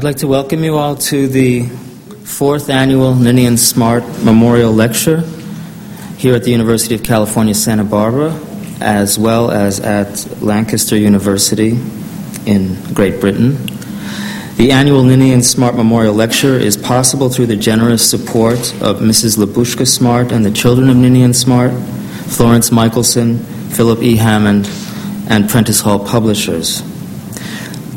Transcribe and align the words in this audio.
I'd 0.00 0.04
like 0.04 0.16
to 0.16 0.26
welcome 0.26 0.64
you 0.64 0.78
all 0.78 0.96
to 0.96 1.28
the 1.28 1.66
fourth 2.24 2.70
annual 2.70 3.14
Ninian 3.14 3.58
Smart 3.58 4.02
Memorial 4.24 4.72
Lecture 4.72 5.20
here 6.16 6.34
at 6.34 6.42
the 6.42 6.50
University 6.50 6.94
of 6.94 7.02
California, 7.02 7.54
Santa 7.54 7.84
Barbara, 7.84 8.32
as 8.80 9.18
well 9.18 9.50
as 9.50 9.78
at 9.78 10.40
Lancaster 10.40 10.96
University 10.96 11.78
in 12.46 12.82
Great 12.94 13.20
Britain. 13.20 13.58
The 14.56 14.70
annual 14.72 15.04
Ninian 15.04 15.42
Smart 15.42 15.74
Memorial 15.74 16.14
Lecture 16.14 16.54
is 16.54 16.78
possible 16.78 17.28
through 17.28 17.48
the 17.48 17.56
generous 17.56 18.08
support 18.08 18.72
of 18.80 19.00
Mrs. 19.00 19.36
Labushka 19.36 19.86
Smart 19.86 20.32
and 20.32 20.46
the 20.46 20.50
children 20.50 20.88
of 20.88 20.96
Ninian 20.96 21.34
Smart, 21.34 21.72
Florence 21.72 22.72
Michelson, 22.72 23.36
Philip 23.68 24.02
E. 24.02 24.16
Hammond, 24.16 24.66
and 25.28 25.46
Prentice 25.50 25.82
Hall 25.82 26.02
Publishers. 26.02 26.89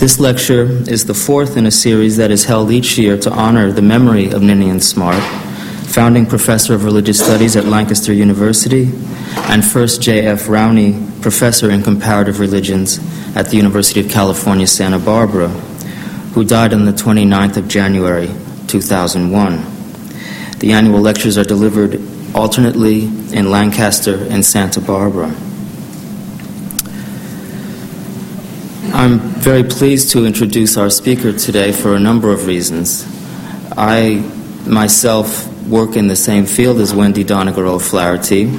This 0.04 0.20
lecture 0.20 0.64
is 0.64 1.06
the 1.06 1.14
fourth 1.14 1.56
in 1.56 1.66
a 1.66 1.72
series 1.72 2.18
that 2.18 2.30
is 2.30 2.44
held 2.44 2.72
each 2.72 2.98
year 2.98 3.18
to 3.20 3.32
honor 3.32 3.72
the 3.72 3.82
memory 3.82 4.32
of 4.32 4.42
Ninian 4.42 4.82
Smart, 4.82 5.24
founding 5.94 6.26
professor 6.26 6.74
of 6.74 6.84
religious 6.84 7.24
studies 7.24 7.56
at 7.56 7.64
Lancaster 7.64 8.12
University, 8.12 8.92
and 9.48 9.64
first 9.64 10.02
J.F. 10.02 10.50
Rowny 10.50 11.00
professor 11.22 11.72
in 11.72 11.84
comparative 11.84 12.42
religions 12.42 13.00
at 13.38 13.48
the 13.50 13.56
University 13.56 14.02
of 14.02 14.10
California, 14.10 14.68
Santa 14.68 15.00
Barbara, 15.00 15.48
who 16.36 16.44
died 16.44 16.74
on 16.74 16.84
the 16.84 16.92
29th 16.92 17.56
of 17.56 17.70
January 17.70 18.28
2001. 18.68 19.56
The 20.60 20.74
annual 20.74 21.00
lectures 21.00 21.38
are 21.38 21.46
delivered 21.46 22.02
alternately 22.36 23.06
in 23.06 23.50
Lancaster 23.50 24.28
and 24.30 24.44
Santa 24.44 24.82
Barbara. 24.82 25.34
I'm 29.04 29.20
very 29.20 29.66
pleased 29.66 30.12
to 30.12 30.26
introduce 30.26 30.78
our 30.78 30.90
speaker 30.90 31.34
today 31.34 31.74
for 31.74 31.94
a 31.94 32.00
number 32.00 32.32
of 32.32 32.48
reasons. 32.48 33.06
I 33.76 34.24
myself 34.66 35.46
work 35.68 35.98
in 35.98 36.08
the 36.08 36.16
same 36.16 36.46
field 36.46 36.80
as 36.80 36.94
Wendy 36.94 37.26
Doniger 37.26 37.68
O'Flaherty, 37.68 38.58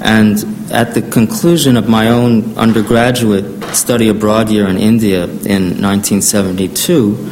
and 0.00 0.72
at 0.72 0.94
the 0.94 1.02
conclusion 1.02 1.76
of 1.76 1.90
my 1.90 2.08
own 2.08 2.56
undergraduate 2.56 3.62
study 3.74 4.08
abroad 4.08 4.48
year 4.48 4.66
in 4.66 4.78
India 4.78 5.24
in 5.24 5.82
1972, 5.82 7.30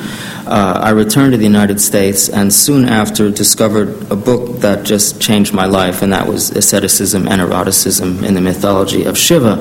uh, 0.50 0.80
I 0.82 0.90
returned 0.90 1.30
to 1.30 1.38
the 1.38 1.44
United 1.44 1.80
States 1.80 2.28
and 2.28 2.52
soon 2.52 2.88
after 2.88 3.30
discovered 3.30 4.10
a 4.10 4.16
book 4.16 4.58
that 4.62 4.84
just 4.84 5.20
changed 5.20 5.54
my 5.54 5.66
life, 5.66 6.02
and 6.02 6.12
that 6.12 6.26
was 6.26 6.50
Asceticism 6.50 7.28
and 7.28 7.40
Eroticism 7.40 8.24
in 8.24 8.34
the 8.34 8.40
Mythology 8.40 9.04
of 9.04 9.16
Shiva, 9.16 9.58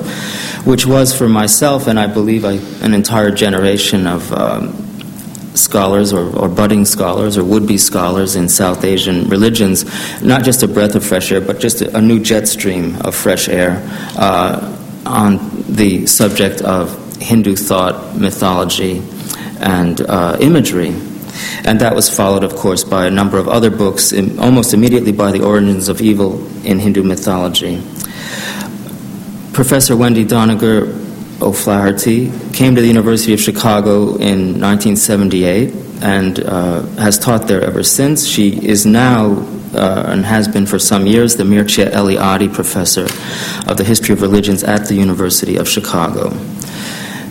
which 0.65 0.87
was 0.87 1.15
for 1.15 1.29
myself 1.29 1.85
and 1.85 1.99
I 1.99 2.07
believe 2.07 2.43
I, 2.43 2.53
an 2.83 2.95
entire 2.95 3.29
generation 3.29 4.07
of 4.07 4.33
um, 4.33 4.73
scholars 5.55 6.11
or, 6.11 6.35
or, 6.35 6.49
budding 6.49 6.85
scholars 6.85 7.37
or 7.37 7.43
would 7.43 7.67
be 7.67 7.77
scholars 7.77 8.35
in 8.35 8.49
South 8.49 8.83
Asian 8.83 9.29
religions, 9.29 9.85
not 10.23 10.43
just 10.43 10.63
a 10.63 10.67
breath 10.67 10.95
of 10.95 11.05
fresh 11.05 11.31
air, 11.31 11.41
but 11.41 11.59
just 11.59 11.81
a, 11.81 11.97
a 11.97 12.01
new 12.01 12.19
jet 12.19 12.47
stream 12.47 12.95
of 13.01 13.13
fresh 13.13 13.47
air 13.47 13.79
uh, 14.17 14.75
on 15.05 15.37
the 15.69 16.07
subject 16.07 16.61
of 16.61 16.95
Hindu 17.21 17.55
thought, 17.55 18.15
mythology, 18.15 19.03
and 19.59 20.01
uh, 20.01 20.37
imagery. 20.39 20.89
And 21.63 21.79
that 21.81 21.95
was 21.95 22.09
followed, 22.09 22.43
of 22.43 22.55
course, 22.55 22.83
by 22.83 23.05
a 23.05 23.11
number 23.11 23.37
of 23.37 23.47
other 23.47 23.69
books, 23.69 24.11
in, 24.11 24.39
almost 24.39 24.73
immediately 24.73 25.11
by 25.11 25.31
The 25.31 25.43
Origins 25.43 25.89
of 25.89 26.01
Evil 26.01 26.45
in 26.65 26.79
Hindu 26.79 27.03
Mythology. 27.03 27.81
Professor 29.53 29.95
Wendy 29.95 30.25
Doniger 30.25 30.87
O'Flaherty 31.41 32.31
came 32.53 32.75
to 32.75 32.81
the 32.81 32.87
University 32.87 33.33
of 33.33 33.39
Chicago 33.39 34.15
in 34.15 34.59
1978 34.59 35.73
and 36.01 36.39
uh, 36.39 36.81
has 36.97 37.17
taught 37.17 37.47
there 37.47 37.61
ever 37.61 37.83
since. 37.83 38.27
She 38.27 38.65
is 38.65 38.85
now 38.85 39.45
uh, 39.73 40.05
and 40.07 40.25
has 40.25 40.47
been 40.47 40.65
for 40.65 40.79
some 40.79 41.05
years 41.05 41.35
the 41.35 41.43
Mircea 41.43 41.91
Eliade 41.91 42.53
Professor 42.53 43.03
of 43.69 43.77
the 43.77 43.83
History 43.83 44.13
of 44.13 44.21
Religions 44.21 44.63
at 44.63 44.87
the 44.87 44.95
University 44.95 45.57
of 45.57 45.67
Chicago. 45.67 46.29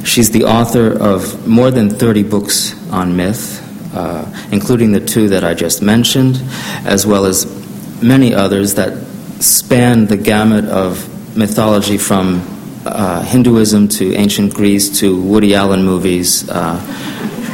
She's 0.04 0.30
the 0.30 0.44
author 0.44 0.92
of 0.92 1.46
more 1.46 1.70
than 1.70 1.90
30 1.90 2.22
books 2.24 2.74
on 2.90 3.16
myth, 3.16 3.64
uh, 3.94 4.24
including 4.52 4.92
the 4.92 5.00
two 5.00 5.28
that 5.28 5.44
I 5.44 5.54
just 5.54 5.82
mentioned, 5.82 6.42
as 6.84 7.06
well 7.06 7.26
as 7.26 7.46
many 8.02 8.34
others 8.34 8.74
that 8.74 8.96
span 9.40 10.06
the 10.06 10.16
gamut 10.16 10.64
of 10.66 11.36
mythology 11.36 11.98
from 11.98 12.42
uh, 12.84 13.22
Hinduism 13.22 13.88
to 13.88 14.14
ancient 14.14 14.54
Greece 14.54 15.00
to 15.00 15.20
Woody 15.20 15.54
Allen 15.54 15.84
movies 15.84 16.48
uh, 16.48 16.78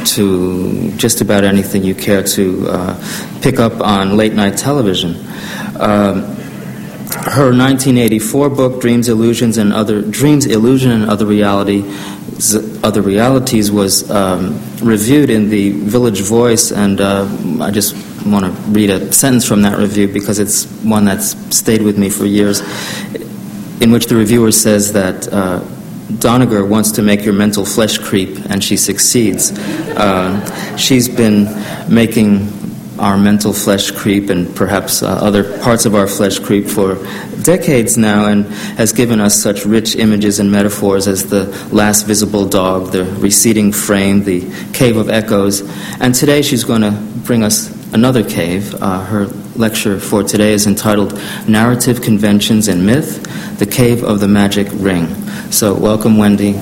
to 0.05 0.91
just 0.97 1.21
about 1.21 1.43
anything 1.43 1.83
you 1.83 1.95
care 1.95 2.23
to 2.23 2.67
uh, 2.69 3.39
pick 3.41 3.59
up 3.59 3.81
on 3.81 4.17
late 4.17 4.33
night 4.33 4.57
television. 4.57 5.15
Um, 5.79 6.35
her 7.25 7.51
1984 7.51 8.49
book, 8.49 8.81
Dreams, 8.81 9.09
Illusions, 9.09 9.57
and 9.57 9.73
Other 9.73 10.01
Dreams, 10.01 10.45
Illusion, 10.45 10.91
and 10.91 11.09
Other 11.09 11.25
Reality, 11.25 11.81
Other 12.83 13.01
Realities, 13.01 13.71
was 13.71 14.09
um, 14.11 14.59
reviewed 14.81 15.29
in 15.29 15.49
the 15.49 15.71
Village 15.71 16.21
Voice, 16.21 16.71
and 16.71 16.99
uh, 16.99 17.27
I 17.61 17.71
just 17.71 17.95
want 18.25 18.45
to 18.45 18.51
read 18.71 18.89
a 18.89 19.11
sentence 19.13 19.47
from 19.47 19.61
that 19.61 19.77
review 19.79 20.07
because 20.07 20.39
it's 20.39 20.65
one 20.83 21.05
that's 21.05 21.35
stayed 21.55 21.81
with 21.81 21.97
me 21.97 22.09
for 22.09 22.25
years, 22.25 22.61
in 23.79 23.91
which 23.91 24.07
the 24.07 24.15
reviewer 24.15 24.51
says 24.51 24.93
that. 24.93 25.31
Uh, 25.31 25.63
Doniger 26.05 26.67
wants 26.67 26.91
to 26.91 27.01
make 27.01 27.25
your 27.25 27.33
mental 27.33 27.65
flesh 27.65 27.97
creep, 27.97 28.37
and 28.51 28.63
she 28.63 28.77
succeeds. 28.77 29.51
Uh, 29.97 30.77
she's 30.77 31.09
been 31.09 31.45
making 31.91 32.47
our 32.99 33.17
mental 33.17 33.53
flesh 33.53 33.91
creep 33.91 34.29
and 34.29 34.55
perhaps 34.55 35.03
uh, 35.03 35.07
other 35.07 35.59
parts 35.59 35.85
of 35.85 35.95
our 35.95 36.07
flesh 36.07 36.39
creep 36.39 36.65
for 36.65 36.95
decades 37.43 37.97
now 37.97 38.27
and 38.27 38.45
has 38.77 38.93
given 38.93 39.19
us 39.19 39.39
such 39.39 39.65
rich 39.65 39.95
images 39.95 40.39
and 40.39 40.51
metaphors 40.51 41.07
as 41.07 41.29
the 41.29 41.45
last 41.71 42.07
visible 42.07 42.47
dog, 42.47 42.91
the 42.91 43.03
receding 43.19 43.71
frame, 43.71 44.23
the 44.23 44.41
cave 44.73 44.97
of 44.97 45.09
echoes. 45.09 45.61
And 45.99 46.15
today 46.15 46.41
she's 46.41 46.63
going 46.63 46.81
to 46.81 46.91
bring 47.25 47.43
us 47.43 47.69
another 47.93 48.23
cave. 48.23 48.73
Uh, 48.75 49.03
her 49.05 49.25
lecture 49.55 49.99
for 49.99 50.23
today 50.23 50.53
is 50.53 50.67
entitled 50.67 51.13
Narrative 51.47 52.01
Conventions 52.01 52.67
and 52.67 52.85
Myth 52.85 53.57
The 53.59 53.65
Cave 53.65 54.03
of 54.03 54.19
the 54.19 54.27
Magic 54.27 54.67
Ring. 54.71 55.07
So, 55.51 55.73
welcome, 55.73 56.17
Wendy. 56.17 56.59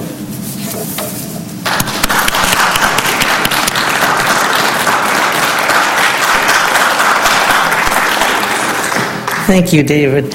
Thank 9.54 9.72
you, 9.72 9.84
David. 9.84 10.34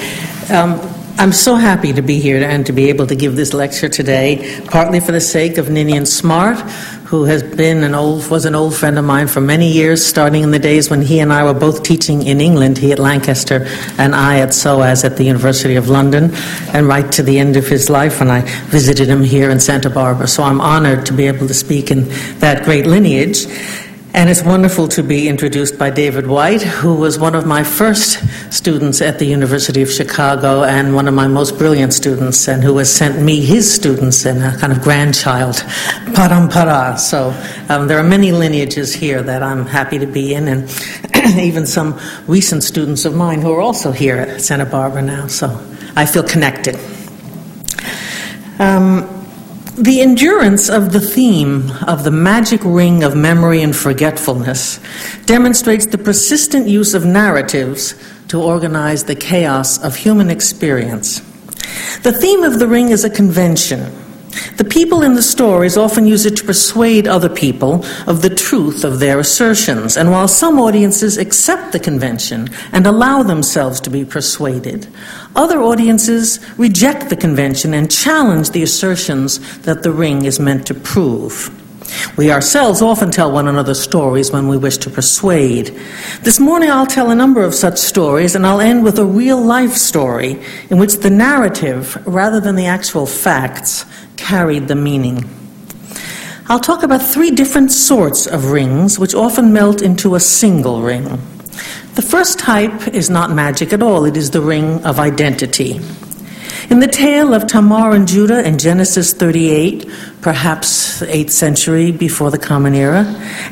Um, 0.49 0.79
I'm 1.17 1.33
so 1.33 1.55
happy 1.55 1.91
to 1.91 2.01
be 2.01 2.21
here 2.21 2.41
and 2.41 2.65
to 2.67 2.71
be 2.71 2.87
able 2.87 3.05
to 3.07 3.15
give 3.17 3.35
this 3.35 3.53
lecture 3.53 3.89
today, 3.89 4.61
partly 4.67 5.01
for 5.01 5.11
the 5.11 5.19
sake 5.19 5.57
of 5.57 5.69
Ninian 5.69 6.05
Smart, 6.05 6.57
who 7.03 7.25
has 7.25 7.43
been 7.43 7.83
an 7.83 7.93
old 7.93 8.29
was 8.29 8.45
an 8.45 8.55
old 8.55 8.73
friend 8.73 8.97
of 8.97 9.03
mine 9.03 9.27
for 9.27 9.41
many 9.41 9.69
years, 9.69 10.05
starting 10.05 10.41
in 10.41 10.51
the 10.51 10.57
days 10.57 10.89
when 10.89 11.01
he 11.01 11.19
and 11.19 11.33
I 11.33 11.43
were 11.43 11.53
both 11.53 11.83
teaching 11.83 12.25
in 12.25 12.39
England, 12.39 12.77
he 12.77 12.93
at 12.93 12.97
Lancaster 12.97 13.67
and 13.97 14.15
I 14.15 14.39
at 14.39 14.53
SOAS 14.53 15.03
at 15.03 15.17
the 15.17 15.25
University 15.25 15.75
of 15.75 15.89
London, 15.89 16.31
and 16.71 16.87
right 16.87 17.11
to 17.11 17.21
the 17.21 17.39
end 17.39 17.57
of 17.57 17.67
his 17.67 17.89
life 17.89 18.21
when 18.21 18.31
I 18.31 18.43
visited 18.69 19.09
him 19.09 19.21
here 19.21 19.49
in 19.49 19.59
Santa 19.59 19.89
Barbara. 19.89 20.29
So 20.29 20.43
I'm 20.43 20.61
honored 20.61 21.05
to 21.07 21.13
be 21.13 21.27
able 21.27 21.45
to 21.49 21.53
speak 21.53 21.91
in 21.91 22.07
that 22.39 22.63
great 22.63 22.85
lineage. 22.85 23.47
And 24.19 24.29
it's 24.29 24.43
wonderful 24.43 24.89
to 24.89 25.01
be 25.01 25.29
introduced 25.29 25.79
by 25.79 25.91
David 25.91 26.27
White, 26.27 26.61
who 26.61 26.93
was 26.93 27.17
one 27.17 27.35
of 27.35 27.45
my 27.45 27.63
first 27.63 28.19
students 28.53 28.99
at 28.99 29.17
the 29.17 29.23
University 29.23 29.81
of 29.81 29.89
Chicago 29.89 30.63
and 30.65 30.93
one 30.93 31.07
of 31.07 31.13
my 31.13 31.25
most 31.27 31.57
brilliant 31.57 31.93
students, 31.93 32.49
and 32.49 32.61
who 32.61 32.77
has 32.79 32.93
sent 32.93 33.21
me 33.21 33.39
his 33.39 33.73
students 33.73 34.25
and 34.25 34.43
a 34.43 34.57
kind 34.57 34.73
of 34.73 34.81
grandchild, 34.81 35.55
parampara. 36.17 36.99
So 36.99 37.33
um, 37.69 37.87
there 37.87 37.97
are 37.97 38.03
many 38.03 38.33
lineages 38.33 38.93
here 38.93 39.23
that 39.23 39.41
I'm 39.41 39.65
happy 39.65 39.97
to 39.99 40.05
be 40.05 40.33
in, 40.33 40.49
and 40.49 40.69
even 41.39 41.65
some 41.65 41.97
recent 42.27 42.63
students 42.63 43.05
of 43.05 43.15
mine 43.15 43.39
who 43.39 43.53
are 43.53 43.61
also 43.61 43.93
here 43.93 44.17
at 44.17 44.41
Santa 44.41 44.65
Barbara 44.65 45.01
now. 45.01 45.27
So 45.27 45.47
I 45.95 46.05
feel 46.05 46.23
connected. 46.23 46.75
Um, 48.59 49.18
the 49.79 50.01
endurance 50.01 50.69
of 50.69 50.91
the 50.91 50.99
theme 50.99 51.71
of 51.87 52.03
the 52.03 52.11
magic 52.11 52.59
ring 52.65 53.01
of 53.01 53.15
memory 53.15 53.61
and 53.61 53.73
forgetfulness 53.73 54.77
demonstrates 55.25 55.85
the 55.85 55.97
persistent 55.97 56.67
use 56.67 56.93
of 56.93 57.05
narratives 57.05 57.95
to 58.27 58.41
organize 58.41 59.05
the 59.05 59.15
chaos 59.15 59.81
of 59.81 59.95
human 59.95 60.29
experience. 60.29 61.19
The 62.03 62.11
theme 62.11 62.43
of 62.43 62.59
the 62.59 62.67
ring 62.67 62.89
is 62.89 63.05
a 63.05 63.09
convention 63.09 63.89
the 64.57 64.65
people 64.65 65.01
in 65.01 65.15
the 65.15 65.21
stories 65.21 65.77
often 65.77 66.05
use 66.05 66.25
it 66.25 66.37
to 66.37 66.43
persuade 66.43 67.07
other 67.07 67.29
people 67.29 67.85
of 68.07 68.21
the 68.21 68.29
truth 68.29 68.83
of 68.83 68.99
their 68.99 69.19
assertions, 69.19 69.97
and 69.97 70.11
while 70.11 70.27
some 70.27 70.59
audiences 70.59 71.17
accept 71.17 71.71
the 71.71 71.79
convention 71.79 72.49
and 72.71 72.85
allow 72.85 73.23
themselves 73.23 73.79
to 73.81 73.89
be 73.89 74.05
persuaded, 74.05 74.87
other 75.35 75.61
audiences 75.61 76.39
reject 76.57 77.09
the 77.09 77.15
convention 77.15 77.73
and 77.73 77.91
challenge 77.91 78.51
the 78.51 78.63
assertions 78.63 79.59
that 79.61 79.83
the 79.83 79.91
ring 79.91 80.25
is 80.25 80.39
meant 80.39 80.67
to 80.67 80.73
prove. 80.73 81.49
We 82.17 82.31
ourselves 82.31 82.81
often 82.81 83.09
tell 83.11 83.31
one 83.31 83.47
another 83.47 83.73
stories 83.73 84.31
when 84.31 84.47
we 84.47 84.57
wish 84.57 84.77
to 84.79 84.89
persuade. 84.89 85.67
This 86.21 86.39
morning 86.39 86.69
I'll 86.69 86.85
tell 86.85 87.09
a 87.09 87.15
number 87.15 87.43
of 87.43 87.55
such 87.55 87.77
stories, 87.77 88.35
and 88.35 88.45
I'll 88.45 88.61
end 88.61 88.83
with 88.83 88.99
a 88.99 89.05
real 89.05 89.41
life 89.41 89.73
story 89.73 90.39
in 90.69 90.77
which 90.77 90.97
the 90.97 91.09
narrative, 91.09 91.97
rather 92.05 92.39
than 92.39 92.55
the 92.55 92.67
actual 92.67 93.07
facts, 93.07 93.85
carried 94.19 94.67
the 94.67 94.75
meaning. 94.75 95.23
I'll 96.47 96.59
talk 96.59 96.83
about 96.83 97.01
three 97.01 97.31
different 97.31 97.71
sorts 97.71 98.27
of 98.27 98.51
rings 98.51 98.99
which 98.99 99.15
often 99.15 99.53
melt 99.53 99.81
into 99.81 100.15
a 100.15 100.19
single 100.19 100.81
ring. 100.81 101.05
The 101.95 102.01
first 102.01 102.39
type 102.39 102.87
is 102.89 103.09
not 103.09 103.31
magic 103.31 103.73
at 103.73 103.81
all, 103.81 104.05
it 104.05 104.17
is 104.17 104.31
the 104.31 104.41
ring 104.41 104.83
of 104.85 104.99
identity. 104.99 105.79
In 106.69 106.79
the 106.79 106.87
tale 106.87 107.33
of 107.33 107.47
Tamar 107.47 107.95
and 107.95 108.07
Judah 108.07 108.47
in 108.47 108.59
Genesis 108.59 109.11
38, 109.11 109.89
perhaps 110.21 110.99
the 110.99 111.07
8th 111.07 111.31
century 111.31 111.91
before 111.91 112.29
the 112.29 112.37
Common 112.37 112.75
Era, 112.75 113.05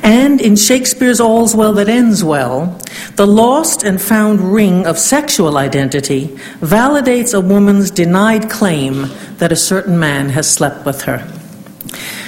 and 0.03 0.39
in 0.39 0.55
Shakespeare's 0.55 1.19
All's 1.19 1.55
Well 1.55 1.73
That 1.73 1.89
Ends 1.89 2.23
Well, 2.23 2.79
the 3.15 3.25
lost 3.25 3.81
and 3.81 3.99
found 3.99 4.53
ring 4.53 4.85
of 4.85 4.99
sexual 4.99 5.57
identity 5.57 6.27
validates 6.59 7.33
a 7.33 7.41
woman's 7.41 7.89
denied 7.89 8.51
claim 8.51 9.07
that 9.39 9.51
a 9.51 9.55
certain 9.55 9.97
man 9.97 10.29
has 10.29 10.47
slept 10.47 10.85
with 10.85 11.01
her. 11.01 11.27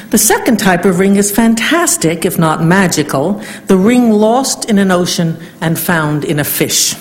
The 0.09 0.18
second 0.18 0.57
type 0.57 0.86
of 0.86 0.97
ring 0.97 1.18
is 1.18 1.30
fantastic, 1.30 2.25
if 2.25 2.39
not 2.39 2.63
magical, 2.63 3.33
the 3.68 3.77
ring 3.77 4.09
lost 4.09 4.68
in 4.68 4.80
an 4.80 4.89
ocean 4.89 5.38
and 5.62 5.77
found 5.77 6.25
in 6.25 6.39
a 6.39 6.44
fish. 6.44 6.95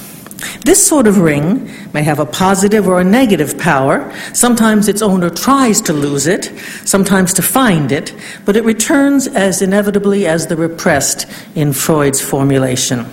This 0.64 0.86
sort 0.86 1.06
of 1.06 1.18
ring 1.18 1.70
may 1.92 2.02
have 2.02 2.20
a 2.20 2.26
positive 2.26 2.86
or 2.86 3.00
a 3.00 3.04
negative 3.04 3.58
power. 3.58 4.12
Sometimes 4.32 4.88
its 4.88 5.02
owner 5.02 5.30
tries 5.30 5.80
to 5.82 5.92
lose 5.92 6.26
it, 6.26 6.52
sometimes 6.84 7.32
to 7.34 7.42
find 7.42 7.90
it, 7.90 8.14
but 8.44 8.56
it 8.56 8.64
returns 8.64 9.26
as 9.26 9.62
inevitably 9.62 10.26
as 10.26 10.46
the 10.46 10.56
repressed 10.56 11.26
in 11.54 11.72
Freud's 11.72 12.20
formulation. 12.20 13.06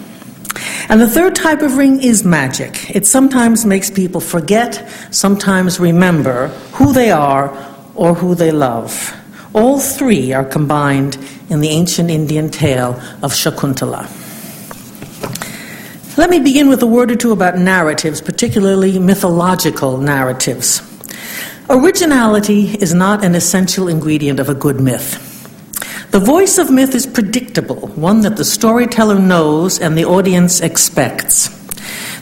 And 0.87 1.01
the 1.01 1.09
third 1.09 1.35
type 1.35 1.61
of 1.61 1.77
ring 1.77 2.01
is 2.01 2.23
magic. 2.23 2.95
It 2.95 3.07
sometimes 3.07 3.65
makes 3.65 3.89
people 3.89 4.21
forget, 4.21 4.87
sometimes 5.11 5.79
remember 5.79 6.49
who 6.73 6.93
they 6.93 7.09
are 7.09 7.51
or 7.95 8.13
who 8.13 8.35
they 8.35 8.51
love. 8.51 9.15
All 9.53 9.79
three 9.79 10.33
are 10.33 10.45
combined 10.45 11.17
in 11.49 11.61
the 11.61 11.69
ancient 11.69 12.11
Indian 12.11 12.49
tale 12.49 12.99
of 13.23 13.33
Shakuntala. 13.33 14.24
Let 16.17 16.29
me 16.29 16.39
begin 16.39 16.69
with 16.69 16.81
a 16.81 16.87
word 16.87 17.11
or 17.11 17.17
two 17.17 17.33
about 17.33 17.57
narratives, 17.57 18.21
particularly 18.21 18.99
mythological 18.99 19.97
narratives. 19.97 20.81
Originality 21.69 22.69
is 22.75 22.93
not 22.93 23.25
an 23.25 23.35
essential 23.35 23.89
ingredient 23.89 24.39
of 24.39 24.47
a 24.47 24.53
good 24.53 24.79
myth. 24.79 25.19
The 26.11 26.21
voice 26.21 26.57
of 26.57 26.71
myth 26.71 26.95
is 26.95 27.05
predictable, 27.05 27.87
one 27.95 28.21
that 28.21 28.37
the 28.37 28.45
storyteller 28.45 29.19
knows 29.19 29.77
and 29.77 29.97
the 29.97 30.05
audience 30.05 30.61
expects. 30.61 31.64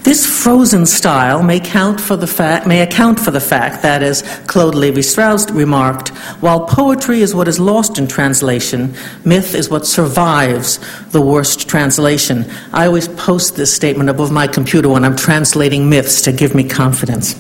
This 0.04 0.26
frozen 0.26 0.86
style 0.86 1.42
may, 1.44 1.62
count 1.62 2.02
for 2.02 2.18
the 2.18 2.64
may 2.68 2.82
account 2.82 3.22
for 3.22 3.32
the 3.32 3.40
fact 3.40 3.84
that, 3.84 4.04
as 4.04 4.22
Claude 4.48 4.76
Levi 4.76 5.00
Strauss 5.00 5.50
remarked, 5.50 6.10
while 6.42 6.66
poetry 6.66 7.22
is 7.22 7.34
what 7.34 7.48
is 7.48 7.58
lost 7.58 7.98
in 7.98 8.08
translation, 8.08 8.94
myth 9.24 9.56
is 9.56 9.70
what 9.70 9.88
survives 9.88 10.80
the 11.12 11.22
worst 11.22 11.70
translation. 11.70 12.46
I 12.74 12.88
always 12.88 13.08
post 13.08 13.56
this 13.56 13.74
statement 13.74 14.10
above 14.10 14.30
my 14.30 14.46
computer 14.46 14.90
when 14.90 15.06
I'm 15.06 15.16
translating 15.16 15.90
myths 15.90 16.22
to 16.24 16.34
give 16.34 16.54
me 16.54 16.66
confidence. 16.66 17.34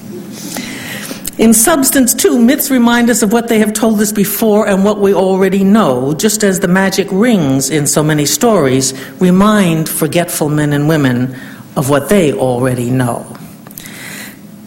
In 1.38 1.54
substance, 1.54 2.13
too, 2.13 2.39
myths 2.39 2.71
remind 2.71 3.10
us 3.10 3.24
of 3.24 3.33
what 3.33 3.50
they 3.50 3.60
have 3.60 3.74
told 3.74 4.00
us 4.00 4.13
before 4.13 4.69
and 4.69 4.86
what 4.86 5.00
we 5.00 5.13
already 5.13 5.65
know, 5.65 6.13
just 6.13 6.44
as 6.45 6.62
the 6.62 6.68
magic 6.69 7.07
rings 7.12 7.69
in 7.69 7.88
so 7.88 8.04
many 8.04 8.25
stories 8.25 8.94
remind 9.19 9.89
forgetful 9.89 10.48
men 10.48 10.71
and 10.71 10.88
women 10.88 11.36
of 11.75 11.90
what 11.90 12.10
they 12.10 12.34
already 12.34 12.90
know. 12.90 13.25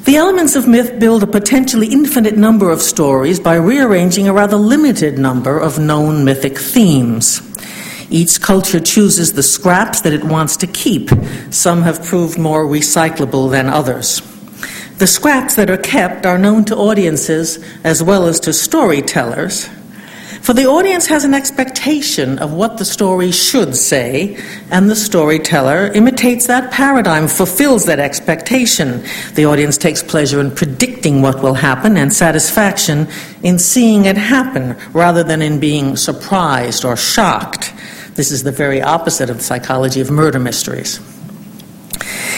The 0.05 0.17
elements 0.17 0.55
of 0.55 0.69
myth 0.69 1.01
build 1.01 1.25
a 1.25 1.27
potentially 1.27 1.89
infinite 1.89 2.37
number 2.37 2.71
of 2.71 2.81
stories 2.81 3.41
by 3.41 3.57
rearranging 3.57 4.29
a 4.29 4.33
rather 4.33 4.57
limited 4.57 5.19
number 5.19 5.59
of 5.59 5.81
known 5.81 6.25
mythic 6.25 6.57
themes. 6.57 7.43
Each 8.09 8.41
culture 8.41 8.79
chooses 8.79 9.33
the 9.33 9.43
scraps 9.43 10.03
that 10.03 10.13
it 10.13 10.23
wants 10.23 10.57
to 10.59 10.69
keep. 10.69 11.11
Some 11.51 11.83
have 11.83 12.05
proved 12.05 12.39
more 12.39 12.65
recyclable 12.65 13.51
than 13.51 13.69
others. 13.69 14.21
The 14.99 15.09
scraps 15.09 15.57
that 15.57 15.71
are 15.71 15.77
kept 15.77 16.25
are 16.25 16.39
known 16.39 16.65
to 16.67 16.77
audiences 16.77 17.59
as 17.83 18.03
well 18.03 18.27
as 18.27 18.39
to 18.41 18.53
storytellers, 18.53 19.69
for 20.47 20.53
the 20.53 20.67
audience 20.67 21.09
has 21.09 21.25
an 21.25 21.35
expectation 21.35 22.39
of 22.39 22.53
what 22.53 22.79
the 22.79 22.85
story 22.85 23.33
should 23.33 23.75
say, 23.75 24.41
and 24.71 24.89
the 24.89 24.95
storyteller 24.95 25.89
imitates 25.89 26.47
that 26.47 26.71
paradigm, 26.71 27.27
fulfills 27.27 27.87
that 27.87 27.99
expectation. 27.99 29.03
The 29.35 29.45
audience 29.45 29.77
takes 29.77 30.05
pleasure 30.05 30.39
in 30.39 30.53
predicting 30.53 31.21
what 31.21 31.43
will 31.43 31.55
happen 31.55 31.97
and 31.97 32.13
satisfaction 32.13 33.09
in 33.43 33.59
seeing 33.59 34.05
it 34.05 34.17
happen 34.17 34.77
rather 34.93 35.25
than 35.25 35.43
in 35.43 35.59
being 35.59 35.97
surprised 35.97 36.85
or 36.85 36.97
shocked. 36.97 37.75
This 38.15 38.31
is 38.31 38.45
the 38.45 38.53
very 38.53 38.81
opposite 38.81 39.31
of 39.31 39.39
the 39.39 39.43
psychology 39.43 40.01
of 40.01 40.13
murder 40.13 40.39
mysteries. 40.39 41.01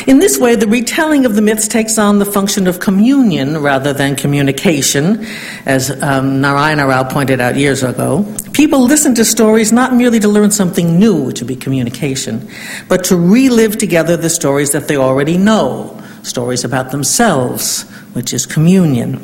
In 0.06 0.20
this 0.20 0.38
way, 0.38 0.54
the 0.56 0.66
retelling 0.66 1.26
of 1.26 1.34
the 1.34 1.42
myths 1.42 1.68
takes 1.68 1.98
on 1.98 2.18
the 2.18 2.24
function 2.24 2.66
of 2.66 2.80
communion 2.80 3.58
rather 3.58 3.92
than 3.92 4.16
communication, 4.16 5.26
as 5.66 5.90
um, 6.02 6.40
Narayana 6.40 6.86
Rao 6.86 7.04
pointed 7.04 7.40
out 7.40 7.56
years 7.56 7.82
ago. 7.82 8.24
People 8.52 8.80
listen 8.80 9.14
to 9.16 9.24
stories 9.24 9.70
not 9.72 9.94
merely 9.94 10.18
to 10.20 10.28
learn 10.28 10.50
something 10.50 10.98
new, 10.98 11.14
which 11.24 11.40
would 11.40 11.48
be 11.48 11.56
communication, 11.56 12.48
but 12.88 13.04
to 13.04 13.16
relive 13.16 13.76
together 13.78 14.16
the 14.16 14.30
stories 14.30 14.72
that 14.72 14.88
they 14.88 14.96
already 14.96 15.36
know, 15.36 16.00
stories 16.22 16.64
about 16.64 16.90
themselves, 16.90 17.82
which 18.14 18.32
is 18.32 18.46
communion. 18.46 19.14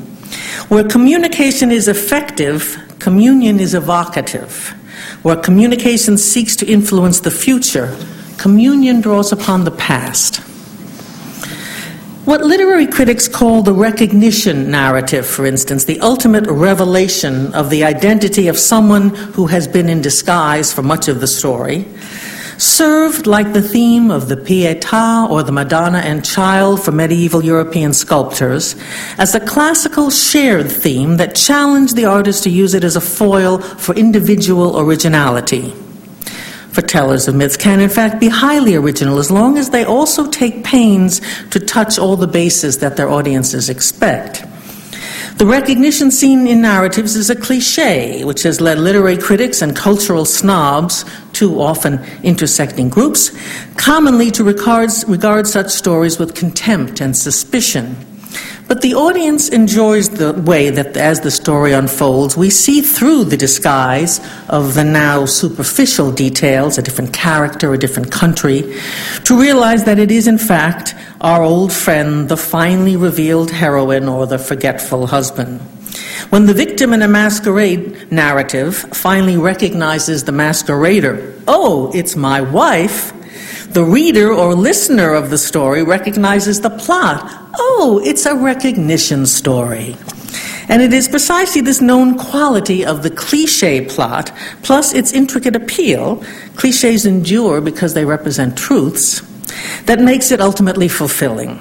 Where 0.69 0.85
communication 0.85 1.71
is 1.71 1.89
effective, 1.89 2.79
communion 2.99 3.61
is 3.61 3.75
evocative. 3.75 4.75
Where 5.23 5.37
communication 5.37 6.19
seeks 6.19 6.57
to 6.57 6.67
influence 6.67 7.21
the 7.21 7.31
future, 7.31 7.97
communion 8.45 9.01
draws 9.01 9.33
upon 9.33 9.65
the 9.65 9.71
past. 9.71 10.37
What 12.27 12.43
literary 12.43 12.87
critics 12.87 13.27
call 13.27 13.63
the 13.63 13.73
recognition 13.73 14.71
narrative, 14.71 15.27
for 15.27 15.47
instance, 15.47 15.87
the 15.87 15.99
ultimate 16.01 16.47
revelation 16.47 17.55
of 17.55 17.71
the 17.71 17.85
identity 17.85 18.49
of 18.49 18.59
someone 18.59 19.09
who 19.33 19.47
has 19.47 19.67
been 19.67 19.89
in 19.89 20.03
disguise 20.03 20.75
for 20.75 20.83
much 20.83 21.09
of 21.09 21.23
the 21.23 21.27
story, 21.27 21.87
served 22.59 23.27
like 23.27 23.55
the 23.55 23.63
theme 23.63 24.11
of 24.11 24.29
the 24.29 24.37
Pietà 24.37 25.31
or 25.31 25.43
the 25.43 25.51
Madonna 25.51 26.01
and 26.01 26.23
Child 26.23 26.85
for 26.85 26.93
medieval 26.93 27.43
European 27.43 27.95
sculptors 27.95 28.77
as 29.17 29.35
a 29.35 29.41
classical 29.41 30.11
shared 30.11 30.71
theme 30.71 31.17
that 31.17 31.35
challenged 31.35 31.97
the 31.97 32.05
artist 32.05 32.45
to 32.45 32.51
use 32.51 32.75
it 32.75 32.85
as 32.85 32.95
a 32.95 33.01
foil 33.01 33.57
for 33.59 33.95
individual 33.95 34.79
originality 34.79 35.73
for 36.75 36.83
tellers 36.83 37.29
of 37.29 37.37
myths 37.37 37.57
can, 37.57 37.79
in 37.79 37.89
fact, 37.89 38.19
be 38.19 38.29
highly 38.29 38.75
original 38.75 39.19
as 39.19 39.31
long 39.31 39.57
as 39.57 39.71
they 39.71 39.85
also 39.85 40.29
take 40.29 40.65
pains 40.65 41.21
to 41.51 41.61
touch 41.61 42.01
all 42.01 42.17
the 42.17 42.27
bases 42.27 42.79
that 42.79 42.97
their 42.97 43.09
audiences 43.09 43.71
expect. 43.71 44.45
The 45.39 45.47
recognition 45.47 46.11
scene 46.11 46.49
in 46.49 46.63
narratives 46.63 47.15
is 47.15 47.31
a 47.31 47.37
cliche, 47.37 48.25
which 48.25 48.43
has 48.43 48.61
led 48.61 48.79
literary 48.79 49.17
critics 49.17 49.63
and 49.63 49.75
cultural 49.75 50.25
snobs, 50.25 51.05
two 51.33 51.61
often 51.61 52.05
intersecting 52.25 52.89
groups, 52.89 53.31
commonly 53.77 54.33
to 54.33 54.43
regard, 54.43 54.91
regard 55.07 55.47
such 55.47 55.71
stories 55.71 56.19
with 56.19 56.35
contempt 56.35 57.01
and 57.01 57.17
suspicion. 57.17 57.97
But 58.67 58.81
the 58.81 58.95
audience 58.95 59.51
enjoys 59.51 60.09
the 60.09 60.33
way 60.33 60.71
that 60.71 60.97
as 60.97 61.21
the 61.21 61.31
story 61.31 61.73
unfolds, 61.73 62.35
we 62.35 62.49
see 62.49 62.81
through 62.81 63.25
the 63.25 63.37
disguise 63.37 64.21
of 64.49 64.75
the 64.75 64.85
now 64.85 65.27
superficial 65.27 66.11
details, 66.11 66.79
a 66.79 66.83
different 66.83 67.13
character, 67.13 67.75
a 67.75 67.79
different 67.79 68.11
country, 68.11 68.63
to 69.25 69.39
realize 69.39 69.85
that 69.85 69.99
it 69.99 70.11
is 70.11 70.27
in 70.27 70.39
fact 70.39 70.95
our 71.21 71.43
old 71.43 71.73
friend, 71.73 72.29
the 72.31 72.39
finely 72.39 72.97
revealed 72.97 73.51
heroine 73.51 74.09
or 74.09 74.27
the 74.27 74.39
forgetful 74.39 75.09
husband. 75.09 75.61
When 76.31 76.47
the 76.47 76.55
victim 76.55 76.95
in 76.95 77.03
a 77.03 77.09
masquerade 77.09 78.11
narrative 78.11 78.77
finally 78.77 79.37
recognizes 79.37 80.25
the 80.25 80.33
masquerader, 80.33 81.43
oh, 81.47 81.93
it's 81.95 82.17
my 82.17 82.41
wife, 82.41 83.13
the 83.75 83.85
reader 83.85 84.33
or 84.33 84.55
listener 84.55 85.15
of 85.15 85.31
the 85.31 85.39
story 85.39 85.83
recognizes 85.83 86.61
the 86.61 86.71
plot 86.71 87.45
oh, 87.57 88.01
it's 88.05 88.27
a 88.27 88.35
recognition 88.35 89.27
story. 89.27 89.97
And 90.69 90.81
it 90.81 90.93
is 90.93 91.09
precisely 91.09 91.61
this 91.61 91.81
known 91.81 92.17
quality 92.17 92.85
of 92.85 93.03
the 93.03 93.11
cliche 93.11 93.85
plot, 93.85 94.33
plus 94.63 94.95
its 94.95 95.13
intricate 95.13 95.55
appeal, 95.55 96.25
cliches 96.57 97.05
endure 97.05 97.61
because 97.61 97.95
they 97.95 98.05
represent 98.05 98.57
truths, 98.57 99.21
that 99.85 100.01
makes 100.01 100.31
it 100.31 100.41
ultimately 100.41 100.89
fulfilling. 100.89 101.61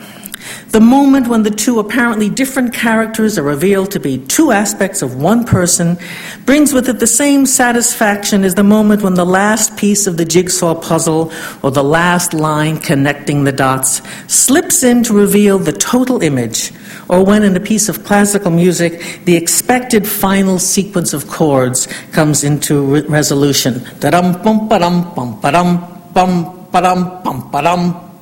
The 0.70 0.82
moment 0.82 1.28
when 1.28 1.44
the 1.44 1.52
two 1.52 1.80
apparently 1.80 2.30
different 2.30 2.74
characters 2.74 3.38
are 3.38 3.44
revealed 3.44 3.92
to 3.92 4.00
be 4.00 4.18
two 4.18 4.52
aspects 4.52 5.02
of 5.02 5.16
one 5.16 5.46
person 5.46 5.98
brings 6.46 6.74
with 6.74 6.90
it 6.90 7.00
the 7.00 7.08
same 7.08 7.46
satisfaction 7.46 8.44
as 8.44 8.56
the 8.56 8.64
moment 8.64 9.02
when 9.02 9.14
the 9.14 9.26
last 9.26 9.78
piece 9.78 10.08
of 10.08 10.18
the 10.18 10.26
jigsaw 10.26 10.74
puzzle 10.74 11.32
or 11.62 11.72
the 11.72 11.84
last 11.84 12.34
line 12.34 12.78
connecting 12.78 13.44
the 13.44 13.52
dots 13.52 14.02
slips 14.28 14.84
in 14.84 15.04
to 15.04 15.14
reveal 15.14 15.60
the 15.60 15.72
total 15.72 16.22
image, 16.24 16.72
or 17.10 17.24
when 17.24 17.44
in 17.44 17.56
a 17.56 17.60
piece 17.60 17.90
of 17.90 18.04
classical 18.04 18.52
music 18.52 19.22
the 19.26 19.36
expected 19.36 20.08
final 20.08 20.58
sequence 20.60 21.14
of 21.14 21.28
chords 21.28 21.88
comes 22.12 22.44
into 22.44 22.82
re- 22.82 23.02
resolution. 23.02 23.82
Da-dum, 24.00 24.42
bum, 24.42 24.68
ba-dum, 24.68 25.14
bum, 25.14 25.40
ba-dum, 25.40 26.02
bum, 26.14 26.64
ba-dum, 26.72 27.12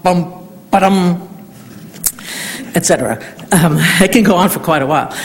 bum, 0.04 1.31
etc. 2.76 3.18
Um, 3.52 3.78
it 4.02 4.12
can 4.12 4.24
go 4.24 4.36
on 4.36 4.50
for 4.50 4.60
quite 4.60 4.82
a 4.82 4.88
while. 4.88 5.16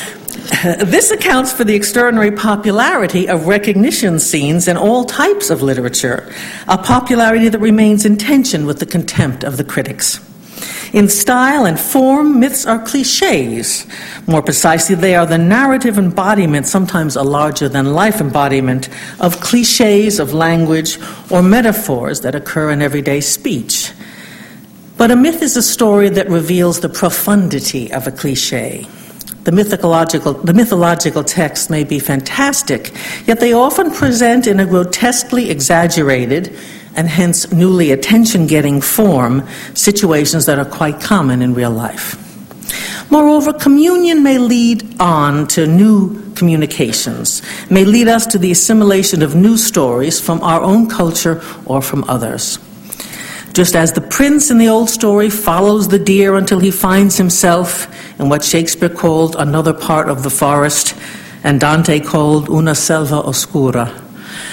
this 0.64 1.10
accounts 1.10 1.52
for 1.52 1.64
the 1.64 1.74
extraordinary 1.74 2.30
popularity 2.30 3.28
of 3.28 3.48
recognition 3.48 4.18
scenes 4.18 4.68
in 4.68 4.76
all 4.76 5.04
types 5.04 5.50
of 5.50 5.62
literature, 5.62 6.32
a 6.68 6.78
popularity 6.78 7.48
that 7.48 7.58
remains 7.58 8.06
in 8.06 8.16
tension 8.16 8.64
with 8.64 8.78
the 8.78 8.86
contempt 8.86 9.42
of 9.42 9.56
the 9.56 9.64
critics. 9.64 10.20
In 10.92 11.08
style 11.08 11.66
and 11.66 11.78
form, 11.78 12.38
myths 12.38 12.64
are 12.64 12.78
cliches. 12.78 13.86
More 14.26 14.40
precisely, 14.40 14.94
they 14.94 15.16
are 15.16 15.26
the 15.26 15.36
narrative 15.36 15.98
embodiment, 15.98 16.66
sometimes 16.66 17.16
a 17.16 17.22
larger 17.22 17.68
than 17.68 17.92
life 17.92 18.20
embodiment, 18.20 18.88
of 19.20 19.40
cliches 19.40 20.20
of 20.20 20.32
language 20.32 20.98
or 21.30 21.42
metaphors 21.42 22.20
that 22.20 22.34
occur 22.34 22.70
in 22.70 22.82
everyday 22.82 23.20
speech. 23.20 23.90
But 24.96 25.10
a 25.10 25.16
myth 25.16 25.42
is 25.42 25.56
a 25.56 25.62
story 25.62 26.08
that 26.10 26.30
reveals 26.30 26.80
the 26.80 26.88
profundity 26.88 27.92
of 27.92 28.06
a 28.06 28.10
cliche. 28.10 28.86
The 29.44 29.52
mythological, 29.52 30.32
the 30.32 30.54
mythological 30.54 31.22
texts 31.22 31.68
may 31.68 31.84
be 31.84 31.98
fantastic, 31.98 32.92
yet 33.26 33.38
they 33.38 33.52
often 33.52 33.90
present 33.90 34.46
in 34.46 34.58
a 34.58 34.66
grotesquely 34.66 35.50
exaggerated 35.50 36.56
and 36.96 37.08
hence 37.08 37.52
newly 37.52 37.92
attention 37.92 38.46
getting 38.46 38.80
form 38.80 39.46
situations 39.74 40.46
that 40.46 40.58
are 40.58 40.64
quite 40.64 41.00
common 41.00 41.42
in 41.42 41.54
real 41.54 41.70
life. 41.70 42.22
Moreover, 43.10 43.52
communion 43.52 44.22
may 44.22 44.38
lead 44.38 44.98
on 44.98 45.46
to 45.48 45.66
new 45.66 46.32
communications, 46.32 47.42
may 47.70 47.84
lead 47.84 48.08
us 48.08 48.26
to 48.26 48.38
the 48.38 48.50
assimilation 48.50 49.22
of 49.22 49.34
new 49.34 49.56
stories 49.56 50.18
from 50.18 50.40
our 50.42 50.60
own 50.60 50.88
culture 50.88 51.42
or 51.66 51.82
from 51.82 52.02
others. 52.08 52.58
Just 53.56 53.74
as 53.74 53.94
the 53.94 54.02
prince 54.02 54.50
in 54.50 54.58
the 54.58 54.68
old 54.68 54.90
story 54.90 55.30
follows 55.30 55.88
the 55.88 55.98
deer 55.98 56.36
until 56.36 56.58
he 56.58 56.70
finds 56.70 57.16
himself 57.16 57.88
in 58.20 58.28
what 58.28 58.44
Shakespeare 58.44 58.90
called 58.90 59.34
another 59.34 59.72
part 59.72 60.10
of 60.10 60.22
the 60.22 60.28
forest 60.28 60.94
and 61.42 61.58
Dante 61.58 62.00
called 62.00 62.50
una 62.50 62.74
selva 62.74 63.22
oscura. 63.22 63.88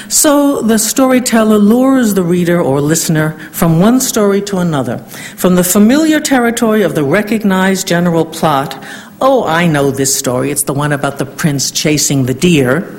So 0.10 0.62
the 0.62 0.80
storyteller 0.80 1.58
lures 1.58 2.14
the 2.14 2.24
reader 2.24 2.62
or 2.62 2.80
listener 2.80 3.32
from 3.52 3.82
one 3.82 4.00
story 4.00 4.42
to 4.44 4.60
another, 4.60 5.00
from 5.36 5.56
the 5.56 5.66
familiar 5.66 6.22
territory 6.22 6.84
of 6.84 6.96
the 6.96 7.04
recognized 7.04 7.86
general 7.86 8.26
plot. 8.26 8.82
Oh, 9.20 9.44
I 9.44 9.68
know 9.68 9.92
this 9.92 10.18
story. 10.18 10.50
It's 10.50 10.64
the 10.64 10.74
one 10.74 10.94
about 10.94 11.18
the 11.18 11.26
prince 11.26 11.72
chasing 11.72 12.26
the 12.26 12.34
deer 12.34 12.90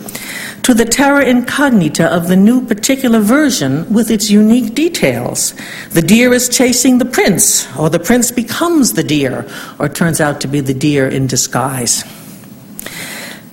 to 0.65 0.73
the 0.73 0.85
terra 0.87 1.23
incognita 1.27 2.07
of 2.07 2.29
the 2.29 2.37
new 2.37 2.65
particular 2.67 3.21
version 3.21 3.93
with 3.93 4.11
its 4.11 4.31
unique 4.31 4.75
details. 4.75 5.53
The 5.91 6.01
deer 6.01 6.33
is 6.33 6.49
chasing 6.49 6.97
the 6.97 7.05
prince, 7.05 7.69
or 7.77 7.91
the 7.91 7.99
prince 7.99 8.31
becomes 8.33 8.95
the 8.95 9.03
deer, 9.03 9.47
or 9.79 9.91
turns 9.91 10.23
out 10.23 10.41
to 10.41 10.49
be 10.49 10.61
the 10.61 10.73
deer 10.73 11.07
in 11.07 11.27
disguise. 11.27 12.03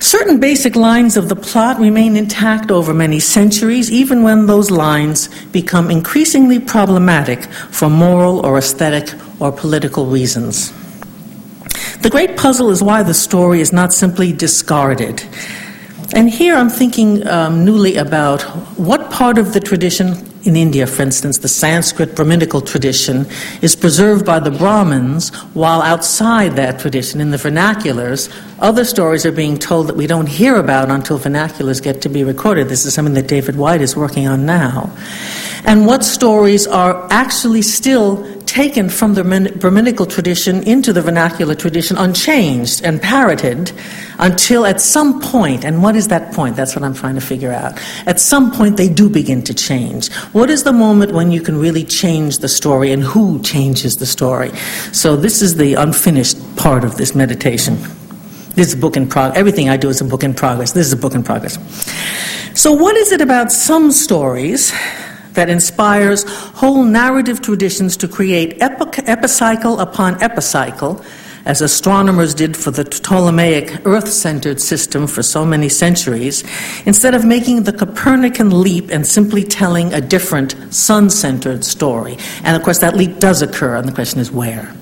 Certain 0.00 0.40
basic 0.40 0.74
lines 0.74 1.18
of 1.18 1.28
the 1.28 1.36
plot 1.36 1.78
remain 1.78 2.16
intact 2.16 2.70
over 2.70 2.94
many 2.94 3.20
centuries, 3.20 3.92
even 3.92 4.22
when 4.22 4.46
those 4.46 4.70
lines 4.70 5.28
become 5.52 5.90
increasingly 5.90 6.58
problematic 6.58 7.44
for 7.70 7.90
moral 7.90 8.44
or 8.44 8.56
aesthetic 8.56 9.12
or 9.38 9.52
political 9.52 10.06
reasons. 10.06 10.72
The 12.00 12.10
great 12.10 12.38
puzzle 12.38 12.70
is 12.70 12.82
why 12.82 13.02
the 13.02 13.14
story 13.14 13.60
is 13.60 13.70
not 13.70 13.92
simply 13.92 14.32
discarded. 14.32 15.22
And 16.14 16.28
here 16.28 16.54
I'm 16.54 16.68
thinking 16.68 17.26
um, 17.26 17.64
newly 17.64 17.96
about 17.96 18.42
what 18.76 19.10
part 19.10 19.38
of 19.38 19.54
the 19.54 19.60
tradition 19.60 20.14
in 20.44 20.56
India, 20.56 20.86
for 20.86 21.02
instance, 21.02 21.38
the 21.38 21.48
Sanskrit 21.48 22.14
Brahminical 22.14 22.60
tradition 22.60 23.26
is 23.62 23.74
preserved 23.74 24.26
by 24.26 24.38
the 24.38 24.50
Brahmins, 24.50 25.30
while 25.54 25.80
outside 25.80 26.56
that 26.56 26.80
tradition, 26.80 27.20
in 27.20 27.30
the 27.30 27.36
vernaculars, 27.38 28.28
other 28.58 28.84
stories 28.84 29.24
are 29.24 29.32
being 29.32 29.56
told 29.56 29.86
that 29.86 29.96
we 29.96 30.06
don't 30.06 30.28
hear 30.28 30.56
about 30.56 30.90
until 30.90 31.18
vernaculars 31.18 31.82
get 31.82 32.02
to 32.02 32.08
be 32.08 32.24
recorded. 32.24 32.68
This 32.68 32.84
is 32.84 32.92
something 32.92 33.14
that 33.14 33.28
David 33.28 33.56
White 33.56 33.80
is 33.80 33.96
working 33.96 34.26
on 34.26 34.44
now. 34.44 34.94
And 35.64 35.86
what 35.86 36.04
stories 36.04 36.66
are 36.66 37.06
actually 37.10 37.62
still 37.62 38.41
taken 38.52 38.90
from 38.90 39.14
the 39.14 39.24
Brahminical 39.58 40.04
tradition 40.04 40.62
into 40.64 40.92
the 40.92 41.00
vernacular 41.00 41.54
tradition 41.54 41.96
unchanged 41.96 42.84
and 42.84 43.00
parroted 43.00 43.72
until 44.18 44.66
at 44.66 44.78
some 44.78 45.22
point, 45.22 45.64
and 45.64 45.82
what 45.82 45.96
is 45.96 46.08
that 46.08 46.34
point? 46.34 46.54
That's 46.54 46.76
what 46.76 46.84
I'm 46.84 46.92
trying 46.92 47.14
to 47.14 47.22
figure 47.22 47.50
out. 47.50 47.80
At 48.06 48.20
some 48.20 48.52
point, 48.52 48.76
they 48.76 48.90
do 48.90 49.08
begin 49.08 49.42
to 49.44 49.54
change. 49.54 50.12
What 50.34 50.50
is 50.50 50.64
the 50.64 50.72
moment 50.72 51.12
when 51.12 51.32
you 51.32 51.40
can 51.40 51.56
really 51.58 51.82
change 51.82 52.38
the 52.38 52.48
story 52.48 52.92
and 52.92 53.02
who 53.02 53.40
changes 53.40 53.96
the 53.96 54.04
story? 54.04 54.50
So, 54.92 55.16
this 55.16 55.40
is 55.40 55.56
the 55.56 55.72
unfinished 55.72 56.36
part 56.56 56.84
of 56.84 56.98
this 56.98 57.14
meditation. 57.14 57.78
This 58.54 58.68
is 58.68 58.74
a 58.74 58.76
book 58.76 58.98
in 58.98 59.08
progress. 59.08 59.38
Everything 59.38 59.70
I 59.70 59.78
do 59.78 59.88
is 59.88 60.02
a 60.02 60.04
book 60.04 60.22
in 60.22 60.34
progress. 60.34 60.72
This 60.72 60.86
is 60.86 60.92
a 60.92 60.98
book 60.98 61.14
in 61.14 61.22
progress. 61.22 61.56
So, 62.54 62.74
what 62.74 62.96
is 62.96 63.12
it 63.12 63.22
about 63.22 63.50
some 63.50 63.90
stories 63.92 64.74
that 65.34 65.48
inspires 65.48 66.24
whole 66.54 66.84
narrative 66.84 67.40
traditions 67.40 67.96
to 67.98 68.08
create 68.08 68.56
epicycle 68.60 69.80
upon 69.80 70.22
epicycle, 70.22 71.04
as 71.44 71.60
astronomers 71.60 72.34
did 72.34 72.56
for 72.56 72.70
the 72.70 72.84
Ptolemaic 72.84 73.84
Earth 73.84 74.08
centered 74.08 74.60
system 74.60 75.08
for 75.08 75.22
so 75.22 75.44
many 75.44 75.68
centuries, 75.68 76.44
instead 76.86 77.14
of 77.14 77.24
making 77.24 77.64
the 77.64 77.72
Copernican 77.72 78.62
leap 78.62 78.90
and 78.90 79.06
simply 79.06 79.42
telling 79.42 79.92
a 79.92 80.00
different 80.00 80.54
sun 80.72 81.10
centered 81.10 81.64
story. 81.64 82.16
And 82.44 82.56
of 82.56 82.62
course, 82.62 82.78
that 82.78 82.96
leap 82.96 83.18
does 83.18 83.42
occur, 83.42 83.76
and 83.76 83.88
the 83.88 83.92
question 83.92 84.20
is 84.20 84.30
where. 84.30 84.72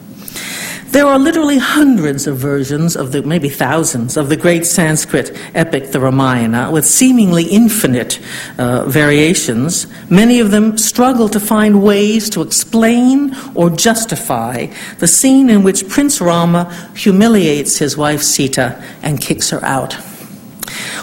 There 0.92 1.06
are 1.06 1.20
literally 1.20 1.58
hundreds 1.58 2.26
of 2.26 2.38
versions 2.38 2.96
of 2.96 3.12
the, 3.12 3.22
maybe 3.22 3.48
thousands, 3.48 4.16
of 4.16 4.28
the 4.28 4.36
great 4.36 4.66
Sanskrit 4.66 5.30
epic, 5.54 5.92
the 5.92 6.00
Ramayana, 6.00 6.72
with 6.72 6.84
seemingly 6.84 7.44
infinite 7.44 8.18
uh, 8.58 8.86
variations. 8.86 9.86
Many 10.10 10.40
of 10.40 10.50
them 10.50 10.76
struggle 10.76 11.28
to 11.28 11.38
find 11.38 11.84
ways 11.84 12.28
to 12.30 12.42
explain 12.42 13.36
or 13.54 13.70
justify 13.70 14.66
the 14.98 15.06
scene 15.06 15.48
in 15.48 15.62
which 15.62 15.88
Prince 15.88 16.20
Rama 16.20 16.64
humiliates 16.96 17.78
his 17.78 17.96
wife 17.96 18.22
Sita 18.22 18.82
and 19.00 19.20
kicks 19.20 19.50
her 19.50 19.64
out. 19.64 19.92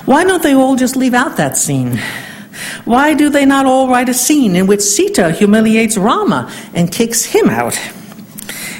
Why 0.03 0.25
don't 0.25 0.43
they 0.43 0.53
all 0.53 0.75
just 0.75 0.97
leave 0.97 1.13
out 1.13 1.37
that 1.37 1.55
scene? 1.55 1.97
Why 2.83 3.13
do 3.13 3.29
they 3.29 3.45
not 3.45 3.65
all 3.65 3.87
write 3.87 4.09
a 4.09 4.13
scene 4.13 4.57
in 4.57 4.67
which 4.67 4.81
Sita 4.81 5.31
humiliates 5.31 5.97
Rama 5.97 6.51
and 6.73 6.91
kicks 6.91 7.23
him 7.23 7.49
out? 7.49 7.79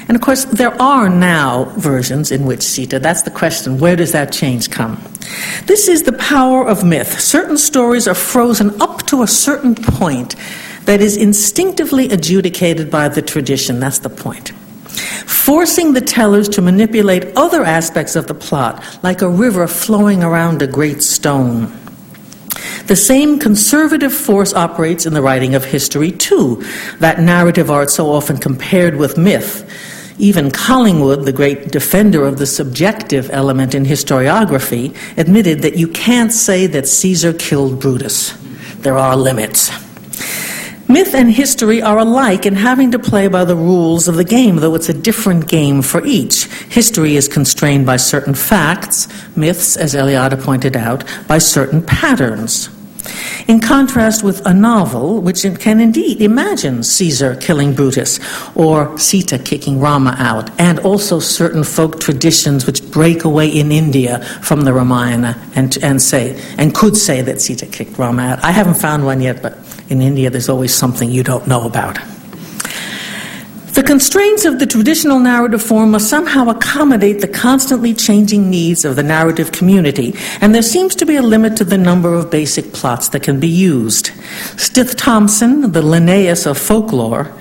And 0.08 0.16
of 0.16 0.22
course, 0.22 0.46
there 0.46 0.80
are 0.80 1.10
now 1.10 1.66
versions 1.76 2.32
in 2.32 2.46
which 2.46 2.62
Sita, 2.62 2.98
that's 2.98 3.22
the 3.22 3.30
question, 3.30 3.78
where 3.78 3.94
does 3.94 4.12
that 4.12 4.32
change 4.32 4.70
come? 4.70 4.98
This 5.66 5.86
is 5.86 6.04
the 6.04 6.14
power 6.14 6.66
of 6.66 6.82
myth. 6.82 7.20
Certain 7.20 7.58
stories 7.58 8.08
are 8.08 8.14
frozen 8.14 8.80
up 8.80 9.06
to 9.08 9.22
a 9.22 9.26
certain 9.26 9.74
point 9.74 10.34
that 10.86 11.02
is 11.02 11.18
instinctively 11.18 12.08
adjudicated 12.08 12.90
by 12.90 13.08
the 13.10 13.20
tradition. 13.20 13.80
That's 13.80 13.98
the 13.98 14.08
point. 14.08 14.48
Forcing 15.28 15.92
the 15.92 16.00
tellers 16.00 16.48
to 16.50 16.62
manipulate 16.62 17.36
other 17.36 17.62
aspects 17.62 18.16
of 18.16 18.26
the 18.26 18.34
plot, 18.34 18.82
like 19.02 19.20
a 19.20 19.28
river 19.28 19.66
flowing 19.66 20.22
around 20.22 20.62
a 20.62 20.66
great 20.66 21.02
stone. 21.02 21.70
The 22.86 22.96
same 22.96 23.38
conservative 23.38 24.14
force 24.14 24.54
operates 24.54 25.04
in 25.04 25.12
the 25.12 25.20
writing 25.20 25.54
of 25.54 25.66
history, 25.66 26.10
too, 26.10 26.64
that 27.00 27.20
narrative 27.20 27.70
art 27.70 27.90
so 27.90 28.10
often 28.10 28.38
compared 28.38 28.96
with 28.96 29.18
myth 29.18 29.70
even 30.18 30.50
Collingwood, 30.50 31.24
the 31.24 31.32
great 31.32 31.68
defender 31.68 32.24
of 32.24 32.38
the 32.38 32.46
subjective 32.46 33.30
element 33.30 33.74
in 33.74 33.84
historiography, 33.84 34.94
admitted 35.16 35.62
that 35.62 35.76
you 35.76 35.88
can't 35.88 36.32
say 36.32 36.66
that 36.66 36.86
Caesar 36.88 37.32
killed 37.32 37.80
Brutus. 37.80 38.32
There 38.78 38.96
are 38.96 39.16
limits. 39.16 39.70
Myth 40.88 41.14
and 41.14 41.30
history 41.30 41.82
are 41.82 41.98
alike 41.98 42.46
in 42.46 42.54
having 42.54 42.92
to 42.92 42.98
play 42.98 43.28
by 43.28 43.44
the 43.44 43.54
rules 43.54 44.08
of 44.08 44.14
the 44.14 44.24
game, 44.24 44.56
though 44.56 44.74
it's 44.74 44.88
a 44.88 44.94
different 44.94 45.46
game 45.46 45.82
for 45.82 46.04
each. 46.06 46.44
History 46.70 47.16
is 47.16 47.28
constrained 47.28 47.84
by 47.84 47.96
certain 47.96 48.34
facts, 48.34 49.06
myths, 49.36 49.76
as 49.76 49.94
Eliade 49.94 50.42
pointed 50.42 50.76
out, 50.76 51.04
by 51.28 51.36
certain 51.36 51.82
patterns. 51.82 52.70
In 53.46 53.60
contrast 53.60 54.22
with 54.22 54.44
a 54.46 54.52
novel, 54.52 55.20
which 55.20 55.42
can 55.58 55.80
indeed 55.80 56.20
imagine 56.20 56.82
Caesar 56.82 57.36
killing 57.36 57.74
Brutus 57.74 58.20
or 58.54 58.96
Sita 58.98 59.38
kicking 59.38 59.80
Rama 59.80 60.14
out, 60.18 60.50
and 60.60 60.78
also 60.80 61.18
certain 61.18 61.64
folk 61.64 62.00
traditions 62.00 62.66
which 62.66 62.82
break 62.90 63.24
away 63.24 63.48
in 63.48 63.72
India 63.72 64.24
from 64.42 64.62
the 64.62 64.72
Ramayana 64.72 65.36
and, 65.54 65.76
and 65.82 66.00
say 66.02 66.40
and 66.58 66.74
could 66.74 66.96
say 66.96 67.22
that 67.22 67.40
Sita 67.40 67.66
kicked 67.66 67.98
Rama 67.98 68.22
out. 68.22 68.44
I 68.44 68.50
haven't 68.50 68.76
found 68.76 69.04
one 69.04 69.20
yet, 69.20 69.42
but 69.42 69.56
in 69.88 70.00
India 70.00 70.30
there's 70.30 70.48
always 70.48 70.74
something 70.74 71.10
you 71.10 71.22
don't 71.22 71.46
know 71.46 71.66
about. 71.66 71.98
The 73.78 73.84
constraints 73.84 74.44
of 74.44 74.58
the 74.58 74.66
traditional 74.66 75.20
narrative 75.20 75.62
form 75.62 75.92
must 75.92 76.10
somehow 76.10 76.48
accommodate 76.48 77.20
the 77.20 77.28
constantly 77.28 77.94
changing 77.94 78.50
needs 78.50 78.84
of 78.84 78.96
the 78.96 79.04
narrative 79.04 79.52
community, 79.52 80.16
and 80.40 80.52
there 80.52 80.62
seems 80.62 80.96
to 80.96 81.06
be 81.06 81.14
a 81.14 81.22
limit 81.22 81.56
to 81.58 81.64
the 81.64 81.78
number 81.78 82.12
of 82.12 82.28
basic 82.28 82.72
plots 82.72 83.10
that 83.10 83.22
can 83.22 83.38
be 83.38 83.46
used. 83.46 84.10
Stith 84.56 84.96
Thompson, 84.96 85.70
the 85.70 85.80
Linnaeus 85.80 86.44
of 86.44 86.58
folklore, 86.58 87.32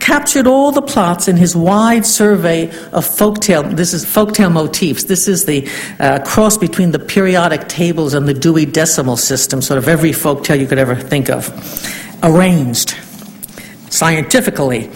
captured 0.00 0.46
all 0.46 0.72
the 0.72 0.80
plots 0.80 1.28
in 1.28 1.36
his 1.36 1.54
wide 1.54 2.06
survey 2.06 2.70
of 2.92 3.04
folktale. 3.04 3.76
This 3.76 3.92
is 3.92 4.06
folktale 4.06 4.50
motifs. 4.50 5.04
This 5.04 5.28
is 5.28 5.44
the 5.44 5.68
uh, 6.00 6.20
cross 6.20 6.56
between 6.56 6.92
the 6.92 7.00
periodic 7.00 7.68
tables 7.68 8.14
and 8.14 8.26
the 8.26 8.32
Dewey 8.32 8.64
Decimal 8.64 9.18
System, 9.18 9.60
sort 9.60 9.76
of 9.76 9.88
every 9.88 10.12
folktale 10.12 10.58
you 10.58 10.66
could 10.66 10.78
ever 10.78 10.94
think 10.94 11.28
of, 11.28 11.50
arranged 12.22 12.96
scientifically. 13.90 14.90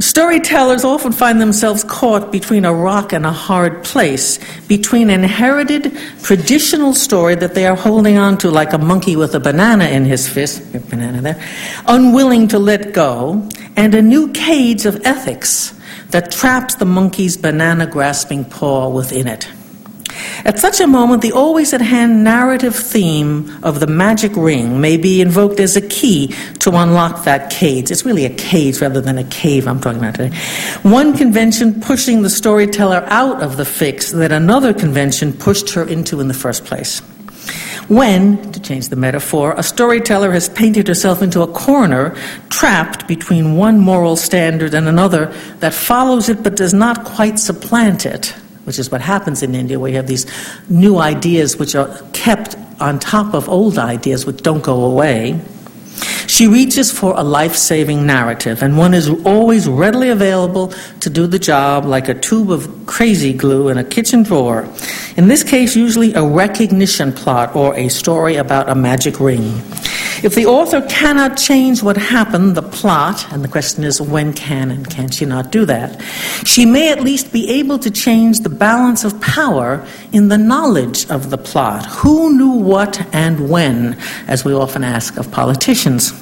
Storytellers 0.00 0.84
often 0.84 1.12
find 1.12 1.40
themselves 1.40 1.84
caught 1.84 2.32
between 2.32 2.64
a 2.64 2.74
rock 2.74 3.12
and 3.12 3.24
a 3.24 3.32
hard 3.32 3.84
place, 3.84 4.38
between 4.66 5.08
an 5.08 5.22
inherited 5.22 5.96
traditional 6.22 6.94
story 6.94 7.36
that 7.36 7.54
they 7.54 7.66
are 7.66 7.76
holding 7.76 8.18
on 8.18 8.36
to 8.38 8.50
like 8.50 8.72
a 8.72 8.78
monkey 8.78 9.14
with 9.14 9.34
a 9.34 9.40
banana 9.40 9.84
in 9.84 10.04
his 10.04 10.28
fist, 10.28 10.72
banana 10.90 11.20
there, 11.20 11.42
unwilling 11.86 12.48
to 12.48 12.58
let 12.58 12.92
go, 12.92 13.48
and 13.76 13.94
a 13.94 14.02
new 14.02 14.32
cage 14.32 14.84
of 14.84 15.00
ethics 15.04 15.78
that 16.10 16.32
traps 16.32 16.74
the 16.76 16.84
monkey's 16.84 17.36
banana 17.36 17.86
grasping 17.86 18.44
paw 18.44 18.88
within 18.88 19.28
it. 19.28 19.48
At 20.44 20.58
such 20.58 20.80
a 20.80 20.86
moment, 20.86 21.22
the 21.22 21.32
always 21.32 21.72
at 21.72 21.80
hand 21.80 22.24
narrative 22.24 22.74
theme 22.74 23.50
of 23.62 23.80
the 23.80 23.86
magic 23.86 24.32
ring 24.36 24.80
may 24.80 24.96
be 24.96 25.20
invoked 25.20 25.60
as 25.60 25.76
a 25.76 25.80
key 25.80 26.34
to 26.60 26.70
unlock 26.70 27.24
that 27.24 27.50
cage. 27.50 27.90
It's 27.90 28.04
really 28.04 28.24
a 28.24 28.34
cage 28.34 28.80
rather 28.80 29.00
than 29.00 29.18
a 29.18 29.24
cave 29.24 29.66
I'm 29.66 29.80
talking 29.80 29.98
about 29.98 30.16
today. 30.16 30.36
One 30.82 31.16
convention 31.16 31.80
pushing 31.80 32.22
the 32.22 32.30
storyteller 32.30 33.04
out 33.06 33.42
of 33.42 33.56
the 33.56 33.64
fix 33.64 34.12
that 34.12 34.32
another 34.32 34.74
convention 34.74 35.32
pushed 35.32 35.70
her 35.70 35.84
into 35.84 36.20
in 36.20 36.28
the 36.28 36.34
first 36.34 36.64
place. 36.64 37.00
When, 37.88 38.52
to 38.52 38.60
change 38.60 38.88
the 38.88 38.96
metaphor, 38.96 39.54
a 39.58 39.62
storyteller 39.62 40.32
has 40.32 40.48
painted 40.48 40.88
herself 40.88 41.20
into 41.20 41.42
a 41.42 41.46
corner, 41.46 42.16
trapped 42.48 43.06
between 43.06 43.56
one 43.56 43.78
moral 43.78 44.16
standard 44.16 44.72
and 44.72 44.88
another 44.88 45.26
that 45.58 45.74
follows 45.74 46.30
it 46.30 46.42
but 46.42 46.56
does 46.56 46.72
not 46.72 47.04
quite 47.04 47.38
supplant 47.38 48.06
it, 48.06 48.34
which 48.64 48.78
is 48.78 48.90
what 48.90 49.00
happens 49.00 49.42
in 49.42 49.54
India, 49.54 49.78
where 49.78 49.90
you 49.90 49.96
have 49.96 50.06
these 50.06 50.26
new 50.68 50.98
ideas 50.98 51.56
which 51.56 51.74
are 51.74 51.88
kept 52.12 52.56
on 52.80 52.98
top 52.98 53.34
of 53.34 53.48
old 53.48 53.78
ideas 53.78 54.26
which 54.26 54.42
don't 54.42 54.62
go 54.62 54.84
away. 54.84 55.40
She 56.26 56.48
reaches 56.48 56.90
for 56.90 57.14
a 57.16 57.22
life 57.22 57.54
saving 57.54 58.06
narrative, 58.06 58.62
and 58.62 58.76
one 58.76 58.94
is 58.94 59.08
always 59.24 59.68
readily 59.68 60.08
available 60.08 60.72
to 61.00 61.10
do 61.10 61.26
the 61.26 61.38
job 61.38 61.84
like 61.84 62.08
a 62.08 62.14
tube 62.14 62.50
of 62.50 62.86
crazy 62.86 63.32
glue 63.32 63.68
in 63.68 63.78
a 63.78 63.84
kitchen 63.84 64.22
drawer. 64.22 64.68
In 65.16 65.28
this 65.28 65.44
case, 65.44 65.76
usually 65.76 66.14
a 66.14 66.24
recognition 66.24 67.12
plot 67.12 67.54
or 67.54 67.76
a 67.76 67.88
story 67.88 68.36
about 68.36 68.68
a 68.68 68.74
magic 68.74 69.20
ring. 69.20 69.62
If 70.24 70.34
the 70.34 70.46
author 70.46 70.80
cannot 70.88 71.36
change 71.36 71.82
what 71.82 71.98
happened, 71.98 72.54
the 72.54 72.62
plot, 72.62 73.30
and 73.30 73.44
the 73.44 73.48
question 73.48 73.84
is 73.84 74.00
when 74.00 74.32
can 74.32 74.70
and 74.70 74.88
can 74.88 75.10
she 75.10 75.26
not 75.26 75.52
do 75.52 75.66
that, 75.66 76.00
she 76.46 76.64
may 76.64 76.90
at 76.90 77.02
least 77.02 77.30
be 77.30 77.50
able 77.50 77.78
to 77.80 77.90
change 77.90 78.40
the 78.40 78.48
balance 78.48 79.04
of 79.04 79.20
power 79.20 79.86
in 80.12 80.28
the 80.28 80.38
knowledge 80.38 81.10
of 81.10 81.28
the 81.28 81.36
plot. 81.36 81.84
Who 81.84 82.34
knew 82.38 82.52
what 82.52 83.06
and 83.14 83.50
when, 83.50 83.98
as 84.26 84.46
we 84.46 84.54
often 84.54 84.82
ask 84.82 85.18
of 85.18 85.30
politicians. 85.30 86.14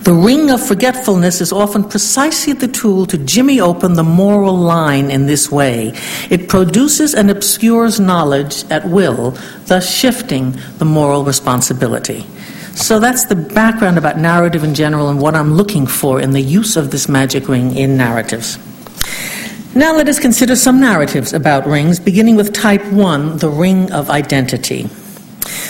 The 0.00 0.12
ring 0.12 0.50
of 0.50 0.60
forgetfulness 0.60 1.40
is 1.40 1.52
often 1.52 1.84
precisely 1.84 2.52
the 2.52 2.68
tool 2.68 3.06
to 3.06 3.16
jimmy 3.16 3.60
open 3.60 3.94
the 3.94 4.02
moral 4.02 4.56
line 4.56 5.10
in 5.10 5.24
this 5.24 5.50
way. 5.50 5.94
It 6.28 6.50
produces 6.50 7.14
and 7.14 7.30
obscures 7.30 7.98
knowledge 7.98 8.64
at 8.70 8.84
will, 8.86 9.38
thus 9.66 9.90
shifting 9.90 10.58
the 10.76 10.84
moral 10.84 11.24
responsibility. 11.24 12.26
So 12.74 13.00
that's 13.00 13.24
the 13.26 13.36
background 13.36 13.98
about 13.98 14.18
narrative 14.18 14.64
in 14.64 14.74
general 14.74 15.08
and 15.08 15.20
what 15.20 15.34
I'm 15.34 15.54
looking 15.54 15.86
for 15.86 16.20
in 16.20 16.32
the 16.32 16.40
use 16.40 16.76
of 16.76 16.90
this 16.90 17.08
magic 17.08 17.48
ring 17.48 17.76
in 17.76 17.96
narratives. 17.96 18.58
Now 19.74 19.94
let 19.94 20.08
us 20.08 20.18
consider 20.18 20.56
some 20.56 20.80
narratives 20.80 21.32
about 21.32 21.66
rings, 21.66 22.00
beginning 22.00 22.36
with 22.36 22.52
type 22.52 22.84
1, 22.86 23.38
the 23.38 23.48
ring 23.48 23.92
of 23.92 24.10
identity. 24.10 24.88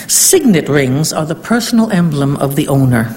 Signet 0.07 0.67
rings 0.67 1.13
are 1.13 1.25
the 1.25 1.35
personal 1.35 1.91
emblem 1.91 2.35
of 2.37 2.55
the 2.55 2.67
owner. 2.67 3.15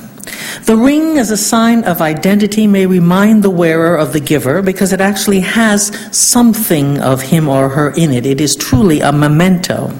The 0.64 0.77
ring 0.77 1.18
as 1.18 1.31
a 1.31 1.37
sign 1.37 1.85
of 1.85 2.01
identity 2.01 2.66
may 2.66 2.87
remind 2.87 3.42
the 3.42 3.51
wearer 3.51 3.97
of 3.97 4.12
the 4.12 4.20
giver 4.20 4.62
because 4.62 4.92
it 4.92 5.01
actually 5.01 5.40
has 5.40 5.88
something 6.16 7.01
of 7.01 7.20
him 7.20 7.49
or 7.49 7.68
her 7.68 7.90
in 7.90 8.12
it. 8.12 8.25
It 8.25 8.40
is 8.40 8.57
truly 8.57 9.01
a 9.01 9.12
memento. 9.12 9.92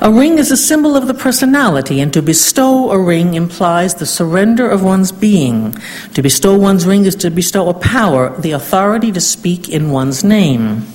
A 0.00 0.12
ring 0.12 0.38
is 0.38 0.50
a 0.50 0.56
symbol 0.56 0.96
of 0.96 1.06
the 1.06 1.14
personality, 1.14 2.00
and 2.00 2.12
to 2.12 2.20
bestow 2.20 2.90
a 2.90 2.98
ring 2.98 3.34
implies 3.34 3.94
the 3.94 4.06
surrender 4.06 4.68
of 4.68 4.82
one's 4.82 5.12
being. 5.12 5.72
To 6.14 6.22
bestow 6.22 6.58
one's 6.58 6.86
ring 6.86 7.04
is 7.04 7.14
to 7.16 7.30
bestow 7.30 7.68
a 7.68 7.74
power, 7.74 8.38
the 8.38 8.52
authority 8.52 9.12
to 9.12 9.20
speak 9.20 9.68
in 9.68 9.90
one's 9.90 10.24
name. 10.24 10.86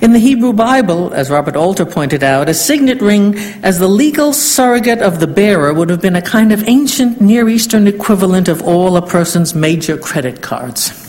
In 0.00 0.12
the 0.12 0.18
Hebrew 0.18 0.52
Bible, 0.52 1.14
as 1.14 1.30
Robert 1.30 1.56
Alter 1.56 1.86
pointed 1.86 2.22
out, 2.22 2.48
a 2.48 2.54
signet 2.54 3.00
ring 3.00 3.38
as 3.62 3.78
the 3.78 3.88
legal 3.88 4.32
surrogate 4.32 5.00
of 5.00 5.18
the 5.20 5.26
bearer 5.26 5.72
would 5.72 5.88
have 5.88 6.02
been 6.02 6.16
a 6.16 6.22
kind 6.22 6.52
of 6.52 6.68
ancient 6.68 7.20
Near 7.20 7.48
Eastern 7.48 7.86
equivalent 7.86 8.48
of 8.48 8.62
all 8.62 8.96
a 8.96 9.06
person's 9.06 9.54
major 9.54 9.96
credit 9.96 10.42
cards. 10.42 11.03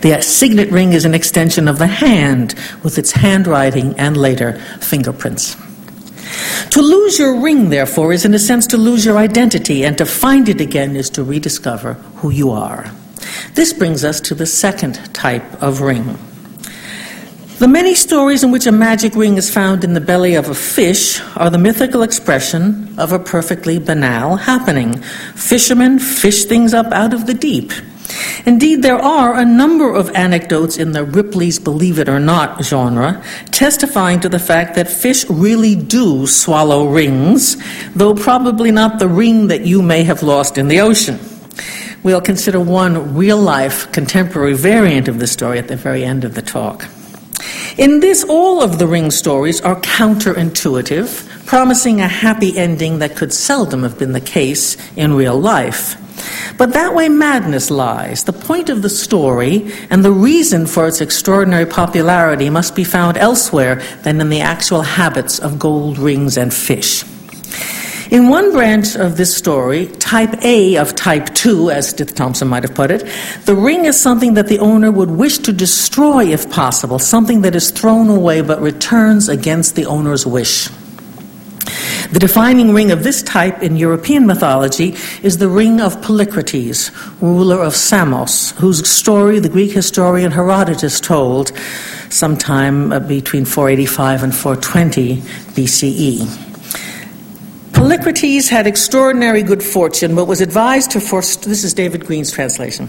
The 0.00 0.20
signet 0.20 0.70
ring 0.70 0.92
is 0.92 1.04
an 1.04 1.14
extension 1.14 1.66
of 1.66 1.78
the 1.78 1.86
hand 1.86 2.54
with 2.84 2.98
its 2.98 3.12
handwriting 3.12 3.98
and 3.98 4.16
later 4.16 4.60
fingerprints. 4.80 5.56
To 6.70 6.80
lose 6.80 7.18
your 7.18 7.40
ring, 7.40 7.70
therefore, 7.70 8.12
is 8.12 8.24
in 8.24 8.34
a 8.34 8.38
sense 8.38 8.66
to 8.68 8.76
lose 8.76 9.04
your 9.04 9.16
identity, 9.16 9.84
and 9.84 9.96
to 9.98 10.06
find 10.06 10.48
it 10.48 10.60
again 10.60 10.94
is 10.94 11.10
to 11.10 11.24
rediscover 11.24 11.94
who 12.16 12.30
you 12.30 12.50
are. 12.50 12.92
This 13.54 13.72
brings 13.72 14.04
us 14.04 14.20
to 14.20 14.34
the 14.34 14.46
second 14.46 14.94
type 15.14 15.62
of 15.62 15.80
ring. 15.80 16.18
The 17.58 17.66
many 17.66 17.96
stories 17.96 18.44
in 18.44 18.52
which 18.52 18.66
a 18.66 18.72
magic 18.72 19.16
ring 19.16 19.36
is 19.36 19.52
found 19.52 19.82
in 19.82 19.94
the 19.94 20.00
belly 20.00 20.36
of 20.36 20.48
a 20.48 20.54
fish 20.54 21.20
are 21.34 21.50
the 21.50 21.58
mythical 21.58 22.02
expression 22.02 22.94
of 22.98 23.12
a 23.12 23.18
perfectly 23.18 23.80
banal 23.80 24.36
happening. 24.36 25.02
Fishermen 25.34 25.98
fish 25.98 26.44
things 26.44 26.72
up 26.72 26.92
out 26.92 27.12
of 27.12 27.26
the 27.26 27.34
deep. 27.34 27.72
Indeed, 28.46 28.82
there 28.82 28.98
are 28.98 29.34
a 29.34 29.44
number 29.44 29.92
of 29.92 30.10
anecdotes 30.14 30.78
in 30.78 30.92
the 30.92 31.04
Ripley's 31.04 31.58
Believe 31.58 31.98
It 31.98 32.08
or 32.08 32.20
Not 32.20 32.64
genre 32.64 33.22
testifying 33.50 34.20
to 34.20 34.28
the 34.28 34.38
fact 34.38 34.74
that 34.76 34.88
fish 34.88 35.28
really 35.28 35.74
do 35.74 36.26
swallow 36.26 36.88
rings, 36.88 37.56
though 37.94 38.14
probably 38.14 38.70
not 38.70 38.98
the 38.98 39.08
ring 39.08 39.48
that 39.48 39.66
you 39.66 39.82
may 39.82 40.04
have 40.04 40.22
lost 40.22 40.56
in 40.56 40.68
the 40.68 40.80
ocean. 40.80 41.18
We'll 42.02 42.20
consider 42.20 42.60
one 42.60 43.16
real 43.16 43.38
life 43.38 43.90
contemporary 43.92 44.54
variant 44.54 45.08
of 45.08 45.18
the 45.18 45.26
story 45.26 45.58
at 45.58 45.68
the 45.68 45.76
very 45.76 46.04
end 46.04 46.24
of 46.24 46.34
the 46.34 46.42
talk. 46.42 46.86
In 47.76 48.00
this, 48.00 48.24
all 48.24 48.62
of 48.62 48.78
the 48.78 48.86
ring 48.86 49.10
stories 49.10 49.60
are 49.60 49.80
counterintuitive, 49.80 51.46
promising 51.46 52.00
a 52.00 52.08
happy 52.08 52.56
ending 52.56 53.00
that 53.00 53.16
could 53.16 53.32
seldom 53.32 53.82
have 53.82 53.98
been 53.98 54.12
the 54.12 54.20
case 54.20 54.76
in 54.96 55.14
real 55.14 55.38
life. 55.38 55.96
But 56.56 56.72
that 56.72 56.94
way 56.94 57.08
madness 57.08 57.70
lies. 57.70 58.24
The 58.24 58.32
point 58.32 58.68
of 58.68 58.82
the 58.82 58.90
story 58.90 59.72
and 59.90 60.04
the 60.04 60.12
reason 60.12 60.66
for 60.66 60.88
its 60.88 61.00
extraordinary 61.00 61.66
popularity 61.66 62.50
must 62.50 62.74
be 62.74 62.84
found 62.84 63.16
elsewhere 63.16 63.82
than 64.02 64.20
in 64.20 64.28
the 64.28 64.40
actual 64.40 64.82
habits 64.82 65.38
of 65.38 65.58
gold 65.58 65.98
rings 65.98 66.36
and 66.36 66.52
fish. 66.52 67.04
In 68.10 68.30
one 68.30 68.52
branch 68.52 68.96
of 68.96 69.18
this 69.18 69.36
story, 69.36 69.86
type 69.86 70.42
A 70.42 70.76
of 70.76 70.94
type 70.94 71.34
2, 71.34 71.70
as 71.70 71.90
Stith 71.90 72.14
Thompson 72.14 72.48
might 72.48 72.62
have 72.62 72.74
put 72.74 72.90
it, 72.90 73.06
the 73.44 73.54
ring 73.54 73.84
is 73.84 74.00
something 74.00 74.32
that 74.34 74.48
the 74.48 74.60
owner 74.60 74.90
would 74.90 75.10
wish 75.10 75.36
to 75.38 75.52
destroy 75.52 76.24
if 76.24 76.50
possible, 76.50 76.98
something 76.98 77.42
that 77.42 77.54
is 77.54 77.70
thrown 77.70 78.08
away 78.08 78.40
but 78.40 78.62
returns 78.62 79.28
against 79.28 79.76
the 79.76 79.84
owner's 79.84 80.26
wish. 80.26 80.70
The 82.12 82.18
defining 82.18 82.72
ring 82.72 82.90
of 82.90 83.02
this 83.02 83.22
type 83.22 83.62
in 83.62 83.76
European 83.76 84.26
mythology 84.26 84.96
is 85.22 85.38
the 85.38 85.48
ring 85.48 85.80
of 85.80 85.96
Polycrates, 86.00 86.90
ruler 87.20 87.62
of 87.62 87.76
Samos, 87.76 88.52
whose 88.52 88.88
story 88.88 89.40
the 89.40 89.48
Greek 89.48 89.72
historian 89.72 90.32
Herodotus 90.32 91.00
told 91.00 91.52
sometime 92.10 92.92
uh, 92.92 93.00
between 93.00 93.44
485 93.44 94.22
and 94.22 94.34
420 94.34 95.16
BCE. 95.54 96.48
Polycrates 97.72 98.48
had 98.48 98.66
extraordinary 98.66 99.42
good 99.42 99.62
fortune, 99.62 100.14
but 100.14 100.26
was 100.26 100.40
advised 100.40 100.90
to 100.92 101.00
forest. 101.00 101.44
This 101.44 101.64
is 101.64 101.74
David 101.74 102.06
Grene's 102.06 102.30
translation. 102.30 102.88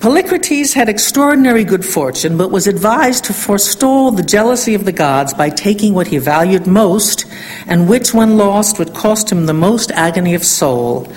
Polycrates 0.00 0.74
had 0.74 0.88
extraordinary 0.88 1.64
good 1.64 1.84
fortune, 1.84 2.36
but 2.36 2.52
was 2.52 2.68
advised 2.68 3.24
to 3.24 3.32
forestall 3.32 4.12
the 4.12 4.22
jealousy 4.22 4.74
of 4.74 4.84
the 4.84 4.92
gods 4.92 5.34
by 5.34 5.50
taking 5.50 5.92
what 5.92 6.06
he 6.06 6.18
valued 6.18 6.68
most, 6.68 7.24
and 7.66 7.88
which, 7.88 8.14
when 8.14 8.38
lost, 8.38 8.78
would 8.78 8.94
cost 8.94 9.32
him 9.32 9.46
the 9.46 9.52
most 9.52 9.90
agony 9.90 10.34
of 10.34 10.44
soul, 10.44 11.12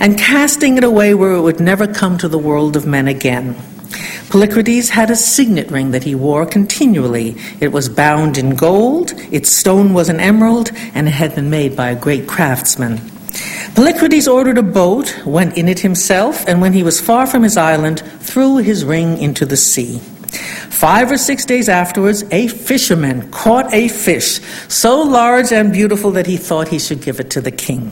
and 0.00 0.18
casting 0.18 0.76
it 0.76 0.82
away 0.82 1.14
where 1.14 1.34
it 1.34 1.42
would 1.42 1.60
never 1.60 1.86
come 1.86 2.18
to 2.18 2.26
the 2.26 2.36
world 2.36 2.74
of 2.74 2.84
men 2.84 3.06
again. 3.06 3.54
Polycrates 4.30 4.88
had 4.88 5.10
a 5.10 5.16
signet 5.16 5.70
ring 5.70 5.92
that 5.92 6.02
he 6.02 6.16
wore 6.16 6.44
continually. 6.44 7.36
It 7.60 7.68
was 7.68 7.88
bound 7.88 8.36
in 8.36 8.56
gold, 8.56 9.12
its 9.30 9.48
stone 9.48 9.94
was 9.94 10.08
an 10.08 10.18
emerald, 10.18 10.72
and 10.92 11.06
it 11.06 11.12
had 11.12 11.36
been 11.36 11.50
made 11.50 11.76
by 11.76 11.90
a 11.90 12.00
great 12.00 12.26
craftsman. 12.26 13.13
Polycrates 13.74 14.32
ordered 14.32 14.58
a 14.58 14.62
boat, 14.62 15.26
went 15.26 15.58
in 15.58 15.68
it 15.68 15.80
himself, 15.80 16.46
and 16.46 16.60
when 16.60 16.72
he 16.72 16.82
was 16.82 17.00
far 17.00 17.26
from 17.26 17.42
his 17.42 17.56
island, 17.56 18.00
threw 18.20 18.58
his 18.58 18.84
ring 18.84 19.18
into 19.18 19.44
the 19.44 19.56
sea. 19.56 19.98
Five 20.70 21.10
or 21.10 21.18
six 21.18 21.44
days 21.44 21.68
afterwards, 21.68 22.24
a 22.30 22.48
fisherman 22.48 23.30
caught 23.30 23.72
a 23.72 23.88
fish 23.88 24.40
so 24.68 25.02
large 25.02 25.52
and 25.52 25.72
beautiful 25.72 26.10
that 26.12 26.26
he 26.26 26.36
thought 26.36 26.68
he 26.68 26.78
should 26.78 27.02
give 27.02 27.20
it 27.20 27.30
to 27.30 27.40
the 27.40 27.50
king. 27.50 27.90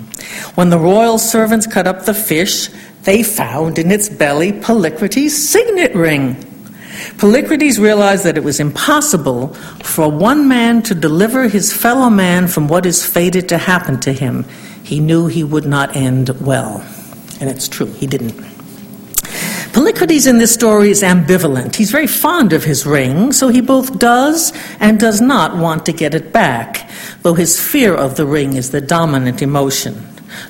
When 0.54 0.70
the 0.70 0.78
royal 0.78 1.18
servants 1.18 1.66
cut 1.66 1.86
up 1.86 2.04
the 2.04 2.14
fish, 2.14 2.68
they 3.04 3.22
found 3.22 3.78
in 3.78 3.90
its 3.90 4.08
belly 4.08 4.52
Polycrates' 4.52 5.30
signet 5.30 5.94
ring. 5.94 6.34
Polycrates 7.16 7.78
realized 7.78 8.24
that 8.24 8.36
it 8.36 8.44
was 8.44 8.60
impossible 8.60 9.54
for 9.82 10.08
one 10.08 10.46
man 10.48 10.82
to 10.82 10.94
deliver 10.94 11.48
his 11.48 11.72
fellow 11.72 12.10
man 12.10 12.48
from 12.48 12.68
what 12.68 12.86
is 12.86 13.04
fated 13.04 13.48
to 13.48 13.58
happen 13.58 13.98
to 14.00 14.12
him. 14.12 14.44
He 14.92 15.00
knew 15.00 15.26
he 15.26 15.42
would 15.42 15.64
not 15.64 15.96
end 15.96 16.28
well. 16.42 16.84
And 17.40 17.48
it's 17.48 17.66
true, 17.66 17.86
he 17.86 18.06
didn't. 18.06 18.34
Polycrates 19.72 20.28
in 20.28 20.36
this 20.36 20.52
story 20.52 20.90
is 20.90 21.02
ambivalent. 21.02 21.76
He's 21.76 21.90
very 21.90 22.06
fond 22.06 22.52
of 22.52 22.64
his 22.64 22.84
ring, 22.84 23.32
so 23.32 23.48
he 23.48 23.62
both 23.62 23.98
does 23.98 24.52
and 24.80 25.00
does 25.00 25.22
not 25.22 25.56
want 25.56 25.86
to 25.86 25.92
get 25.92 26.14
it 26.14 26.30
back, 26.30 26.90
though 27.22 27.32
his 27.32 27.58
fear 27.58 27.94
of 27.94 28.16
the 28.16 28.26
ring 28.26 28.52
is 28.52 28.70
the 28.70 28.82
dominant 28.82 29.40
emotion. 29.40 29.94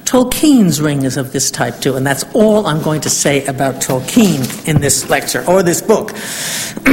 Tolkien's 0.02 0.82
ring 0.82 1.04
is 1.04 1.16
of 1.16 1.32
this 1.32 1.48
type 1.52 1.78
too, 1.78 1.94
and 1.94 2.04
that's 2.04 2.24
all 2.34 2.66
I'm 2.66 2.82
going 2.82 3.02
to 3.02 3.10
say 3.10 3.46
about 3.46 3.76
Tolkien 3.76 4.66
in 4.66 4.80
this 4.80 5.08
lecture 5.08 5.44
or 5.46 5.62
this 5.62 5.80
book. 5.80 6.10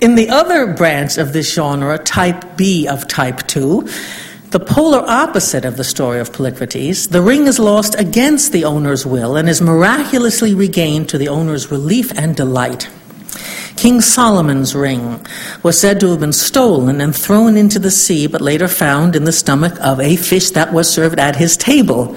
in 0.00 0.16
the 0.16 0.30
other 0.30 0.74
branch 0.74 1.16
of 1.16 1.32
this 1.32 1.54
genre, 1.54 1.96
type 1.96 2.56
B 2.56 2.88
of 2.88 3.06
type 3.06 3.46
2, 3.46 3.88
the 4.50 4.60
polar 4.60 5.04
opposite 5.06 5.64
of 5.64 5.76
the 5.76 5.84
story 5.84 6.20
of 6.20 6.30
Polycrates, 6.30 7.10
the 7.10 7.20
ring 7.20 7.46
is 7.46 7.58
lost 7.58 7.96
against 7.98 8.52
the 8.52 8.64
owner's 8.64 9.04
will 9.04 9.36
and 9.36 9.48
is 9.48 9.60
miraculously 9.60 10.54
regained 10.54 11.08
to 11.08 11.18
the 11.18 11.28
owner's 11.28 11.70
relief 11.70 12.16
and 12.16 12.36
delight. 12.36 12.88
King 13.76 14.00
Solomon's 14.00 14.74
ring 14.74 15.20
was 15.62 15.78
said 15.78 16.00
to 16.00 16.10
have 16.10 16.20
been 16.20 16.32
stolen 16.32 17.00
and 17.00 17.14
thrown 17.14 17.56
into 17.56 17.78
the 17.78 17.90
sea, 17.90 18.26
but 18.26 18.40
later 18.40 18.68
found 18.68 19.16
in 19.16 19.24
the 19.24 19.32
stomach 19.32 19.74
of 19.80 20.00
a 20.00 20.16
fish 20.16 20.50
that 20.50 20.72
was 20.72 20.88
served 20.88 21.18
at 21.18 21.36
his 21.36 21.56
table. 21.56 22.16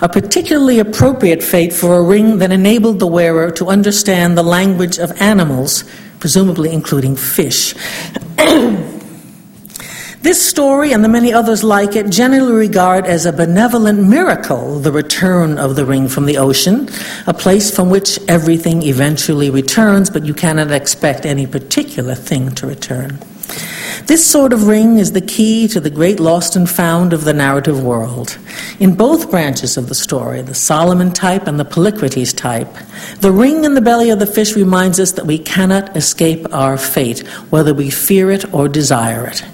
A 0.00 0.08
particularly 0.08 0.78
appropriate 0.78 1.42
fate 1.42 1.72
for 1.72 1.96
a 1.96 2.02
ring 2.02 2.38
that 2.38 2.52
enabled 2.52 2.98
the 2.98 3.06
wearer 3.06 3.50
to 3.52 3.68
understand 3.68 4.36
the 4.36 4.42
language 4.42 4.98
of 4.98 5.12
animals, 5.20 5.84
presumably 6.18 6.72
including 6.72 7.16
fish. 7.16 7.74
This 10.26 10.44
story 10.44 10.92
and 10.92 11.04
the 11.04 11.08
many 11.08 11.32
others 11.32 11.62
like 11.62 11.94
it 11.94 12.10
generally 12.10 12.52
regard 12.52 13.06
as 13.06 13.26
a 13.26 13.32
benevolent 13.32 14.08
miracle 14.08 14.80
the 14.80 14.90
return 14.90 15.56
of 15.56 15.76
the 15.76 15.86
ring 15.86 16.08
from 16.08 16.26
the 16.26 16.36
ocean, 16.36 16.88
a 17.28 17.32
place 17.32 17.72
from 17.72 17.90
which 17.90 18.18
everything 18.26 18.82
eventually 18.82 19.50
returns, 19.50 20.10
but 20.10 20.24
you 20.24 20.34
cannot 20.34 20.72
expect 20.72 21.26
any 21.26 21.46
particular 21.46 22.16
thing 22.16 22.50
to 22.56 22.66
return. 22.66 23.20
This 24.06 24.28
sort 24.28 24.52
of 24.52 24.66
ring 24.66 24.98
is 24.98 25.12
the 25.12 25.20
key 25.20 25.68
to 25.68 25.78
the 25.78 25.90
great 25.90 26.18
lost 26.18 26.56
and 26.56 26.68
found 26.68 27.12
of 27.12 27.22
the 27.22 27.32
narrative 27.32 27.80
world. 27.80 28.36
In 28.80 28.96
both 28.96 29.30
branches 29.30 29.76
of 29.76 29.88
the 29.88 29.94
story, 29.94 30.42
the 30.42 30.54
Solomon 30.54 31.12
type 31.12 31.46
and 31.46 31.60
the 31.60 31.64
Polycrates 31.64 32.36
type, 32.36 32.74
the 33.20 33.30
ring 33.30 33.64
in 33.64 33.74
the 33.74 33.80
belly 33.80 34.10
of 34.10 34.18
the 34.18 34.26
fish 34.26 34.56
reminds 34.56 34.98
us 34.98 35.12
that 35.12 35.26
we 35.26 35.38
cannot 35.38 35.96
escape 35.96 36.52
our 36.52 36.76
fate, 36.76 37.20
whether 37.50 37.72
we 37.72 37.90
fear 37.90 38.32
it 38.32 38.52
or 38.52 38.68
desire 38.68 39.28
it. 39.28 39.44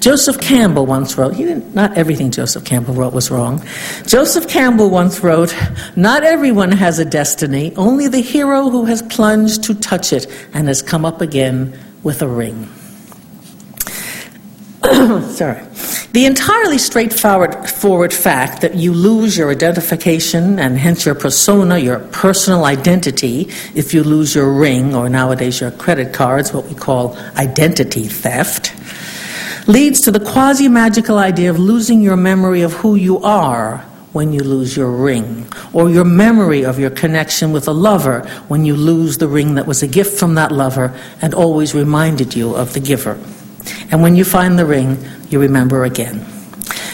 Joseph 0.00 0.40
Campbell 0.40 0.86
once 0.86 1.16
wrote, 1.16 1.34
he 1.34 1.44
didn't, 1.44 1.74
not 1.74 1.96
everything 1.96 2.30
Joseph 2.30 2.64
Campbell 2.64 2.94
wrote 2.94 3.12
was 3.12 3.30
wrong. 3.30 3.62
Joseph 4.06 4.48
Campbell 4.48 4.90
once 4.90 5.20
wrote, 5.20 5.54
Not 5.96 6.24
everyone 6.24 6.72
has 6.72 6.98
a 6.98 7.04
destiny, 7.04 7.74
only 7.76 8.08
the 8.08 8.20
hero 8.20 8.70
who 8.70 8.86
has 8.86 9.02
plunged 9.02 9.64
to 9.64 9.74
touch 9.74 10.12
it 10.12 10.26
and 10.54 10.68
has 10.68 10.82
come 10.82 11.04
up 11.04 11.20
again 11.20 11.78
with 12.02 12.22
a 12.22 12.28
ring. 12.28 12.68
Sorry. 15.30 15.62
The 16.12 16.24
entirely 16.24 16.78
straightforward 16.78 17.70
forward 17.70 18.12
fact 18.12 18.62
that 18.62 18.74
you 18.74 18.92
lose 18.92 19.38
your 19.38 19.50
identification 19.50 20.58
and 20.58 20.76
hence 20.76 21.06
your 21.06 21.14
persona, 21.14 21.78
your 21.78 22.00
personal 22.00 22.64
identity, 22.64 23.48
if 23.74 23.94
you 23.94 24.02
lose 24.02 24.34
your 24.34 24.52
ring 24.52 24.94
or 24.94 25.08
nowadays 25.08 25.60
your 25.60 25.70
credit 25.70 26.12
cards, 26.12 26.52
what 26.52 26.66
we 26.66 26.74
call 26.74 27.16
identity 27.36 28.08
theft 28.08 28.74
leads 29.70 30.00
to 30.00 30.10
the 30.10 30.18
quasi 30.18 30.66
magical 30.68 31.16
idea 31.16 31.48
of 31.48 31.56
losing 31.56 32.02
your 32.02 32.16
memory 32.16 32.62
of 32.62 32.72
who 32.72 32.96
you 32.96 33.20
are 33.20 33.78
when 34.12 34.32
you 34.32 34.40
lose 34.40 34.76
your 34.76 34.90
ring, 34.90 35.46
or 35.72 35.88
your 35.88 36.04
memory 36.04 36.64
of 36.64 36.80
your 36.80 36.90
connection 36.90 37.52
with 37.52 37.68
a 37.68 37.72
lover 37.72 38.26
when 38.48 38.64
you 38.64 38.74
lose 38.74 39.18
the 39.18 39.28
ring 39.28 39.54
that 39.54 39.68
was 39.68 39.84
a 39.84 39.86
gift 39.86 40.18
from 40.18 40.34
that 40.34 40.50
lover 40.50 40.92
and 41.22 41.32
always 41.32 41.72
reminded 41.72 42.34
you 42.34 42.52
of 42.56 42.72
the 42.72 42.80
giver. 42.80 43.16
And 43.92 44.02
when 44.02 44.16
you 44.16 44.24
find 44.24 44.58
the 44.58 44.66
ring, 44.66 44.98
you 45.28 45.40
remember 45.40 45.84
again. 45.84 46.26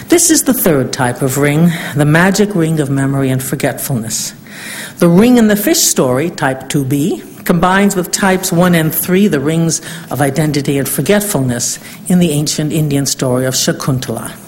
This 0.08 0.30
is 0.30 0.44
the 0.44 0.52
third 0.52 0.92
type 0.92 1.22
of 1.22 1.38
ring, 1.38 1.70
the 1.94 2.04
magic 2.04 2.54
ring 2.54 2.78
of 2.80 2.90
memory 2.90 3.30
and 3.30 3.42
forgetfulness. 3.42 4.34
The 4.98 5.08
ring 5.08 5.38
in 5.38 5.48
the 5.48 5.56
fish 5.56 5.80
story, 5.80 6.28
type 6.28 6.68
2b, 6.68 7.35
combines 7.46 7.96
with 7.96 8.10
types 8.10 8.52
1 8.52 8.74
and 8.74 8.94
3 8.94 9.28
the 9.28 9.40
rings 9.40 9.80
of 10.10 10.20
identity 10.20 10.76
and 10.78 10.88
forgetfulness 10.88 11.78
in 12.10 12.18
the 12.18 12.30
ancient 12.30 12.72
Indian 12.72 13.06
story 13.06 13.46
of 13.46 13.54
Shakuntala. 13.54 14.42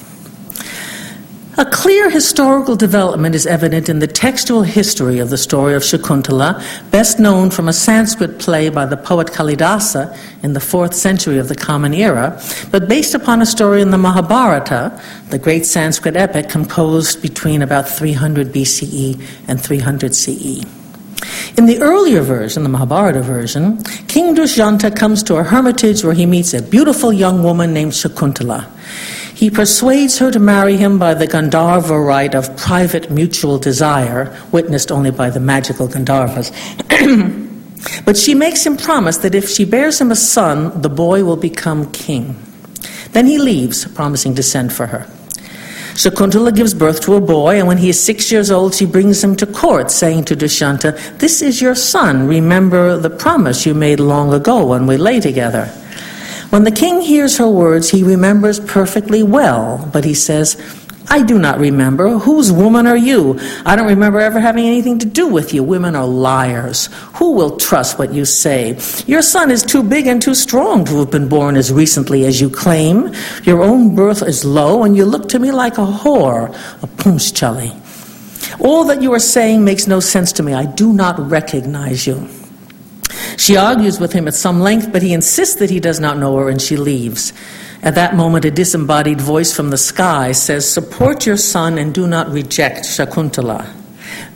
A 1.58 1.64
clear 1.64 2.08
historical 2.08 2.76
development 2.76 3.34
is 3.34 3.44
evident 3.44 3.88
in 3.88 3.98
the 3.98 4.06
textual 4.06 4.62
history 4.62 5.18
of 5.18 5.30
the 5.30 5.36
story 5.36 5.74
of 5.74 5.82
Shakuntala, 5.82 6.62
best 6.92 7.18
known 7.18 7.50
from 7.50 7.66
a 7.66 7.72
Sanskrit 7.72 8.38
play 8.38 8.68
by 8.68 8.86
the 8.86 8.96
poet 8.96 9.26
Kalidasa 9.26 10.16
in 10.44 10.52
the 10.52 10.60
4th 10.60 10.94
century 10.94 11.36
of 11.36 11.48
the 11.48 11.56
Common 11.56 11.94
Era, 11.94 12.40
but 12.70 12.88
based 12.88 13.12
upon 13.12 13.42
a 13.42 13.46
story 13.46 13.82
in 13.82 13.90
the 13.90 13.98
Mahabharata, 13.98 15.02
the 15.30 15.38
great 15.38 15.66
Sanskrit 15.66 16.14
epic 16.14 16.48
composed 16.48 17.20
between 17.20 17.60
about 17.60 17.88
300 17.88 18.52
BCE 18.52 19.20
and 19.48 19.60
300 19.60 20.14
CE. 20.14 20.77
In 21.56 21.66
the 21.66 21.80
earlier 21.80 22.22
version, 22.22 22.62
the 22.62 22.68
Mahabharata 22.68 23.20
version, 23.20 23.82
King 24.06 24.36
Dushyanta 24.36 24.94
comes 24.94 25.22
to 25.24 25.36
a 25.36 25.42
hermitage 25.42 26.04
where 26.04 26.14
he 26.14 26.24
meets 26.24 26.54
a 26.54 26.62
beautiful 26.62 27.12
young 27.12 27.42
woman 27.42 27.74
named 27.74 27.92
Shakuntala. 27.92 28.68
He 29.34 29.50
persuades 29.50 30.18
her 30.18 30.30
to 30.30 30.38
marry 30.38 30.76
him 30.76 30.98
by 30.98 31.14
the 31.14 31.26
Gandharva 31.26 32.04
rite 32.04 32.34
of 32.34 32.56
private 32.56 33.10
mutual 33.10 33.58
desire, 33.58 34.36
witnessed 34.52 34.92
only 34.92 35.10
by 35.10 35.30
the 35.30 35.40
magical 35.40 35.88
Gandharvas. 35.88 36.52
but 38.04 38.16
she 38.16 38.34
makes 38.34 38.64
him 38.64 38.76
promise 38.76 39.18
that 39.18 39.34
if 39.34 39.48
she 39.48 39.64
bears 39.64 40.00
him 40.00 40.10
a 40.10 40.16
son, 40.16 40.80
the 40.80 40.88
boy 40.88 41.24
will 41.24 41.36
become 41.36 41.90
king. 41.92 42.36
Then 43.12 43.26
he 43.26 43.38
leaves, 43.38 43.84
promising 43.84 44.34
to 44.36 44.42
send 44.42 44.72
for 44.72 44.86
her. 44.86 45.06
Shakuntala 45.98 46.54
gives 46.54 46.74
birth 46.74 47.00
to 47.00 47.16
a 47.16 47.20
boy, 47.20 47.58
and 47.58 47.66
when 47.66 47.78
he 47.78 47.88
is 47.88 48.00
six 48.00 48.30
years 48.30 48.52
old, 48.52 48.72
she 48.72 48.86
brings 48.86 49.24
him 49.24 49.34
to 49.34 49.44
court, 49.44 49.90
saying 49.90 50.26
to 50.26 50.36
Dushyanta, 50.36 51.18
This 51.18 51.42
is 51.42 51.60
your 51.60 51.74
son. 51.74 52.28
Remember 52.28 52.96
the 52.96 53.10
promise 53.10 53.66
you 53.66 53.74
made 53.74 53.98
long 53.98 54.32
ago 54.32 54.64
when 54.64 54.86
we 54.86 54.96
lay 54.96 55.18
together. 55.18 55.66
When 56.50 56.62
the 56.62 56.70
king 56.70 57.00
hears 57.00 57.38
her 57.38 57.48
words, 57.48 57.90
he 57.90 58.04
remembers 58.04 58.60
perfectly 58.60 59.24
well, 59.24 59.90
but 59.92 60.04
he 60.04 60.14
says, 60.14 60.54
I 61.10 61.22
do 61.22 61.38
not 61.38 61.58
remember. 61.58 62.18
Whose 62.18 62.52
woman 62.52 62.86
are 62.86 62.96
you? 62.96 63.38
I 63.64 63.76
don't 63.76 63.86
remember 63.86 64.20
ever 64.20 64.40
having 64.40 64.66
anything 64.66 64.98
to 64.98 65.06
do 65.06 65.26
with 65.26 65.54
you. 65.54 65.62
Women 65.64 65.96
are 65.96 66.06
liars. 66.06 66.90
Who 67.14 67.32
will 67.32 67.56
trust 67.56 67.98
what 67.98 68.12
you 68.12 68.24
say? 68.24 68.78
Your 69.06 69.22
son 69.22 69.50
is 69.50 69.62
too 69.62 69.82
big 69.82 70.06
and 70.06 70.20
too 70.20 70.34
strong 70.34 70.84
to 70.84 70.98
have 70.98 71.10
been 71.10 71.28
born 71.28 71.56
as 71.56 71.72
recently 71.72 72.26
as 72.26 72.40
you 72.40 72.50
claim. 72.50 73.12
Your 73.44 73.62
own 73.62 73.94
birth 73.94 74.22
is 74.22 74.44
low, 74.44 74.84
and 74.84 74.96
you 74.96 75.06
look 75.06 75.28
to 75.30 75.38
me 75.38 75.50
like 75.50 75.78
a 75.78 75.86
whore, 75.86 76.50
a 76.82 76.86
punschali. 76.86 77.72
All 78.60 78.84
that 78.84 79.02
you 79.02 79.12
are 79.12 79.18
saying 79.18 79.64
makes 79.64 79.86
no 79.86 80.00
sense 80.00 80.32
to 80.32 80.42
me. 80.42 80.52
I 80.52 80.66
do 80.66 80.92
not 80.92 81.18
recognize 81.30 82.06
you. 82.06 82.28
She 83.38 83.56
argues 83.56 84.00
with 84.00 84.12
him 84.12 84.28
at 84.28 84.34
some 84.34 84.60
length, 84.60 84.92
but 84.92 85.00
he 85.00 85.12
insists 85.12 85.56
that 85.56 85.70
he 85.70 85.80
does 85.80 86.00
not 86.00 86.18
know 86.18 86.36
her, 86.36 86.48
and 86.48 86.60
she 86.60 86.76
leaves. 86.76 87.32
At 87.82 87.94
that 87.94 88.16
moment, 88.16 88.44
a 88.44 88.50
disembodied 88.50 89.20
voice 89.20 89.54
from 89.54 89.70
the 89.70 89.78
sky 89.78 90.32
says, 90.32 90.68
Support 90.68 91.26
your 91.26 91.36
son 91.36 91.78
and 91.78 91.94
do 91.94 92.06
not 92.06 92.28
reject 92.28 92.84
Shakuntala. 92.84 93.72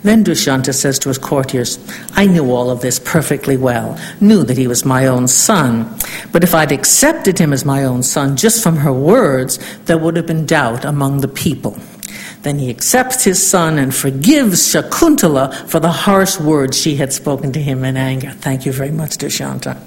Then 0.03 0.23
Dushyanta 0.23 0.73
says 0.73 0.99
to 0.99 1.09
his 1.09 1.17
courtiers, 1.17 1.79
I 2.13 2.25
knew 2.25 2.51
all 2.51 2.69
of 2.69 2.81
this 2.81 2.99
perfectly 2.99 3.57
well, 3.57 3.99
knew 4.21 4.43
that 4.43 4.57
he 4.57 4.67
was 4.67 4.85
my 4.85 5.07
own 5.07 5.27
son. 5.27 5.97
But 6.31 6.43
if 6.43 6.53
I'd 6.53 6.71
accepted 6.71 7.39
him 7.39 7.53
as 7.53 7.65
my 7.65 7.83
own 7.83 8.03
son 8.03 8.35
just 8.35 8.61
from 8.61 8.77
her 8.77 8.93
words, 8.93 9.59
there 9.85 9.97
would 9.97 10.17
have 10.17 10.27
been 10.27 10.45
doubt 10.45 10.85
among 10.85 11.21
the 11.21 11.27
people. 11.27 11.77
Then 12.43 12.59
he 12.59 12.69
accepts 12.69 13.23
his 13.23 13.45
son 13.45 13.77
and 13.77 13.95
forgives 13.95 14.73
Shakuntala 14.73 15.69
for 15.69 15.79
the 15.79 15.91
harsh 15.91 16.39
words 16.39 16.77
she 16.77 16.95
had 16.95 17.13
spoken 17.13 17.53
to 17.53 17.61
him 17.61 17.85
in 17.85 17.95
anger. 17.95 18.31
Thank 18.31 18.65
you 18.65 18.73
very 18.73 18.91
much, 18.91 19.17
Dushyanta. 19.17 19.79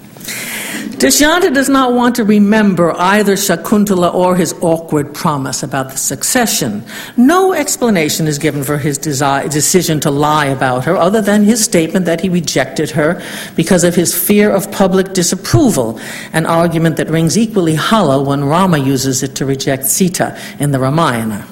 Dushyanta 0.97 1.53
does 1.53 1.69
not 1.69 1.93
want 1.93 2.15
to 2.15 2.23
remember 2.23 2.91
either 2.97 3.33
Shakuntala 3.33 4.11
or 4.13 4.35
his 4.35 4.53
awkward 4.61 5.13
promise 5.13 5.61
about 5.61 5.91
the 5.91 5.97
succession. 5.97 6.83
No 7.15 7.53
explanation 7.53 8.27
is 8.27 8.39
given 8.39 8.63
for 8.63 8.79
his 8.79 8.97
desire, 8.97 9.47
decision 9.47 9.99
to 9.99 10.09
lie 10.11 10.47
about 10.47 10.85
her 10.85 10.97
other 10.97 11.21
than 11.21 11.43
his 11.43 11.63
statement 11.63 12.05
that 12.07 12.21
he 12.21 12.29
rejected 12.29 12.89
her 12.91 13.21
because 13.55 13.83
of 13.83 13.93
his 13.93 14.17
fear 14.17 14.49
of 14.49 14.71
public 14.71 15.13
disapproval, 15.13 15.99
an 16.33 16.47
argument 16.47 16.97
that 16.97 17.09
rings 17.09 17.37
equally 17.37 17.75
hollow 17.75 18.23
when 18.23 18.43
Rama 18.43 18.79
uses 18.79 19.21
it 19.21 19.35
to 19.35 19.45
reject 19.45 19.85
Sita 19.85 20.35
in 20.59 20.71
the 20.71 20.79
Ramayana. 20.79 21.47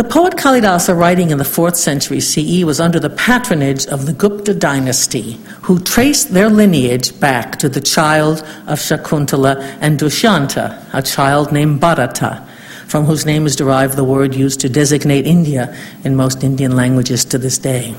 The 0.00 0.08
poet 0.08 0.32
Kalidasa, 0.36 0.96
writing 0.96 1.28
in 1.28 1.36
the 1.36 1.44
4th 1.44 1.76
century 1.76 2.20
CE, 2.20 2.64
was 2.64 2.80
under 2.80 2.98
the 2.98 3.10
patronage 3.10 3.84
of 3.88 4.06
the 4.06 4.14
Gupta 4.14 4.54
dynasty, 4.54 5.32
who 5.60 5.78
traced 5.78 6.32
their 6.32 6.48
lineage 6.48 7.20
back 7.20 7.58
to 7.58 7.68
the 7.68 7.82
child 7.82 8.38
of 8.66 8.78
Shakuntala 8.78 9.60
and 9.82 9.98
Dushyanta, 9.98 10.82
a 10.94 11.02
child 11.02 11.52
named 11.52 11.80
Bharata, 11.82 12.48
from 12.86 13.04
whose 13.04 13.26
name 13.26 13.44
is 13.44 13.56
derived 13.56 13.94
the 13.94 14.02
word 14.02 14.34
used 14.34 14.60
to 14.60 14.70
designate 14.70 15.26
India 15.26 15.76
in 16.02 16.16
most 16.16 16.42
Indian 16.42 16.74
languages 16.76 17.26
to 17.26 17.36
this 17.36 17.58
day. 17.58 17.94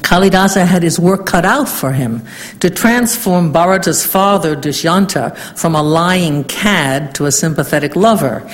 Kalidasa 0.00 0.66
had 0.66 0.82
his 0.82 0.98
work 0.98 1.26
cut 1.26 1.44
out 1.44 1.68
for 1.68 1.92
him 1.92 2.22
to 2.60 2.70
transform 2.70 3.52
Bharata's 3.52 4.06
father, 4.06 4.56
Dushyanta, 4.56 5.36
from 5.54 5.74
a 5.74 5.82
lying 5.82 6.44
cad 6.44 7.14
to 7.16 7.26
a 7.26 7.30
sympathetic 7.30 7.94
lover 7.94 8.50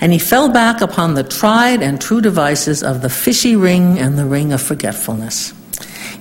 and 0.00 0.12
he 0.12 0.18
fell 0.18 0.48
back 0.48 0.80
upon 0.80 1.14
the 1.14 1.24
tried 1.24 1.82
and 1.82 2.00
true 2.00 2.20
devices 2.20 2.82
of 2.82 3.02
the 3.02 3.10
fishy 3.10 3.56
ring 3.56 3.98
and 3.98 4.18
the 4.18 4.24
ring 4.24 4.52
of 4.52 4.62
forgetfulness. 4.62 5.52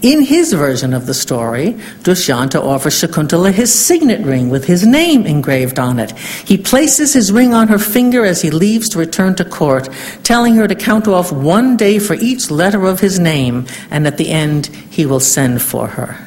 In 0.02 0.22
his 0.22 0.52
version 0.52 0.94
of 0.94 1.06
the 1.06 1.14
story, 1.14 1.76
Dushyanta 2.04 2.62
offers 2.62 2.96
Shakuntala 2.96 3.54
his 3.54 3.74
signet 3.74 4.26
ring 4.26 4.50
with 4.50 4.66
his 4.66 4.86
name 4.86 5.26
engraved 5.26 5.80
on 5.80 5.98
it. 5.98 6.12
He 6.46 6.58
places 6.58 7.14
his 7.14 7.32
ring 7.32 7.54
on 7.54 7.70
her 7.70 7.80
finger 7.80 8.26
as 8.26 8.42
he 8.42 8.52
leaves 8.52 8.90
to 8.90 9.00
return 9.00 9.36
to 9.36 9.46
court, 9.46 9.88
telling 10.24 10.56
her 10.56 10.68
to 10.68 10.76
count 10.76 11.08
off 11.08 11.32
one 11.32 11.78
day 11.78 12.00
for 12.00 12.16
each 12.16 12.52
letter 12.52 12.86
of 12.86 13.00
his 13.00 13.18
name, 13.18 13.66
and 13.92 14.06
at 14.06 14.18
the 14.18 14.30
end 14.30 14.68
he 14.90 15.06
will 15.06 15.22
send 15.22 15.62
for 15.62 15.88
her. 15.88 16.18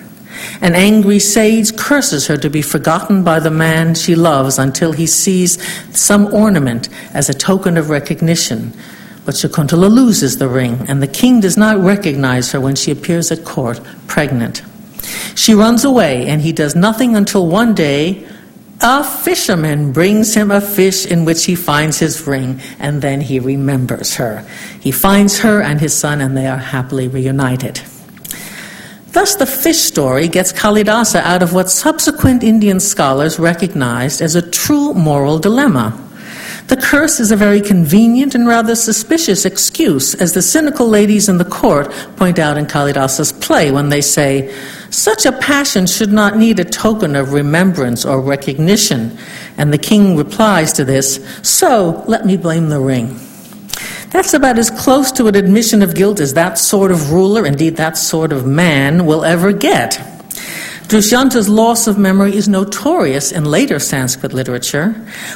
An 0.61 0.75
angry 0.75 1.19
sage 1.19 1.77
curses 1.77 2.27
her 2.27 2.37
to 2.37 2.51
be 2.51 2.63
forgotten 2.63 3.25
by 3.25 3.41
the 3.41 3.51
man 3.51 3.95
she 3.95 4.15
loves 4.15 4.59
until 4.59 4.93
he 4.93 5.07
sees 5.07 5.59
some 5.97 6.33
ornament 6.35 6.89
as 7.15 7.29
a 7.29 7.35
token 7.35 7.77
of 7.77 7.91
recognition. 7.91 8.73
But 9.25 9.35
Shakuntala 9.35 9.91
loses 9.91 10.39
the 10.39 10.49
ring, 10.49 10.85
and 10.89 11.03
the 11.03 11.09
king 11.09 11.41
does 11.41 11.57
not 11.57 11.79
recognize 11.79 12.53
her 12.53 12.61
when 12.61 12.77
she 12.77 12.91
appears 12.91 13.33
at 13.33 13.45
court 13.45 13.81
pregnant. 14.07 14.63
She 15.35 15.53
runs 15.55 15.85
away, 15.85 16.27
and 16.27 16.41
he 16.41 16.53
does 16.53 16.77
nothing 16.77 17.17
until 17.17 17.47
one 17.47 17.75
day 17.75 18.27
a 18.81 19.03
fisherman 19.03 19.93
brings 19.93 20.35
him 20.35 20.51
a 20.51 20.61
fish 20.61 21.07
in 21.07 21.25
which 21.25 21.45
he 21.45 21.55
finds 21.55 21.99
his 21.99 22.27
ring, 22.27 22.61
and 22.79 23.03
then 23.03 23.21
he 23.21 23.41
remembers 23.41 24.15
her. 24.17 24.47
He 24.81 24.93
finds 24.93 25.41
her 25.41 25.63
and 25.63 25.81
his 25.81 25.97
son, 25.97 26.21
and 26.21 26.37
they 26.37 26.47
are 26.47 26.59
happily 26.59 27.09
reunited. 27.09 27.81
Thus, 29.17 29.35
the 29.35 29.47
fish 29.47 29.79
story 29.79 30.29
gets 30.29 30.53
Kalidasa 30.53 31.23
out 31.23 31.43
of 31.43 31.55
what 31.55 31.71
subsequent 31.71 32.43
Indian 32.43 32.79
scholars 32.79 33.39
recognized 33.39 34.21
as 34.21 34.35
a 34.35 34.43
true 34.43 34.93
moral 34.93 35.39
dilemma. 35.39 35.99
The 36.67 36.77
curse 36.77 37.19
is 37.19 37.33
a 37.33 37.37
very 37.37 37.63
convenient 37.63 38.35
and 38.35 38.47
rather 38.47 38.75
suspicious 38.75 39.47
excuse, 39.47 40.15
as 40.15 40.35
the 40.35 40.43
cynical 40.43 40.87
ladies 40.87 41.31
in 41.31 41.39
the 41.39 41.47
court 41.47 41.91
point 42.17 42.39
out 42.39 42.59
in 42.59 42.67
Kalidasa's 42.67 43.33
play 43.33 43.71
when 43.71 43.89
they 43.89 44.03
say, 44.03 44.55
Such 44.91 45.25
a 45.25 45.33
passion 45.33 45.87
should 45.87 46.13
not 46.13 46.37
need 46.37 46.61
a 46.61 46.65
token 46.67 47.17
of 47.17 47.33
remembrance 47.33 48.05
or 48.05 48.21
recognition. 48.21 49.17
And 49.57 49.73
the 49.73 49.79
king 49.79 50.19
replies 50.19 50.75
to 50.75 50.85
this, 50.85 51.27
So 51.43 52.05
let 52.07 52.27
me 52.27 52.37
blame 52.37 52.69
the 52.69 52.81
ring. 52.81 53.26
That's 54.17 54.33
about 54.33 54.59
as 54.59 54.71
close 54.71 55.13
to 55.13 55.27
an 55.27 55.35
admission 55.35 55.83
of 55.83 55.95
guilt 55.95 56.21
as 56.21 56.33
that 56.33 56.57
sort 56.57 56.91
of 56.91 57.13
ruler, 57.13 57.45
indeed 57.45 57.77
that 57.77 57.99
sort 57.99 58.33
of 58.33 58.47
man, 58.47 59.05
will 59.05 59.27
ever 59.27 59.53
get. 59.53 60.16
Dushyanta's 60.89 61.49
loss 61.49 61.89
of 61.89 61.99
memory 61.99 62.37
is 62.37 62.49
notorious 62.49 63.33
in 63.33 63.45
later 63.45 63.81
Sanskrit 63.81 64.33
literature. 64.33 64.93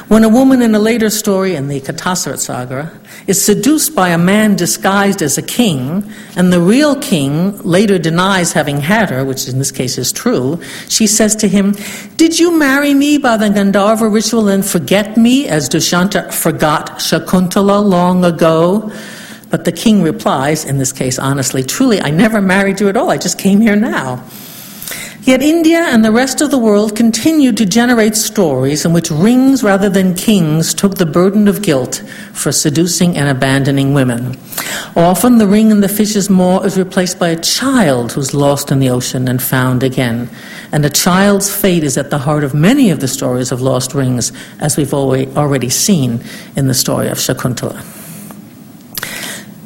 When 0.07 0.23
a 0.23 0.29
woman 0.29 0.61
in 0.61 0.73
a 0.73 0.79
later 0.79 1.09
story 1.09 1.55
in 1.55 1.67
the 1.67 1.81
Kathasaritsagara 1.81 2.89
is 3.27 3.43
seduced 3.43 3.93
by 3.93 4.09
a 4.09 4.17
man 4.17 4.55
disguised 4.55 5.21
as 5.21 5.37
a 5.37 5.41
king, 5.41 6.09
and 6.37 6.53
the 6.53 6.61
real 6.61 6.95
king 6.95 7.61
later 7.63 7.99
denies 7.99 8.53
having 8.53 8.79
had 8.79 9.09
her, 9.09 9.25
which 9.25 9.49
in 9.49 9.59
this 9.59 9.73
case 9.73 9.97
is 9.97 10.13
true, 10.13 10.57
she 10.87 11.05
says 11.05 11.35
to 11.35 11.49
him, 11.49 11.75
Did 12.15 12.39
you 12.39 12.57
marry 12.57 12.93
me 12.93 13.17
by 13.17 13.35
the 13.35 13.49
Gandharva 13.49 14.09
ritual 14.09 14.47
and 14.47 14.65
forget 14.65 15.17
me 15.17 15.49
as 15.49 15.67
Dushyanta 15.67 16.31
forgot 16.33 16.99
Shakuntala 16.99 17.83
long 17.83 18.23
ago? 18.23 18.89
But 19.49 19.65
the 19.65 19.73
king 19.73 20.01
replies, 20.01 20.63
in 20.63 20.77
this 20.77 20.93
case 20.93 21.19
honestly, 21.19 21.61
truly, 21.61 21.99
I 21.99 22.09
never 22.09 22.41
married 22.41 22.79
you 22.79 22.87
at 22.87 22.95
all, 22.95 23.09
I 23.11 23.17
just 23.17 23.37
came 23.37 23.59
here 23.59 23.75
now. 23.75 24.23
Yet 25.23 25.43
India 25.43 25.77
and 25.77 26.03
the 26.03 26.11
rest 26.11 26.41
of 26.41 26.49
the 26.49 26.57
world 26.57 26.95
continued 26.95 27.55
to 27.57 27.65
generate 27.67 28.15
stories 28.15 28.85
in 28.85 28.91
which 28.91 29.11
rings 29.11 29.63
rather 29.63 29.87
than 29.87 30.15
kings 30.15 30.73
took 30.73 30.95
the 30.95 31.05
burden 31.05 31.47
of 31.47 31.61
guilt 31.61 32.03
for 32.33 32.51
seducing 32.51 33.15
and 33.15 33.29
abandoning 33.29 33.93
women. 33.93 34.35
Often 34.95 35.37
the 35.37 35.45
ring 35.45 35.69
in 35.69 35.81
the 35.81 35.87
fish's 35.87 36.27
maw 36.27 36.61
is 36.61 36.75
replaced 36.75 37.19
by 37.19 37.27
a 37.27 37.39
child 37.39 38.13
who's 38.13 38.33
lost 38.33 38.71
in 38.71 38.79
the 38.79 38.89
ocean 38.89 39.27
and 39.27 39.39
found 39.39 39.83
again. 39.83 40.27
And 40.71 40.83
a 40.85 40.89
child's 40.89 41.53
fate 41.53 41.83
is 41.83 41.99
at 41.99 42.09
the 42.09 42.17
heart 42.17 42.43
of 42.43 42.55
many 42.55 42.89
of 42.89 42.99
the 42.99 43.07
stories 43.07 43.51
of 43.51 43.61
lost 43.61 43.93
rings, 43.93 44.31
as 44.59 44.75
we've 44.75 44.93
already 44.93 45.69
seen 45.69 46.23
in 46.55 46.67
the 46.67 46.73
story 46.73 47.09
of 47.09 47.19
Shakuntala. 47.19 48.00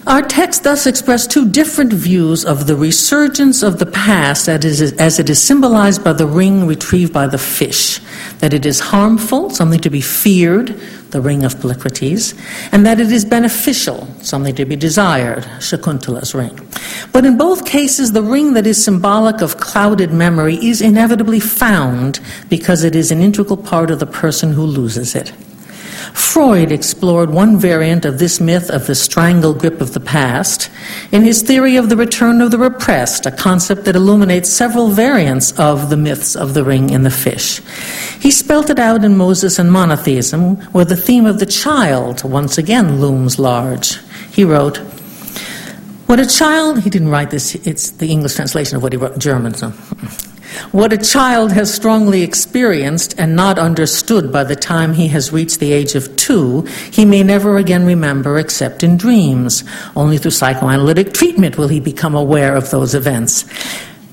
Our 0.08 0.22
text 0.22 0.64
thus 0.64 0.86
expresses 0.86 1.26
two 1.26 1.50
different 1.50 1.92
views 1.92 2.46
of 2.46 2.68
the 2.68 2.76
resurgence 2.76 3.64
of 3.64 3.80
the 3.80 3.88
past 3.88 4.48
as 4.48 5.20
it 5.20 5.30
is 5.32 5.42
symbolized 5.42 6.04
by 6.04 6.14
the 6.14 6.28
ring 6.28 6.68
retrieved 6.68 7.12
by 7.12 7.26
the 7.26 7.40
fish. 7.40 8.00
That 8.38 8.54
it 8.54 8.68
is 8.68 8.80
harmful, 8.80 9.50
something 9.50 9.80
to 9.80 9.90
be 9.90 10.02
feared, 10.02 10.80
the 11.10 11.22
ring 11.22 11.44
of 11.44 11.56
Polycrates, 11.56 12.38
and 12.72 12.86
that 12.86 13.00
it 13.00 13.12
is 13.12 13.26
beneficial, 13.26 14.08
something 14.22 14.54
to 14.56 14.66
be 14.66 14.76
desired, 14.76 15.44
Shakuntala's 15.58 16.36
ring. 16.36 16.56
But 17.12 17.26
in 17.26 17.36
both 17.36 17.66
cases, 17.66 18.12
the 18.12 18.22
ring 18.22 18.54
that 18.54 18.68
is 18.68 18.84
symbolic 18.84 19.42
of 19.42 19.58
clouded 19.58 20.12
memory 20.12 20.64
is 20.64 20.82
inevitably 20.82 21.40
found 21.40 22.20
because 22.48 22.84
it 22.84 22.96
is 22.96 23.10
an 23.10 23.22
integral 23.22 23.58
part 23.58 23.90
of 23.90 24.00
the 24.00 24.06
person 24.06 24.54
who 24.54 24.66
loses 24.66 25.16
it. 25.16 25.34
Freud 26.16 26.72
explored 26.72 27.30
one 27.30 27.58
variant 27.58 28.06
of 28.06 28.20
this 28.20 28.40
myth 28.40 28.70
of 28.70 28.88
the 28.88 28.96
strangle 28.96 29.54
grip 29.54 29.82
of 29.82 29.94
the 29.94 30.00
past 30.00 30.72
in 31.12 31.24
his 31.24 31.42
theory 31.42 31.76
of 31.76 31.90
the 31.90 31.98
return 31.98 32.40
of 32.40 32.52
the 32.52 32.58
repressed, 32.58 33.26
a 33.26 33.32
concept 33.32 33.84
that 33.84 33.98
illuminates 33.98 34.50
several 34.50 34.88
variants 34.88 35.52
of 35.60 35.90
the 35.90 35.98
myths 35.98 36.34
of 36.34 36.54
the 36.54 36.64
ring 36.64 36.90
and 36.94 37.06
the 37.06 37.12
fish. 37.12 37.62
He 38.22 38.32
spelt 38.32 38.70
it 38.70 38.80
out 38.80 39.04
in 39.04 39.18
Moses 39.18 39.60
and 39.60 39.70
Monotheism, 39.70 40.56
where 40.72 40.86
the 40.86 40.96
theme 40.96 41.26
of 41.26 41.40
the 41.40 41.46
child 41.46 42.24
once 42.24 42.58
again 42.58 43.02
looms 43.02 43.38
large. 43.38 44.00
He 44.32 44.46
wrote, 44.46 44.78
what 46.06 46.22
a 46.22 46.26
child, 46.26 46.82
he 46.84 46.90
didn't 46.90 47.10
write 47.10 47.32
this, 47.32 47.56
it's 47.56 47.92
the 47.92 48.10
English 48.10 48.36
translation 48.36 48.78
of 48.78 48.84
what 48.84 48.94
he 48.94 48.98
wrote 48.98 49.16
in 49.16 49.20
German. 49.20 49.54
So. 49.54 49.74
What 50.72 50.94
a 50.94 50.98
child 50.98 51.52
has 51.52 51.74
strongly 51.74 52.22
experienced 52.22 53.16
and 53.18 53.36
not 53.36 53.60
understood 53.60 54.32
by 54.32 54.44
the 54.44 54.56
time 54.56 54.94
he 54.94 55.08
has 55.10 55.32
reached 55.32 55.60
the 55.60 55.74
age 55.74 55.96
of 55.96 56.16
two, 56.16 56.62
he 56.92 57.06
may 57.06 57.24
never 57.24 57.58
again 57.58 57.86
remember 57.86 58.40
except 58.40 58.84
in 58.84 58.98
dreams. 58.98 59.64
Only 59.96 60.18
through 60.18 60.32
psychoanalytic 60.32 61.14
treatment 61.14 61.58
will 61.58 61.68
he 61.68 61.80
become 61.80 62.16
aware 62.16 62.56
of 62.56 62.72
those 62.72 62.96
events. 62.96 63.46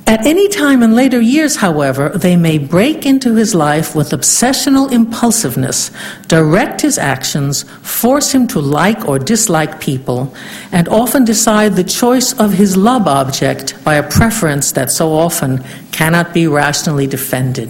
At 0.07 0.27
any 0.27 0.49
time 0.49 0.83
in 0.83 0.95
later 0.95 1.21
years, 1.21 1.57
however, 1.57 2.11
they 2.11 2.37
may 2.37 2.59
break 2.59 3.07
into 3.07 3.35
his 3.35 3.55
life 3.55 3.95
with 3.95 4.11
obsessional 4.11 4.91
impulsiveness, 4.91 5.91
direct 6.27 6.81
his 6.81 6.99
actions, 6.99 7.63
force 7.83 8.33
him 8.33 8.49
to 8.49 8.61
like 8.61 9.09
or 9.09 9.19
dislike 9.19 9.81
people, 9.81 10.35
and 10.73 10.89
often 10.89 11.25
decide 11.25 11.77
the 11.77 11.85
choice 11.85 12.33
of 12.39 12.53
his 12.53 12.77
love 12.77 13.07
object 13.07 13.83
by 13.85 13.95
a 13.95 14.09
preference 14.09 14.73
that 14.73 14.91
so 14.91 15.13
often 15.13 15.63
cannot 15.93 16.35
be 16.35 16.47
rationally 16.47 17.07
defended. 17.07 17.69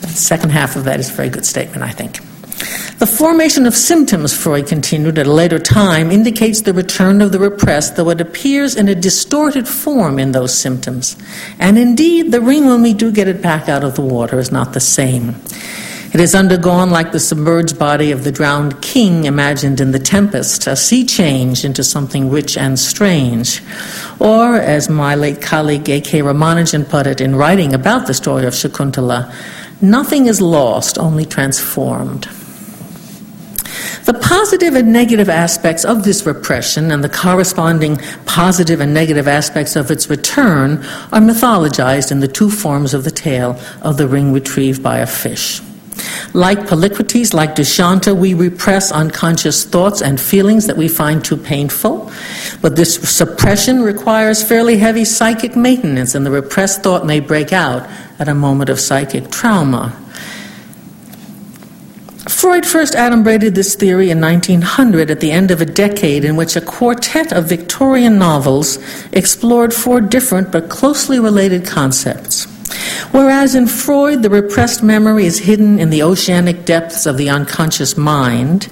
The 0.00 0.08
second 0.08 0.50
half 0.50 0.76
of 0.76 0.84
that 0.84 0.98
is 0.98 1.08
a 1.08 1.12
very 1.12 1.28
good 1.28 1.46
statement, 1.46 1.82
I 1.82 1.90
think. 1.90 2.18
The 2.98 3.06
formation 3.06 3.64
of 3.64 3.74
symptoms, 3.74 4.36
Freud 4.36 4.66
continued 4.66 5.18
at 5.18 5.26
a 5.26 5.32
later 5.32 5.58
time, 5.58 6.10
indicates 6.10 6.60
the 6.60 6.74
return 6.74 7.22
of 7.22 7.32
the 7.32 7.38
repressed, 7.38 7.96
though 7.96 8.10
it 8.10 8.20
appears 8.20 8.76
in 8.76 8.88
a 8.88 8.94
distorted 8.94 9.66
form 9.66 10.18
in 10.18 10.32
those 10.32 10.56
symptoms. 10.56 11.16
And 11.58 11.78
indeed, 11.78 12.30
the 12.30 12.42
ring, 12.42 12.66
when 12.66 12.82
we 12.82 12.92
do 12.92 13.10
get 13.10 13.28
it 13.28 13.40
back 13.40 13.70
out 13.70 13.82
of 13.82 13.94
the 13.94 14.02
water, 14.02 14.38
is 14.38 14.52
not 14.52 14.74
the 14.74 14.80
same. 14.80 15.36
It 16.12 16.20
has 16.20 16.34
undergone, 16.34 16.90
like 16.90 17.12
the 17.12 17.20
submerged 17.20 17.78
body 17.78 18.10
of 18.10 18.24
the 18.24 18.32
drowned 18.32 18.82
king 18.82 19.24
imagined 19.24 19.80
in 19.80 19.92
The 19.92 19.98
Tempest, 19.98 20.66
a 20.66 20.76
sea 20.76 21.06
change 21.06 21.64
into 21.64 21.82
something 21.82 22.28
rich 22.28 22.58
and 22.58 22.78
strange. 22.78 23.62
Or, 24.18 24.56
as 24.56 24.90
my 24.90 25.14
late 25.14 25.40
colleague 25.40 25.88
A.K. 25.88 26.20
Ramanujan 26.20 26.86
put 26.88 27.06
it 27.06 27.22
in 27.22 27.36
writing 27.36 27.72
about 27.72 28.06
the 28.06 28.14
story 28.14 28.44
of 28.44 28.52
Shakuntala, 28.52 29.32
nothing 29.80 30.26
is 30.26 30.42
lost, 30.42 30.98
only 30.98 31.24
transformed. 31.24 32.28
The 34.04 34.14
positive 34.14 34.74
and 34.74 34.92
negative 34.92 35.28
aspects 35.28 35.84
of 35.84 36.04
this 36.04 36.26
repression 36.26 36.90
and 36.90 37.04
the 37.04 37.08
corresponding 37.08 37.96
positive 38.26 38.80
and 38.80 38.94
negative 38.94 39.28
aspects 39.28 39.76
of 39.76 39.90
its 39.90 40.08
return 40.08 40.78
are 41.12 41.20
mythologized 41.20 42.10
in 42.10 42.20
the 42.20 42.28
two 42.28 42.50
forms 42.50 42.94
of 42.94 43.04
the 43.04 43.10
tale 43.10 43.58
of 43.82 43.96
the 43.96 44.08
ring 44.08 44.32
retrieved 44.32 44.82
by 44.82 44.98
a 44.98 45.06
fish. 45.06 45.60
Like 46.32 46.60
Polycrates, 46.60 47.34
like 47.34 47.56
Dushyanta, 47.56 48.16
we 48.16 48.34
repress 48.34 48.92
unconscious 48.92 49.64
thoughts 49.64 50.00
and 50.00 50.20
feelings 50.20 50.66
that 50.66 50.76
we 50.76 50.88
find 50.88 51.24
too 51.24 51.36
painful. 51.36 52.10
But 52.62 52.76
this 52.76 52.94
suppression 52.94 53.82
requires 53.82 54.42
fairly 54.42 54.78
heavy 54.78 55.04
psychic 55.04 55.56
maintenance, 55.56 56.14
and 56.14 56.24
the 56.24 56.30
repressed 56.30 56.82
thought 56.82 57.04
may 57.04 57.20
break 57.20 57.52
out 57.52 57.88
at 58.18 58.28
a 58.28 58.34
moment 58.34 58.70
of 58.70 58.78
psychic 58.78 59.30
trauma. 59.30 59.96
Freud 62.30 62.64
first 62.64 62.94
adumbrated 62.94 63.54
this 63.54 63.74
theory 63.74 64.10
in 64.10 64.20
1900 64.20 65.10
at 65.10 65.20
the 65.20 65.30
end 65.32 65.50
of 65.50 65.60
a 65.60 65.66
decade 65.66 66.24
in 66.24 66.36
which 66.36 66.56
a 66.56 66.60
quartet 66.60 67.32
of 67.32 67.48
Victorian 67.48 68.18
novels 68.18 68.78
explored 69.12 69.74
four 69.74 70.00
different 70.00 70.50
but 70.52 70.70
closely 70.70 71.18
related 71.18 71.66
concepts. 71.66 72.44
Whereas 73.10 73.54
in 73.54 73.66
Freud, 73.66 74.22
the 74.22 74.30
repressed 74.30 74.82
memory 74.82 75.26
is 75.26 75.40
hidden 75.40 75.78
in 75.78 75.90
the 75.90 76.02
oceanic 76.02 76.64
depths 76.64 77.04
of 77.04 77.18
the 77.18 77.28
unconscious 77.28 77.96
mind, 77.96 78.68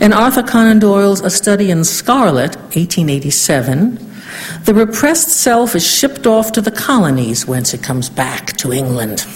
in 0.00 0.14
Arthur 0.14 0.42
Conan 0.42 0.78
Doyle's 0.78 1.20
A 1.20 1.28
Study 1.28 1.70
in 1.70 1.84
Scarlet, 1.84 2.56
1887, 2.56 3.98
the 4.64 4.72
repressed 4.72 5.28
self 5.28 5.74
is 5.74 5.86
shipped 5.86 6.26
off 6.26 6.52
to 6.52 6.62
the 6.62 6.70
colonies, 6.70 7.46
whence 7.46 7.74
it 7.74 7.82
comes 7.82 8.08
back 8.08 8.56
to 8.58 8.72
England. 8.72 9.26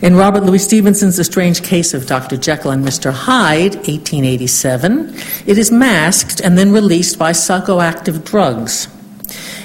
In 0.00 0.14
Robert 0.14 0.44
Louis 0.44 0.62
Stevenson's 0.62 1.16
The 1.16 1.24
Strange 1.24 1.62
Case 1.62 1.92
of 1.94 2.06
Dr. 2.06 2.36
Jekyll 2.36 2.70
and 2.70 2.84
Mr. 2.84 3.12
Hyde, 3.12 3.74
1887, 3.74 5.14
it 5.46 5.58
is 5.58 5.72
masked 5.72 6.40
and 6.40 6.56
then 6.56 6.72
released 6.72 7.18
by 7.18 7.32
psychoactive 7.32 8.24
drugs. 8.24 8.88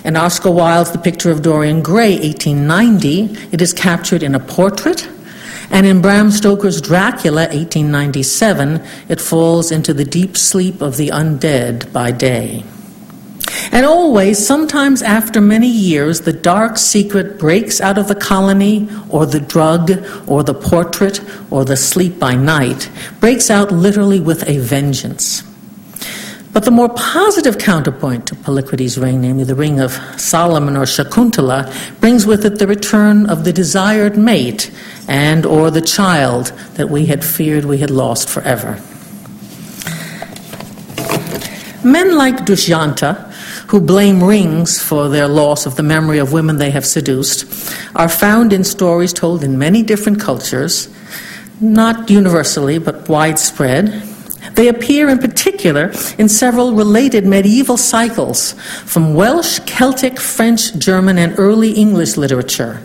In 0.04 0.16
Oscar 0.18 0.52
Wilde's 0.52 0.92
The 0.92 0.98
Picture 0.98 1.32
of 1.32 1.42
Dorian 1.42 1.82
Gray, 1.82 2.16
1890, 2.16 3.50
it 3.52 3.62
is 3.62 3.74
captured 3.74 4.24
in 4.24 4.36
a 4.36 4.40
portrait. 4.40 5.08
And 5.70 5.86
in 5.86 6.02
Bram 6.02 6.30
Stoker's 6.30 6.82
Dracula, 6.82 7.44
1897, 7.44 8.84
it 9.10 9.22
falls 9.22 9.72
into 9.72 9.94
the 9.94 10.04
deep 10.04 10.36
sleep 10.36 10.82
of 10.82 10.98
the 10.98 11.10
undead 11.10 11.92
by 11.94 12.12
day. 12.12 12.64
And 13.72 13.86
always, 13.86 14.46
sometimes 14.46 15.02
after 15.02 15.42
many 15.42 15.68
years, 15.68 16.22
the 16.22 16.34
dark 16.34 16.78
secret 16.78 17.38
breaks 17.38 17.82
out 17.82 17.98
of 17.98 18.08
the 18.08 18.16
colony, 18.16 18.90
or 19.10 19.26
the 19.26 19.40
drug, 19.40 19.92
or 20.28 20.44
the 20.44 20.54
portrait, 20.54 21.22
or 21.52 21.66
the 21.66 21.78
sleep 21.78 22.20
by 22.20 22.36
night, 22.36 22.90
breaks 23.20 23.50
out 23.50 23.72
literally 23.72 24.20
with 24.20 24.48
a 24.48 24.58
vengeance. 24.60 25.44
But 26.54 26.66
the 26.66 26.72
more 26.72 26.90
positive 26.90 27.58
counterpoint 27.58 28.28
to 28.28 28.36
Polycrates' 28.36 29.02
ring, 29.02 29.22
namely 29.22 29.44
the 29.44 29.56
ring 29.56 29.80
of 29.80 29.94
Solomon 30.18 30.78
or 30.78 30.84
Shakuntala, 30.84 32.00
brings 32.00 32.28
with 32.28 32.46
it 32.46 32.60
the 32.60 32.68
return 32.68 33.28
of 33.28 33.44
the 33.44 33.52
desired 33.52 34.18
mate 34.18 34.72
and 35.08 35.48
or 35.48 35.72
the 35.72 35.82
child 35.82 36.48
that 36.76 36.90
we 36.90 37.08
had 37.08 37.26
feared 37.26 37.66
we 37.66 37.80
had 37.80 37.90
lost 37.90 38.30
forever. 38.30 38.80
Men 41.84 42.16
like 42.16 42.46
Dushyanta, 42.46 43.33
who 43.74 43.82
blame 43.82 44.24
rings 44.24 44.80
for 44.80 45.10
their 45.10 45.28
loss 45.28 45.66
of 45.66 45.78
the 45.78 45.82
memory 45.82 46.20
of 46.20 46.32
women 46.32 46.58
they 46.58 46.70
have 46.70 46.86
seduced, 46.86 47.44
are 47.96 48.08
found 48.08 48.54
in 48.54 48.64
stories 48.64 49.12
told 49.12 49.44
in 49.44 49.58
many 49.58 49.82
different 49.82 50.20
cultures, 50.20 50.94
not 51.60 52.08
universally 52.08 52.78
but 52.78 53.10
widespread. 53.10 53.88
They 54.54 54.68
appear 54.68 55.10
in 55.10 55.18
particular 55.18 55.92
in 56.20 56.30
several 56.30 56.76
related 56.76 57.26
medieval 57.26 57.76
cycles 57.76 58.52
from 58.86 59.16
Welsh, 59.16 59.58
Celtic, 59.66 60.20
French, 60.20 60.78
German, 60.78 61.18
and 61.18 61.34
early 61.40 61.72
English 61.72 62.16
literature, 62.16 62.80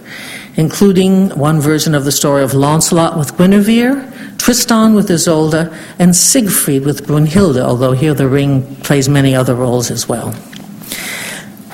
including 0.57 1.29
one 1.39 1.61
version 1.61 1.95
of 1.95 2.07
the 2.07 2.13
story 2.13 2.43
of 2.43 2.55
Launcelot 2.55 3.19
with 3.19 3.37
Guinevere, 3.37 4.11
Tristan 4.39 4.95
with 4.95 5.11
Isolde, 5.11 5.71
and 5.99 6.17
Siegfried 6.17 6.87
with 6.87 7.07
Brunhilde, 7.07 7.61
although 7.61 7.93
here 7.93 8.15
the 8.15 8.27
ring 8.27 8.75
plays 8.77 9.07
many 9.07 9.35
other 9.35 9.55
roles 9.55 9.91
as 9.91 10.09
well. 10.09 10.35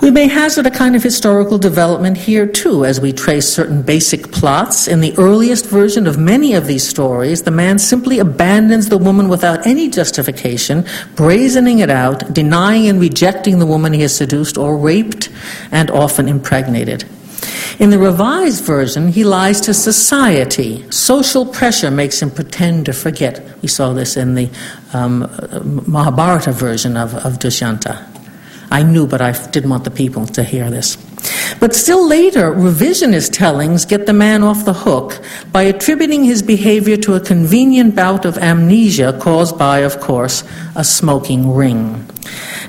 We 0.04 0.10
may 0.10 0.28
hazard 0.28 0.66
a 0.66 0.70
kind 0.70 0.94
of 0.94 1.02
historical 1.02 1.56
development 1.56 2.18
here 2.18 2.46
too, 2.46 2.84
as 2.84 3.00
we 3.00 3.10
trace 3.10 3.48
certain 3.48 3.80
basic 3.80 4.30
plots. 4.32 4.86
In 4.86 5.00
the 5.00 5.16
earliest 5.16 5.64
version 5.64 6.06
of 6.06 6.18
many 6.18 6.52
of 6.52 6.66
these 6.66 6.86
stories, 6.86 7.44
the 7.44 7.50
man 7.50 7.78
simply 7.78 8.18
abandons 8.18 8.90
the 8.90 8.98
woman 8.98 9.30
without 9.30 9.66
any 9.66 9.88
justification, 9.88 10.82
brazening 11.14 11.78
it 11.78 11.88
out, 11.88 12.34
denying 12.34 12.86
and 12.86 13.00
rejecting 13.00 13.60
the 13.60 13.64
woman 13.64 13.94
he 13.94 14.02
has 14.02 14.14
seduced 14.14 14.58
or 14.58 14.76
raped 14.76 15.30
and 15.70 15.90
often 15.90 16.28
impregnated. 16.28 17.04
In 17.78 17.88
the 17.88 17.98
revised 17.98 18.62
version, 18.62 19.08
he 19.08 19.24
lies 19.24 19.58
to 19.62 19.72
society. 19.72 20.84
Social 20.90 21.46
pressure 21.46 21.90
makes 21.90 22.20
him 22.20 22.30
pretend 22.30 22.84
to 22.86 22.92
forget. 22.92 23.42
We 23.62 23.68
saw 23.68 23.94
this 23.94 24.18
in 24.18 24.34
the 24.34 24.50
um, 24.92 25.20
Mahabharata 25.86 26.52
version 26.52 26.98
of, 26.98 27.14
of 27.14 27.38
Dushyanta. 27.38 28.13
I 28.70 28.82
knew, 28.82 29.06
but 29.06 29.20
I 29.20 29.32
didn't 29.50 29.70
want 29.70 29.84
the 29.84 29.90
people 29.90 30.26
to 30.26 30.42
hear 30.42 30.70
this. 30.70 30.96
But 31.60 31.74
still 31.74 32.06
later, 32.06 32.52
revisionist 32.52 33.32
tellings 33.32 33.84
get 33.84 34.06
the 34.06 34.12
man 34.12 34.42
off 34.42 34.64
the 34.64 34.74
hook 34.74 35.20
by 35.52 35.62
attributing 35.62 36.24
his 36.24 36.42
behavior 36.42 36.96
to 36.98 37.14
a 37.14 37.20
convenient 37.20 37.94
bout 37.94 38.24
of 38.24 38.36
amnesia 38.38 39.18
caused 39.20 39.58
by, 39.58 39.78
of 39.78 40.00
course, 40.00 40.44
a 40.76 40.84
smoking 40.84 41.54
ring. 41.54 42.06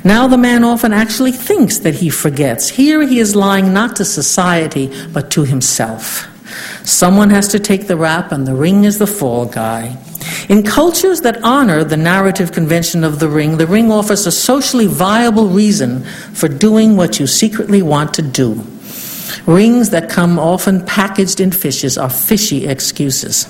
Now 0.03 0.27
the 0.27 0.37
man 0.37 0.63
often 0.63 0.93
actually 0.93 1.31
thinks 1.31 1.79
that 1.79 1.95
he 1.95 2.09
forgets. 2.09 2.69
Here 2.69 3.01
he 3.01 3.19
is 3.19 3.35
lying 3.35 3.73
not 3.73 3.95
to 3.97 4.05
society, 4.05 4.91
but 5.11 5.31
to 5.31 5.43
himself. 5.43 6.27
Someone 6.85 7.31
has 7.31 7.47
to 7.49 7.59
take 7.59 7.87
the 7.87 7.97
rap, 7.97 8.31
and 8.31 8.45
the 8.45 8.53
ring 8.53 8.83
is 8.83 8.99
the 8.99 9.07
fall 9.07 9.45
guy. 9.45 9.97
In 10.49 10.63
cultures 10.63 11.21
that 11.21 11.41
honor 11.43 11.83
the 11.83 11.97
narrative 11.97 12.51
convention 12.51 13.03
of 13.03 13.19
the 13.19 13.29
ring, 13.29 13.57
the 13.57 13.67
ring 13.67 13.91
offers 13.91 14.25
a 14.25 14.31
socially 14.31 14.87
viable 14.87 15.47
reason 15.47 16.03
for 16.33 16.47
doing 16.47 16.97
what 16.97 17.19
you 17.19 17.27
secretly 17.27 17.81
want 17.81 18.13
to 18.15 18.21
do. 18.21 18.63
Rings 19.45 19.89
that 19.89 20.09
come 20.09 20.39
often 20.39 20.85
packaged 20.85 21.39
in 21.39 21.51
fishes 21.51 21.97
are 21.97 22.09
fishy 22.09 22.67
excuses. 22.67 23.47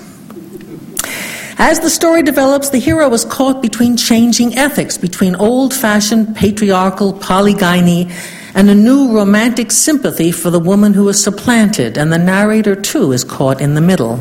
As 1.58 1.80
the 1.80 1.88
story 1.88 2.22
develops, 2.22 2.68
the 2.68 2.78
hero 2.78 3.10
is 3.14 3.24
caught 3.24 3.62
between 3.62 3.96
changing 3.96 4.58
ethics, 4.58 4.98
between 4.98 5.34
old 5.36 5.72
fashioned 5.72 6.36
patriarchal 6.36 7.14
polygyny 7.14 8.10
and 8.56 8.70
a 8.70 8.74
new 8.74 9.14
romantic 9.14 9.70
sympathy 9.70 10.32
for 10.32 10.48
the 10.48 10.58
woman 10.58 10.94
who 10.94 11.06
is 11.10 11.22
supplanted, 11.22 11.98
and 11.98 12.10
the 12.10 12.18
narrator 12.18 12.74
too 12.74 13.12
is 13.12 13.22
caught 13.22 13.60
in 13.60 13.74
the 13.74 13.82
middle. 13.82 14.16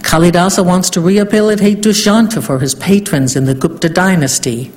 Kalidasa 0.00 0.64
wants 0.64 0.88
to 0.90 1.00
rehabilitate 1.02 1.82
Dushyanta 1.82 2.42
for 2.42 2.58
his 2.58 2.74
patrons 2.74 3.36
in 3.36 3.44
the 3.44 3.54
Gupta 3.54 3.90
dynasty. 3.90 4.72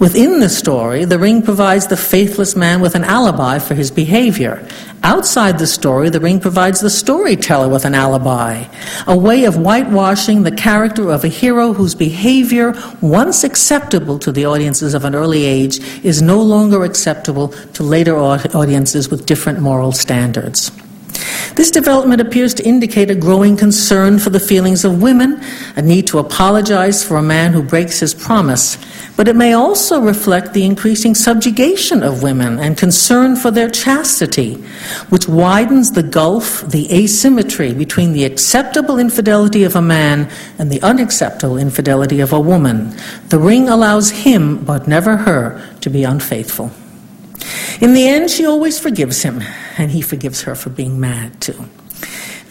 Within 0.00 0.40
the 0.40 0.48
story, 0.48 1.04
the 1.04 1.18
ring 1.18 1.40
provides 1.40 1.86
the 1.86 1.96
faithless 1.96 2.56
man 2.56 2.80
with 2.80 2.94
an 2.94 3.04
alibi 3.04 3.58
for 3.58 3.74
his 3.74 3.90
behavior. 3.90 4.66
Outside 5.04 5.58
the 5.58 5.66
story, 5.66 6.10
the 6.10 6.20
ring 6.20 6.40
provides 6.40 6.80
the 6.80 6.90
storyteller 6.90 7.68
with 7.68 7.84
an 7.84 7.94
alibi, 7.94 8.64
a 9.06 9.16
way 9.16 9.44
of 9.44 9.56
whitewashing 9.56 10.42
the 10.42 10.50
character 10.50 11.10
of 11.10 11.24
a 11.24 11.28
hero 11.28 11.72
whose 11.72 11.94
behavior, 11.94 12.74
once 13.00 13.44
acceptable 13.44 14.18
to 14.18 14.32
the 14.32 14.46
audiences 14.46 14.94
of 14.94 15.04
an 15.04 15.14
early 15.14 15.44
age, 15.44 15.78
is 16.04 16.20
no 16.20 16.42
longer 16.42 16.84
acceptable 16.84 17.48
to 17.48 17.82
later 17.82 18.16
audiences 18.16 19.10
with 19.10 19.26
different 19.26 19.60
moral 19.60 19.92
standards. 19.92 20.72
This 21.54 21.70
development 21.70 22.20
appears 22.20 22.52
to 22.54 22.66
indicate 22.66 23.10
a 23.10 23.14
growing 23.14 23.56
concern 23.56 24.18
for 24.18 24.30
the 24.30 24.40
feelings 24.40 24.84
of 24.84 25.00
women, 25.00 25.40
a 25.76 25.82
need 25.82 26.08
to 26.08 26.18
apologize 26.18 27.04
for 27.04 27.16
a 27.16 27.22
man 27.22 27.52
who 27.52 27.62
breaks 27.62 28.00
his 28.00 28.12
promise, 28.12 28.76
But 29.16 29.28
it 29.28 29.36
may 29.36 29.52
also 29.52 30.00
reflect 30.00 30.54
the 30.54 30.64
increasing 30.64 31.14
subjugation 31.14 32.02
of 32.02 32.22
women 32.22 32.58
and 32.58 32.76
concern 32.76 33.36
for 33.36 33.52
their 33.52 33.70
chastity, 33.70 34.54
which 35.08 35.28
widens 35.28 35.92
the 35.92 36.02
gulf, 36.02 36.62
the 36.62 36.92
asymmetry 36.92 37.72
between 37.74 38.12
the 38.12 38.24
acceptable 38.24 38.98
infidelity 38.98 39.62
of 39.62 39.76
a 39.76 39.82
man 39.82 40.28
and 40.58 40.70
the 40.70 40.82
unacceptable 40.82 41.58
infidelity 41.58 42.18
of 42.18 42.32
a 42.32 42.40
woman. 42.40 42.96
The 43.28 43.38
ring 43.38 43.68
allows 43.68 44.10
him, 44.10 44.64
but 44.64 44.88
never 44.88 45.16
her, 45.16 45.62
to 45.82 45.90
be 45.90 46.02
unfaithful. 46.02 46.72
In 47.80 47.94
the 47.94 48.08
end, 48.08 48.30
she 48.30 48.44
always 48.44 48.80
forgives 48.80 49.22
him, 49.22 49.42
and 49.78 49.92
he 49.92 50.00
forgives 50.00 50.42
her 50.42 50.56
for 50.56 50.70
being 50.70 50.98
mad 50.98 51.40
too. 51.40 51.66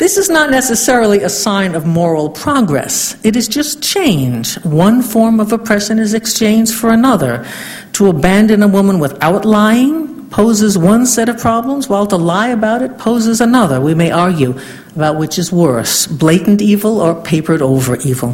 This 0.04 0.18
is 0.18 0.30
not 0.30 0.50
necessarily 0.50 1.24
a 1.24 1.30
sign 1.30 1.76
of 1.76 1.86
moral 1.86 2.30
progress. 2.30 3.16
It 3.24 3.38
is 3.38 3.48
just 3.48 3.82
change. 3.82 4.56
One 4.66 5.02
form 5.02 5.40
of 5.40 5.54
oppression 5.54 5.98
is 5.98 6.14
exchanged 6.14 6.74
for 6.74 6.90
another. 6.90 7.48
To 7.94 8.08
abandon 8.08 8.62
a 8.64 8.68
woman 8.68 9.00
without 9.00 9.46
lying 9.46 10.28
poses 10.30 10.78
one 10.78 11.06
set 11.06 11.30
of 11.30 11.40
problems, 11.40 11.88
while 11.88 12.06
to 12.08 12.18
lie 12.18 12.50
about 12.50 12.82
it 12.82 12.98
poses 12.98 13.40
another. 13.40 13.80
We 13.80 13.96
may 13.96 14.12
argue 14.12 14.60
about 14.94 15.16
which 15.20 15.40
is 15.40 15.54
worse 15.54 16.06
blatant 16.06 16.62
evil 16.62 17.00
or 17.00 17.16
papered 17.24 17.62
over 17.62 17.96
evil. 18.04 18.32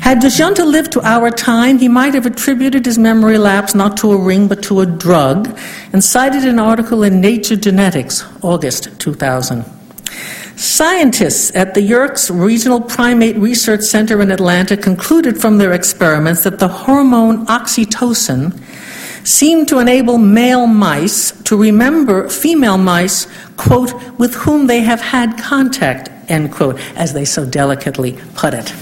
Had 0.00 0.20
Dushyanta 0.20 0.64
lived 0.64 0.92
to 0.92 1.02
our 1.02 1.30
time, 1.30 1.76
he 1.76 1.88
might 1.88 2.14
have 2.14 2.24
attributed 2.24 2.86
his 2.86 2.96
memory 2.96 3.36
lapse 3.36 3.74
not 3.74 3.98
to 3.98 4.12
a 4.12 4.16
ring 4.16 4.48
but 4.48 4.62
to 4.62 4.80
a 4.80 4.86
drug 4.86 5.58
and 5.92 6.02
cited 6.02 6.46
an 6.46 6.58
article 6.58 7.02
in 7.02 7.20
Nature 7.20 7.56
Genetics, 7.56 8.24
August 8.40 8.98
2000. 8.98 9.77
Scientists 10.56 11.54
at 11.54 11.74
the 11.74 11.82
Yerkes 11.82 12.30
Regional 12.30 12.80
Primate 12.80 13.36
Research 13.36 13.82
Center 13.82 14.20
in 14.20 14.30
Atlanta 14.30 14.76
concluded 14.76 15.40
from 15.40 15.58
their 15.58 15.72
experiments 15.72 16.44
that 16.44 16.58
the 16.58 16.68
hormone 16.68 17.46
oxytocin 17.46 18.58
seemed 19.26 19.68
to 19.68 19.78
enable 19.78 20.18
male 20.18 20.66
mice 20.66 21.32
to 21.42 21.56
remember 21.56 22.28
female 22.28 22.78
mice, 22.78 23.26
quote, 23.56 23.92
with 24.18 24.34
whom 24.34 24.66
they 24.66 24.80
have 24.80 25.00
had 25.00 25.38
contact, 25.38 26.10
end 26.28 26.52
quote, 26.52 26.80
as 26.96 27.12
they 27.12 27.24
so 27.24 27.44
delicately 27.44 28.18
put 28.34 28.54
it. 28.54 28.72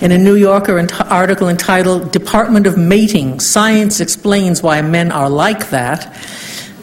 In 0.00 0.12
a 0.12 0.18
New 0.18 0.36
Yorker 0.36 0.78
article 1.10 1.48
entitled 1.48 2.12
Department 2.12 2.66
of 2.66 2.78
Mating 2.78 3.40
Science 3.40 4.00
Explains 4.00 4.62
Why 4.62 4.80
Men 4.80 5.10
Are 5.10 5.28
Like 5.28 5.70
That, 5.70 6.14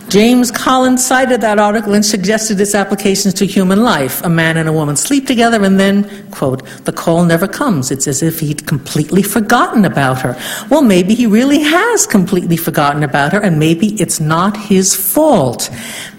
James 0.10 0.52
Collins 0.52 1.06
cited 1.06 1.42
that 1.42 1.58
article 1.58 1.94
and 1.94 2.06
suggested 2.06 2.62
its 2.62 2.76
applications 2.76 3.34
to 3.34 3.46
human 3.46 3.84
life. 3.84 4.24
A 4.24 4.30
man 4.30 4.56
and 4.56 4.70
a 4.70 4.72
woman 4.72 4.96
sleep 4.96 5.26
together, 5.26 5.64
and 5.64 5.80
then, 5.80 6.30
quote, 6.32 6.66
the 6.86 6.92
call 6.94 7.26
never 7.26 7.48
comes. 7.48 7.92
It's 7.92 8.08
as 8.08 8.22
if 8.22 8.40
he'd 8.40 8.68
completely 8.68 9.24
forgotten 9.24 9.84
about 9.84 10.22
her. 10.22 10.38
Well, 10.70 10.84
maybe 10.84 11.16
he 11.16 11.26
really 11.26 11.62
has 11.62 12.06
completely 12.06 12.56
forgotten 12.56 13.04
about 13.04 13.34
her, 13.34 13.40
and 13.42 13.60
maybe 13.60 14.00
it's 14.00 14.20
not 14.20 14.56
his 14.56 14.96
fault. 14.96 15.70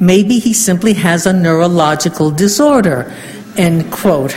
Maybe 0.01 0.41
he 0.41 0.53
simply 0.53 0.93
has 0.95 1.25
a 1.25 1.33
neurological 1.33 2.31
disorder, 2.33 3.15
end 3.57 3.91
quote. 3.93 4.37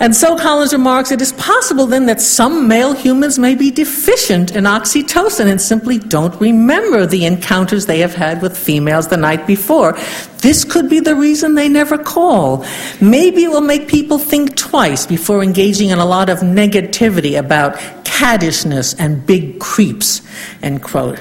And 0.00 0.14
so 0.14 0.38
Collins 0.38 0.72
remarks 0.72 1.10
it 1.10 1.20
is 1.20 1.32
possible 1.32 1.86
then 1.86 2.06
that 2.06 2.20
some 2.20 2.68
male 2.68 2.92
humans 2.92 3.36
may 3.36 3.56
be 3.56 3.72
deficient 3.72 4.54
in 4.54 4.64
oxytocin 4.64 5.46
and 5.46 5.60
simply 5.60 5.98
don't 5.98 6.40
remember 6.40 7.04
the 7.04 7.26
encounters 7.26 7.86
they 7.86 7.98
have 7.98 8.14
had 8.14 8.40
with 8.40 8.56
females 8.56 9.08
the 9.08 9.16
night 9.16 9.44
before. 9.46 9.98
This 10.38 10.64
could 10.64 10.88
be 10.88 11.00
the 11.00 11.16
reason 11.16 11.54
they 11.56 11.68
never 11.68 11.98
call. 11.98 12.64
Maybe 13.00 13.44
it 13.44 13.50
will 13.50 13.60
make 13.60 13.88
people 13.88 14.18
think 14.18 14.56
twice 14.56 15.04
before 15.04 15.42
engaging 15.42 15.88
in 15.90 15.98
a 15.98 16.06
lot 16.06 16.30
of 16.30 16.38
negativity 16.38 17.36
about 17.36 17.76
caddishness 18.04 18.94
and 18.94 19.26
big 19.26 19.58
creeps, 19.58 20.22
end 20.62 20.82
quote. 20.82 21.20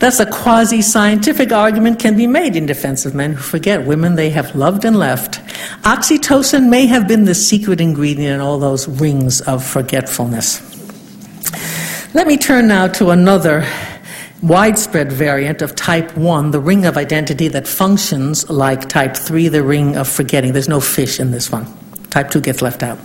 Thus, 0.00 0.18
a 0.18 0.24
quasi 0.24 0.80
scientific 0.80 1.52
argument 1.52 1.98
can 1.98 2.16
be 2.16 2.26
made 2.26 2.56
in 2.56 2.64
defense 2.64 3.04
of 3.04 3.14
men 3.14 3.34
who 3.34 3.42
forget 3.42 3.86
women 3.86 4.14
they 4.16 4.30
have 4.30 4.54
loved 4.54 4.86
and 4.86 4.98
left. 4.98 5.40
Oxytocin 5.82 6.68
may 6.68 6.86
have 6.86 7.08
been 7.08 7.24
the 7.24 7.34
secret 7.34 7.80
ingredient 7.80 8.34
in 8.34 8.40
all 8.40 8.58
those 8.58 8.88
rings 8.88 9.40
of 9.42 9.64
forgetfulness. 9.64 10.60
Let 12.14 12.26
me 12.26 12.36
turn 12.36 12.68
now 12.68 12.88
to 12.88 13.10
another 13.10 13.66
widespread 14.42 15.12
variant 15.12 15.62
of 15.62 15.74
type 15.74 16.16
1, 16.16 16.50
the 16.50 16.60
ring 16.60 16.86
of 16.86 16.96
identity 16.96 17.48
that 17.48 17.68
functions 17.68 18.48
like 18.48 18.88
type 18.88 19.16
3, 19.16 19.48
the 19.48 19.62
ring 19.62 19.96
of 19.96 20.08
forgetting. 20.08 20.52
There's 20.52 20.68
no 20.68 20.80
fish 20.80 21.20
in 21.20 21.30
this 21.30 21.52
one. 21.52 21.66
Type 22.10 22.30
2 22.30 22.40
gets 22.40 22.62
left 22.62 22.82
out. 22.82 22.98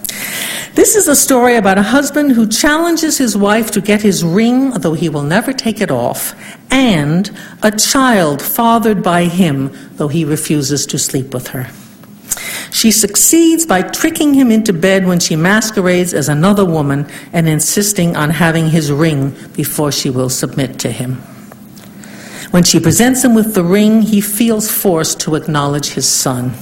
This 0.73 0.95
is 0.95 1.07
a 1.07 1.15
story 1.15 1.55
about 1.55 1.77
a 1.77 1.83
husband 1.83 2.33
who 2.33 2.47
challenges 2.47 3.17
his 3.17 3.37
wife 3.37 3.71
to 3.71 3.81
get 3.81 4.01
his 4.01 4.23
ring, 4.23 4.71
though 4.71 4.93
he 4.93 5.07
will 5.07 5.23
never 5.23 5.53
take 5.53 5.79
it 5.79 5.91
off, 5.91 6.33
and 6.71 7.31
a 7.63 7.71
child 7.71 8.41
fathered 8.41 9.01
by 9.01 9.25
him, 9.25 9.71
though 9.93 10.09
he 10.09 10.25
refuses 10.25 10.85
to 10.87 10.97
sleep 10.97 11.33
with 11.33 11.49
her. 11.49 11.69
She 12.71 12.91
succeeds 12.91 13.65
by 13.65 13.81
tricking 13.81 14.33
him 14.33 14.51
into 14.51 14.73
bed 14.73 15.05
when 15.05 15.19
she 15.19 15.35
masquerades 15.35 16.13
as 16.13 16.29
another 16.29 16.65
woman 16.65 17.07
and 17.33 17.47
insisting 17.47 18.15
on 18.15 18.29
having 18.29 18.69
his 18.69 18.91
ring 18.91 19.35
before 19.53 19.91
she 19.91 20.09
will 20.09 20.29
submit 20.29 20.79
to 20.79 20.91
him. 20.91 21.21
When 22.51 22.63
she 22.63 22.79
presents 22.79 23.23
him 23.23 23.33
with 23.33 23.53
the 23.53 23.63
ring, 23.63 24.01
he 24.01 24.21
feels 24.21 24.69
forced 24.71 25.19
to 25.21 25.35
acknowledge 25.35 25.89
his 25.89 26.07
son. 26.07 26.53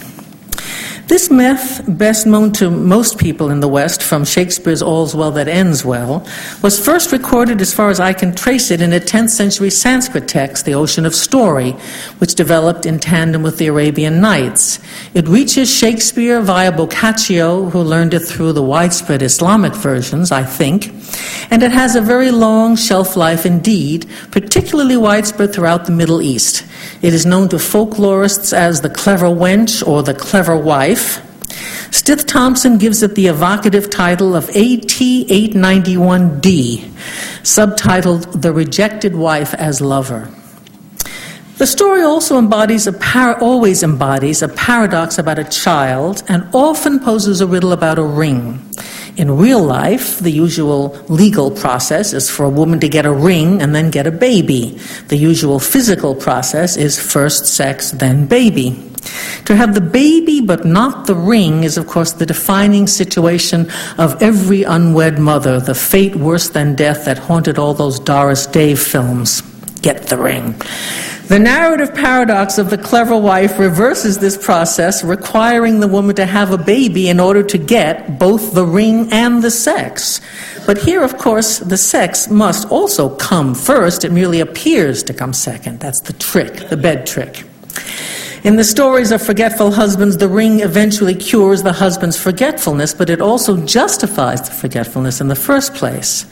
This 1.06 1.30
myth, 1.30 1.82
best 1.86 2.26
known 2.26 2.54
to 2.54 2.72
most 2.72 3.18
people 3.18 3.49
in 3.49 3.60
the 3.60 3.68
West 3.68 4.01
from 4.01 4.24
Shakespeare's 4.24 4.82
All's 4.82 5.14
Well 5.14 5.32
That 5.32 5.49
Ends 5.49 5.84
Well, 5.84 6.26
was 6.62 6.84
first 6.84 7.12
recorded, 7.12 7.60
as 7.60 7.74
far 7.74 7.89
as 7.89 7.99
I 7.99 8.14
can 8.14 8.34
trace 8.34 8.72
it, 8.72 8.80
in 8.80 8.93
a 8.93 9.01
10th 9.01 9.30
century 9.30 9.70
Sanskrit 9.70 10.30
text, 10.30 10.64
The 10.64 10.76
Ocean 10.76 11.06
of 11.06 11.14
Story, 11.14 11.72
which 12.20 12.36
developed 12.36 12.86
in 12.86 12.99
tandem 12.99 13.43
with 13.43 13.58
the 13.58 13.68
Arabian 13.68 14.22
Nights. 14.22 14.80
It 15.14 15.28
reaches 15.28 15.70
Shakespeare 15.70 16.41
via 16.41 16.72
Boccaccio, 16.72 17.70
who 17.70 17.82
learned 17.82 18.14
it 18.14 18.22
through 18.22 18.54
the 18.54 18.64
widespread 18.64 19.22
Islamic 19.22 19.76
versions, 19.76 20.32
I 20.32 20.45
think, 20.45 21.03
and 21.49 21.64
it 21.64 21.72
has 21.72 21.95
a 21.95 22.01
very 22.01 22.32
long 22.32 22.76
shelf 22.76 23.16
life 23.16 23.45
indeed, 23.45 24.05
particularly 24.32 24.97
widespread 24.97 25.53
throughout 25.53 25.86
the 25.86 25.91
Middle 25.91 26.20
East. 26.22 26.66
It 27.01 27.14
is 27.14 27.26
known 27.26 27.47
to 27.49 27.57
folklorists 27.57 28.53
as 28.53 28.80
the 28.82 28.89
clever 28.89 29.28
wench 29.28 29.86
or 29.88 30.03
the 30.03 30.14
clever 30.14 30.57
wife. 30.57 31.22
Stith 31.91 32.26
Thompson 32.26 32.80
gives 32.80 33.03
it 33.03 33.16
the 33.16 33.28
evocative 33.28 33.89
title 33.89 34.36
of 34.36 34.49
AT 34.49 34.55
891D, 34.55 36.80
subtitled 37.43 38.41
The 38.41 38.51
Rejected 38.51 39.16
Wife 39.16 39.53
as 39.53 39.80
Lover. 39.80 40.30
The 41.57 41.68
story 41.68 42.01
also 42.01 42.39
embodies 42.39 42.88
a 42.88 42.93
par- 42.93 43.39
always 43.39 43.84
embodies 43.84 44.41
a 44.41 44.47
paradox 44.47 45.20
about 45.20 45.38
a 45.38 45.43
child 45.43 46.24
and 46.28 46.49
often 46.51 46.99
poses 46.99 47.41
a 47.41 47.47
riddle 47.47 47.74
about 47.74 47.99
a 47.99 48.03
ring. 48.03 48.59
In 49.16 49.30
real 49.38 49.64
life, 49.64 50.20
the 50.20 50.32
usual 50.32 50.97
legal 51.07 51.51
process 51.51 52.14
is 52.14 52.30
for 52.30 52.45
a 52.45 52.49
woman 52.49 52.80
to 52.80 52.89
get 52.89 53.05
a 53.05 53.14
ring 53.14 53.61
and 53.61 53.76
then 53.76 53.91
get 53.91 54.07
a 54.07 54.11
baby. 54.11 54.80
The 55.09 55.18
usual 55.18 55.59
physical 55.59 56.16
process 56.16 56.78
is 56.78 56.99
first 56.99 57.45
sex, 57.45 57.91
then 57.91 58.26
baby. 58.26 58.89
To 59.45 59.55
have 59.55 59.76
the 59.76 59.82
baby 59.82 60.41
but 60.41 60.66
not 60.66 61.05
the 61.05 61.16
ring 61.16 61.64
is, 61.64 61.78
of 61.78 61.88
course, 61.88 62.14
the 62.14 62.26
defining 62.26 62.88
situation 62.88 63.70
of 63.97 64.22
every 64.22 64.64
unwed 64.64 65.20
mother, 65.20 65.59
the 65.59 65.76
fate 65.76 66.16
worse 66.16 66.49
than 66.49 66.74
death 66.76 67.05
that 67.05 67.20
haunted 67.20 67.59
all 67.59 67.74
those 67.74 67.99
Doris 67.99 68.47
Day 68.47 68.74
films. 68.74 69.41
Get 69.82 70.07
the 70.07 70.18
ring. 70.18 70.55
The 71.28 71.40
narrative 71.40 71.96
paradox 71.96 72.58
of 72.58 72.70
the 72.70 72.78
clever 72.78 73.18
wife 73.18 73.58
reverses 73.58 74.20
this 74.20 74.38
process, 74.38 75.06
requiring 75.06 75.80
the 75.80 75.88
woman 75.88 76.18
to 76.18 76.26
have 76.26 76.52
a 76.52 76.58
baby 76.58 77.08
in 77.08 77.20
order 77.20 77.42
to 77.44 77.58
get 77.58 78.20
both 78.20 78.54
the 78.54 78.66
ring 78.66 79.08
and 79.12 79.42
the 79.42 79.50
sex. 79.50 80.20
But 80.66 80.80
here, 80.80 81.02
of 81.02 81.18
course, 81.18 81.60
the 81.60 81.78
sex 81.78 82.30
must 82.30 82.68
also 82.70 83.16
come 83.16 83.56
first. 83.56 84.04
It 84.04 84.12
merely 84.12 84.42
appears 84.42 85.02
to 85.04 85.14
come 85.14 85.32
second. 85.32 85.80
That's 85.80 86.02
the 86.02 86.14
trick, 86.14 86.70
the 86.70 86.78
bed 86.78 87.08
trick. 87.08 87.46
In 88.44 88.58
the 88.58 88.64
stories 88.66 89.12
of 89.14 89.22
forgetful 89.22 89.72
husbands, 89.72 90.18
the 90.18 90.28
ring 90.28 90.60
eventually 90.60 91.16
cures 91.16 91.64
the 91.64 91.72
husband's 91.72 92.20
forgetfulness, 92.20 92.94
but 92.94 93.10
it 93.10 93.22
also 93.22 93.56
justifies 93.66 94.41
the 94.41 94.52
forgetfulness 94.52 95.22
in 95.22 95.30
the 95.30 95.36
first 95.36 95.74
place. 95.74 96.26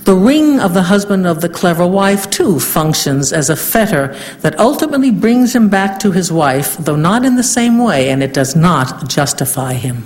The 0.00 0.16
ring 0.16 0.58
of 0.58 0.74
the 0.74 0.82
husband 0.82 1.24
of 1.24 1.40
the 1.40 1.48
clever 1.48 1.86
wife, 1.86 2.28
too, 2.30 2.58
functions 2.58 3.32
as 3.32 3.48
a 3.48 3.54
fetter 3.54 4.12
that 4.40 4.58
ultimately 4.58 5.12
brings 5.12 5.54
him 5.54 5.68
back 5.68 6.00
to 6.00 6.10
his 6.10 6.32
wife, 6.32 6.76
though 6.78 6.96
not 6.96 7.24
in 7.24 7.36
the 7.36 7.44
same 7.44 7.78
way, 7.78 8.10
and 8.10 8.24
it 8.24 8.34
does 8.34 8.56
not 8.56 9.08
justify 9.08 9.74
him. 9.74 10.02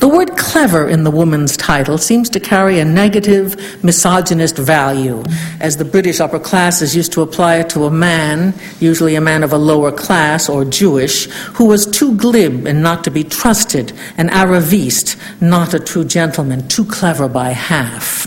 The 0.00 0.08
word 0.08 0.36
clever 0.36 0.88
in 0.88 1.04
the 1.04 1.10
woman's 1.10 1.56
title 1.56 1.98
seems 1.98 2.28
to 2.30 2.40
carry 2.40 2.78
a 2.78 2.84
negative, 2.84 3.82
misogynist 3.84 4.58
value, 4.58 5.22
as 5.60 5.76
the 5.76 5.84
British 5.84 6.20
upper 6.20 6.38
classes 6.38 6.96
used 6.96 7.12
to 7.12 7.22
apply 7.22 7.56
it 7.56 7.70
to 7.70 7.84
a 7.84 7.90
man, 7.90 8.54
usually 8.80 9.14
a 9.14 9.20
man 9.20 9.42
of 9.42 9.52
a 9.52 9.58
lower 9.58 9.92
class 9.92 10.48
or 10.48 10.64
Jewish, 10.64 11.26
who 11.54 11.66
was 11.66 11.86
too 11.86 12.16
glib 12.16 12.66
and 12.66 12.82
not 12.82 13.04
to 13.04 13.10
be 13.10 13.24
trusted, 13.24 13.92
an 14.16 14.28
arriviste, 14.28 15.16
not 15.40 15.74
a 15.74 15.80
true 15.80 16.04
gentleman, 16.04 16.66
too 16.68 16.84
clever 16.84 17.28
by 17.28 17.50
half. 17.50 18.26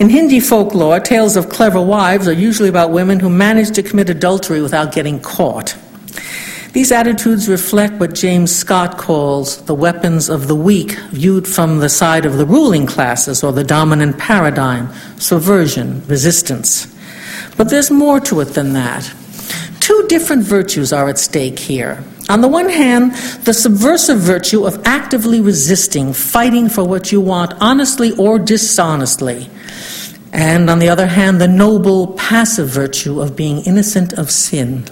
In 0.00 0.08
Hindi 0.08 0.40
folklore, 0.40 1.00
tales 1.00 1.36
of 1.36 1.48
clever 1.48 1.80
wives 1.80 2.26
are 2.26 2.32
usually 2.32 2.68
about 2.68 2.90
women 2.90 3.20
who 3.20 3.28
manage 3.28 3.70
to 3.72 3.82
commit 3.82 4.10
adultery 4.10 4.60
without 4.60 4.92
getting 4.92 5.20
caught. 5.20 5.76
These 6.72 6.90
attitudes 6.90 7.50
reflect 7.50 8.00
what 8.00 8.14
James 8.14 8.54
Scott 8.54 8.96
calls 8.96 9.62
the 9.66 9.74
weapons 9.74 10.30
of 10.30 10.48
the 10.48 10.56
weak, 10.56 10.92
viewed 11.10 11.46
from 11.46 11.80
the 11.80 11.90
side 11.90 12.24
of 12.24 12.38
the 12.38 12.46
ruling 12.46 12.86
classes 12.86 13.44
or 13.44 13.52
the 13.52 13.62
dominant 13.62 14.16
paradigm 14.16 14.88
subversion, 15.18 16.02
resistance. 16.06 16.86
But 17.58 17.68
there's 17.68 17.90
more 17.90 18.20
to 18.20 18.40
it 18.40 18.54
than 18.54 18.72
that. 18.72 19.12
Two 19.80 20.06
different 20.08 20.44
virtues 20.44 20.94
are 20.94 21.10
at 21.10 21.18
stake 21.18 21.58
here. 21.58 22.02
On 22.30 22.40
the 22.40 22.48
one 22.48 22.70
hand, 22.70 23.12
the 23.44 23.52
subversive 23.52 24.20
virtue 24.20 24.64
of 24.64 24.80
actively 24.86 25.42
resisting, 25.42 26.14
fighting 26.14 26.70
for 26.70 26.84
what 26.84 27.12
you 27.12 27.20
want, 27.20 27.52
honestly 27.60 28.12
or 28.12 28.38
dishonestly. 28.38 29.50
And 30.32 30.70
on 30.70 30.78
the 30.78 30.88
other 30.88 31.08
hand, 31.08 31.38
the 31.38 31.48
noble 31.48 32.14
passive 32.14 32.68
virtue 32.68 33.20
of 33.20 33.36
being 33.36 33.58
innocent 33.66 34.14
of 34.14 34.30
sin. 34.30 34.86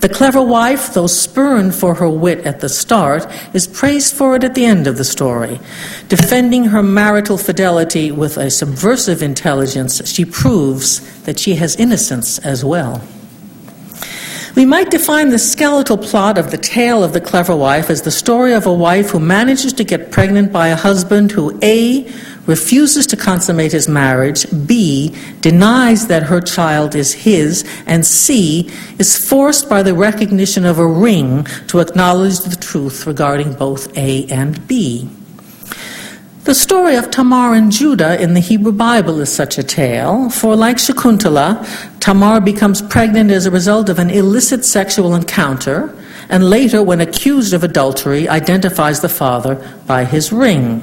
The 0.00 0.08
clever 0.08 0.42
wife, 0.42 0.94
though 0.94 1.06
spurned 1.06 1.74
for 1.74 1.94
her 1.94 2.08
wit 2.08 2.46
at 2.46 2.60
the 2.60 2.68
start, 2.68 3.26
is 3.54 3.66
praised 3.66 4.14
for 4.14 4.36
it 4.36 4.44
at 4.44 4.54
the 4.54 4.64
end 4.64 4.86
of 4.86 4.96
the 4.96 5.04
story. 5.04 5.60
Defending 6.08 6.64
her 6.64 6.82
marital 6.82 7.38
fidelity 7.38 8.10
with 8.10 8.36
a 8.36 8.50
subversive 8.50 9.22
intelligence, 9.22 10.06
she 10.08 10.24
proves 10.24 11.00
that 11.22 11.38
she 11.38 11.54
has 11.56 11.76
innocence 11.76 12.38
as 12.40 12.64
well. 12.64 13.02
We 14.54 14.66
might 14.66 14.90
define 14.90 15.30
the 15.30 15.38
skeletal 15.38 15.96
plot 15.96 16.36
of 16.36 16.50
the 16.50 16.58
tale 16.58 17.02
of 17.02 17.14
the 17.14 17.22
clever 17.22 17.56
wife 17.56 17.88
as 17.88 18.02
the 18.02 18.10
story 18.10 18.52
of 18.52 18.66
a 18.66 18.72
wife 18.72 19.10
who 19.10 19.18
manages 19.18 19.72
to 19.74 19.84
get 19.84 20.10
pregnant 20.10 20.52
by 20.52 20.68
a 20.68 20.76
husband 20.76 21.32
who 21.32 21.58
A 21.62 22.02
refuses 22.46 23.06
to 23.06 23.16
consummate 23.16 23.72
his 23.72 23.88
marriage, 23.88 24.46
B, 24.66 25.14
denies 25.40 26.08
that 26.08 26.24
her 26.24 26.40
child 26.40 26.94
is 26.94 27.12
his, 27.12 27.64
and 27.86 28.04
C, 28.04 28.70
is 28.98 29.28
forced 29.28 29.68
by 29.68 29.82
the 29.82 29.94
recognition 29.94 30.64
of 30.64 30.78
a 30.78 30.86
ring 30.86 31.44
to 31.68 31.80
acknowledge 31.80 32.40
the 32.40 32.56
truth 32.56 33.06
regarding 33.06 33.54
both 33.54 33.96
A 33.96 34.26
and 34.26 34.66
B. 34.66 35.08
The 36.44 36.56
story 36.56 36.96
of 36.96 37.08
Tamar 37.12 37.54
and 37.54 37.70
Judah 37.70 38.20
in 38.20 38.34
the 38.34 38.40
Hebrew 38.40 38.72
Bible 38.72 39.20
is 39.20 39.32
such 39.32 39.58
a 39.58 39.62
tale, 39.62 40.28
for 40.28 40.56
like 40.56 40.78
Shakuntala, 40.78 41.64
Tamar 42.00 42.40
becomes 42.40 42.82
pregnant 42.82 43.30
as 43.30 43.46
a 43.46 43.50
result 43.52 43.88
of 43.88 44.00
an 44.00 44.10
illicit 44.10 44.64
sexual 44.64 45.14
encounter, 45.14 45.96
and 46.28 46.50
later, 46.50 46.82
when 46.82 47.00
accused 47.00 47.52
of 47.52 47.62
adultery, 47.62 48.28
identifies 48.28 49.00
the 49.00 49.08
father 49.08 49.54
by 49.86 50.04
his 50.04 50.32
ring. 50.32 50.82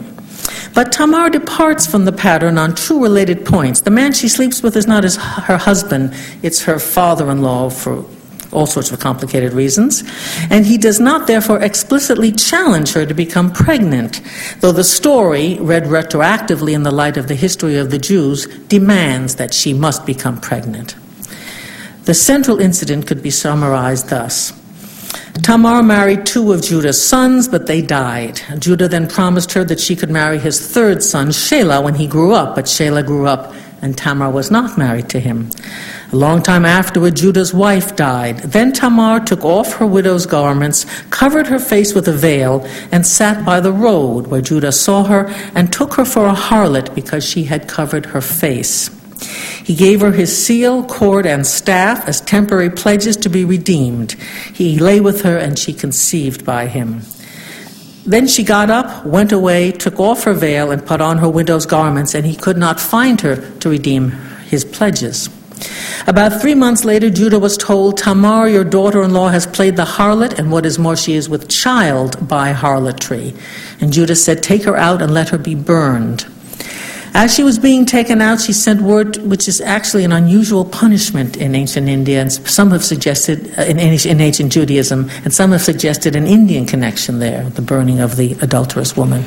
But 0.73 0.91
Tamar 0.91 1.29
departs 1.29 1.85
from 1.87 2.05
the 2.05 2.11
pattern 2.11 2.57
on 2.57 2.75
two 2.75 3.01
related 3.01 3.45
points. 3.45 3.81
The 3.81 3.91
man 3.91 4.13
she 4.13 4.27
sleeps 4.27 4.61
with 4.63 4.75
is 4.75 4.87
not 4.87 5.03
his, 5.03 5.17
her 5.17 5.57
husband, 5.57 6.13
it's 6.41 6.61
her 6.63 6.79
father 6.79 7.29
in 7.29 7.41
law 7.41 7.69
for 7.69 8.05
all 8.51 8.65
sorts 8.65 8.91
of 8.91 8.99
complicated 8.99 9.53
reasons. 9.53 10.03
And 10.49 10.65
he 10.65 10.77
does 10.77 10.99
not, 10.99 11.27
therefore, 11.27 11.61
explicitly 11.61 12.31
challenge 12.31 12.93
her 12.93 13.05
to 13.05 13.13
become 13.13 13.51
pregnant, 13.51 14.21
though 14.61 14.71
the 14.71 14.83
story, 14.83 15.57
read 15.59 15.83
retroactively 15.83 16.73
in 16.73 16.83
the 16.83 16.91
light 16.91 17.17
of 17.17 17.27
the 17.27 17.35
history 17.35 17.77
of 17.77 17.91
the 17.91 17.99
Jews, 17.99 18.47
demands 18.67 19.35
that 19.35 19.53
she 19.53 19.73
must 19.73 20.05
become 20.05 20.39
pregnant. 20.39 20.95
The 22.05 22.13
central 22.13 22.59
incident 22.59 23.05
could 23.05 23.21
be 23.21 23.29
summarized 23.29 24.09
thus. 24.09 24.58
Tamar 25.41 25.81
married 25.81 26.25
two 26.25 26.51
of 26.51 26.61
Judah's 26.61 27.01
sons, 27.01 27.47
but 27.47 27.65
they 27.65 27.81
died. 27.81 28.41
Judah 28.59 28.87
then 28.87 29.07
promised 29.07 29.51
her 29.53 29.63
that 29.63 29.79
she 29.79 29.95
could 29.95 30.09
marry 30.11 30.37
his 30.37 30.59
third 30.71 31.01
son, 31.01 31.29
Shelah, 31.29 31.83
when 31.83 31.95
he 31.95 32.07
grew 32.07 32.33
up, 32.33 32.55
but 32.55 32.65
Shelah 32.65 33.05
grew 33.05 33.25
up 33.25 33.53
and 33.81 33.97
Tamar 33.97 34.29
was 34.29 34.51
not 34.51 34.77
married 34.77 35.09
to 35.09 35.19
him. 35.19 35.49
A 36.11 36.15
long 36.15 36.41
time 36.41 36.65
afterward, 36.65 37.15
Judah's 37.15 37.53
wife 37.53 37.95
died. 37.95 38.39
Then 38.39 38.73
Tamar 38.73 39.21
took 39.21 39.45
off 39.45 39.73
her 39.75 39.87
widow's 39.87 40.25
garments, 40.25 40.85
covered 41.09 41.47
her 41.47 41.59
face 41.59 41.93
with 41.93 42.07
a 42.07 42.13
veil, 42.13 42.65
and 42.91 43.05
sat 43.05 43.45
by 43.45 43.59
the 43.59 43.71
road 43.71 44.27
where 44.27 44.41
Judah 44.41 44.71
saw 44.71 45.03
her 45.03 45.27
and 45.55 45.71
took 45.71 45.93
her 45.93 46.05
for 46.05 46.25
a 46.25 46.33
harlot 46.33 46.93
because 46.95 47.23
she 47.23 47.43
had 47.45 47.67
covered 47.67 48.07
her 48.07 48.21
face. 48.21 48.89
He 49.63 49.75
gave 49.75 50.01
her 50.01 50.11
his 50.11 50.35
seal, 50.35 50.83
cord, 50.85 51.25
and 51.25 51.45
staff 51.45 52.07
as 52.07 52.21
temporary 52.21 52.69
pledges 52.69 53.17
to 53.17 53.29
be 53.29 53.45
redeemed. 53.45 54.13
He 54.53 54.79
lay 54.79 54.99
with 54.99 55.21
her, 55.21 55.37
and 55.37 55.57
she 55.57 55.73
conceived 55.73 56.45
by 56.45 56.67
him. 56.67 57.01
Then 58.05 58.27
she 58.27 58.43
got 58.43 58.69
up, 58.69 59.05
went 59.05 59.31
away, 59.31 59.71
took 59.71 59.99
off 59.99 60.23
her 60.23 60.33
veil, 60.33 60.71
and 60.71 60.85
put 60.85 61.01
on 61.01 61.19
her 61.19 61.29
widow's 61.29 61.65
garments, 61.65 62.15
and 62.15 62.25
he 62.25 62.35
could 62.35 62.57
not 62.57 62.79
find 62.79 63.21
her 63.21 63.35
to 63.59 63.69
redeem 63.69 64.11
his 64.47 64.65
pledges. 64.65 65.29
About 66.07 66.41
three 66.41 66.55
months 66.55 66.85
later, 66.85 67.09
Judah 67.09 67.39
was 67.39 67.57
told, 67.57 67.97
Tamar, 67.97 68.47
your 68.47 68.63
daughter 68.63 69.03
in 69.03 69.13
law, 69.13 69.29
has 69.29 69.45
played 69.45 69.75
the 69.75 69.85
harlot, 69.85 70.39
and 70.39 70.51
what 70.51 70.65
is 70.65 70.79
more, 70.79 70.95
she 70.95 71.13
is 71.13 71.29
with 71.29 71.49
child 71.49 72.27
by 72.27 72.51
harlotry. 72.51 73.33
And 73.79 73.91
Judah 73.91 74.15
said, 74.15 74.41
Take 74.41 74.63
her 74.63 74.77
out 74.77 75.01
and 75.01 75.13
let 75.13 75.29
her 75.29 75.37
be 75.37 75.55
burned. 75.55 76.25
As 77.13 77.33
she 77.33 77.43
was 77.43 77.57
being 77.57 77.85
taken 77.85 78.21
out, 78.21 78.39
she 78.39 78.53
sent 78.53 78.81
word, 78.81 79.17
which 79.17 79.47
is 79.47 79.61
actually 79.61 80.03
an 80.03 80.11
unusual 80.11 80.63
punishment 80.63 81.37
in 81.37 81.55
ancient 81.55 81.89
India, 81.89 82.21
and 82.21 82.31
some 82.31 82.71
have 82.71 82.83
suggested, 82.83 83.51
uh, 83.57 83.63
in, 83.63 83.79
in 83.79 84.21
ancient 84.21 84.51
Judaism, 84.51 85.09
and 85.23 85.33
some 85.33 85.51
have 85.51 85.61
suggested 85.61 86.15
an 86.15 86.27
Indian 86.27 86.65
connection 86.65 87.19
there, 87.19 87.49
the 87.51 87.61
burning 87.61 87.99
of 87.99 88.15
the 88.15 88.33
adulterous 88.41 88.95
woman. 88.95 89.25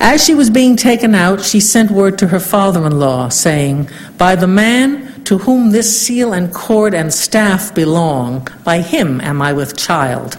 As 0.00 0.24
she 0.24 0.34
was 0.34 0.50
being 0.50 0.76
taken 0.76 1.14
out, 1.14 1.42
she 1.42 1.60
sent 1.60 1.90
word 1.90 2.18
to 2.18 2.28
her 2.28 2.40
father 2.40 2.86
in 2.86 2.98
law, 2.98 3.28
saying, 3.28 3.88
By 4.16 4.36
the 4.36 4.46
man 4.46 5.05
to 5.26 5.38
whom 5.38 5.70
this 5.70 6.00
seal 6.00 6.32
and 6.32 6.54
cord 6.54 6.94
and 6.94 7.12
staff 7.12 7.74
belong, 7.74 8.46
by 8.64 8.80
him 8.80 9.20
am 9.20 9.42
I 9.42 9.52
with 9.52 9.76
child. 9.76 10.38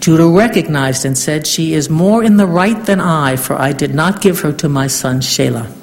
Judah 0.00 0.26
recognized 0.26 1.04
and 1.04 1.16
said, 1.16 1.46
She 1.46 1.74
is 1.74 1.88
more 1.88 2.24
in 2.24 2.38
the 2.38 2.46
right 2.46 2.84
than 2.86 3.00
I, 3.00 3.36
for 3.36 3.54
I 3.54 3.72
did 3.72 3.94
not 3.94 4.20
give 4.20 4.40
her 4.40 4.52
to 4.54 4.68
my 4.68 4.86
son 4.86 5.20
Shelah. 5.20 5.81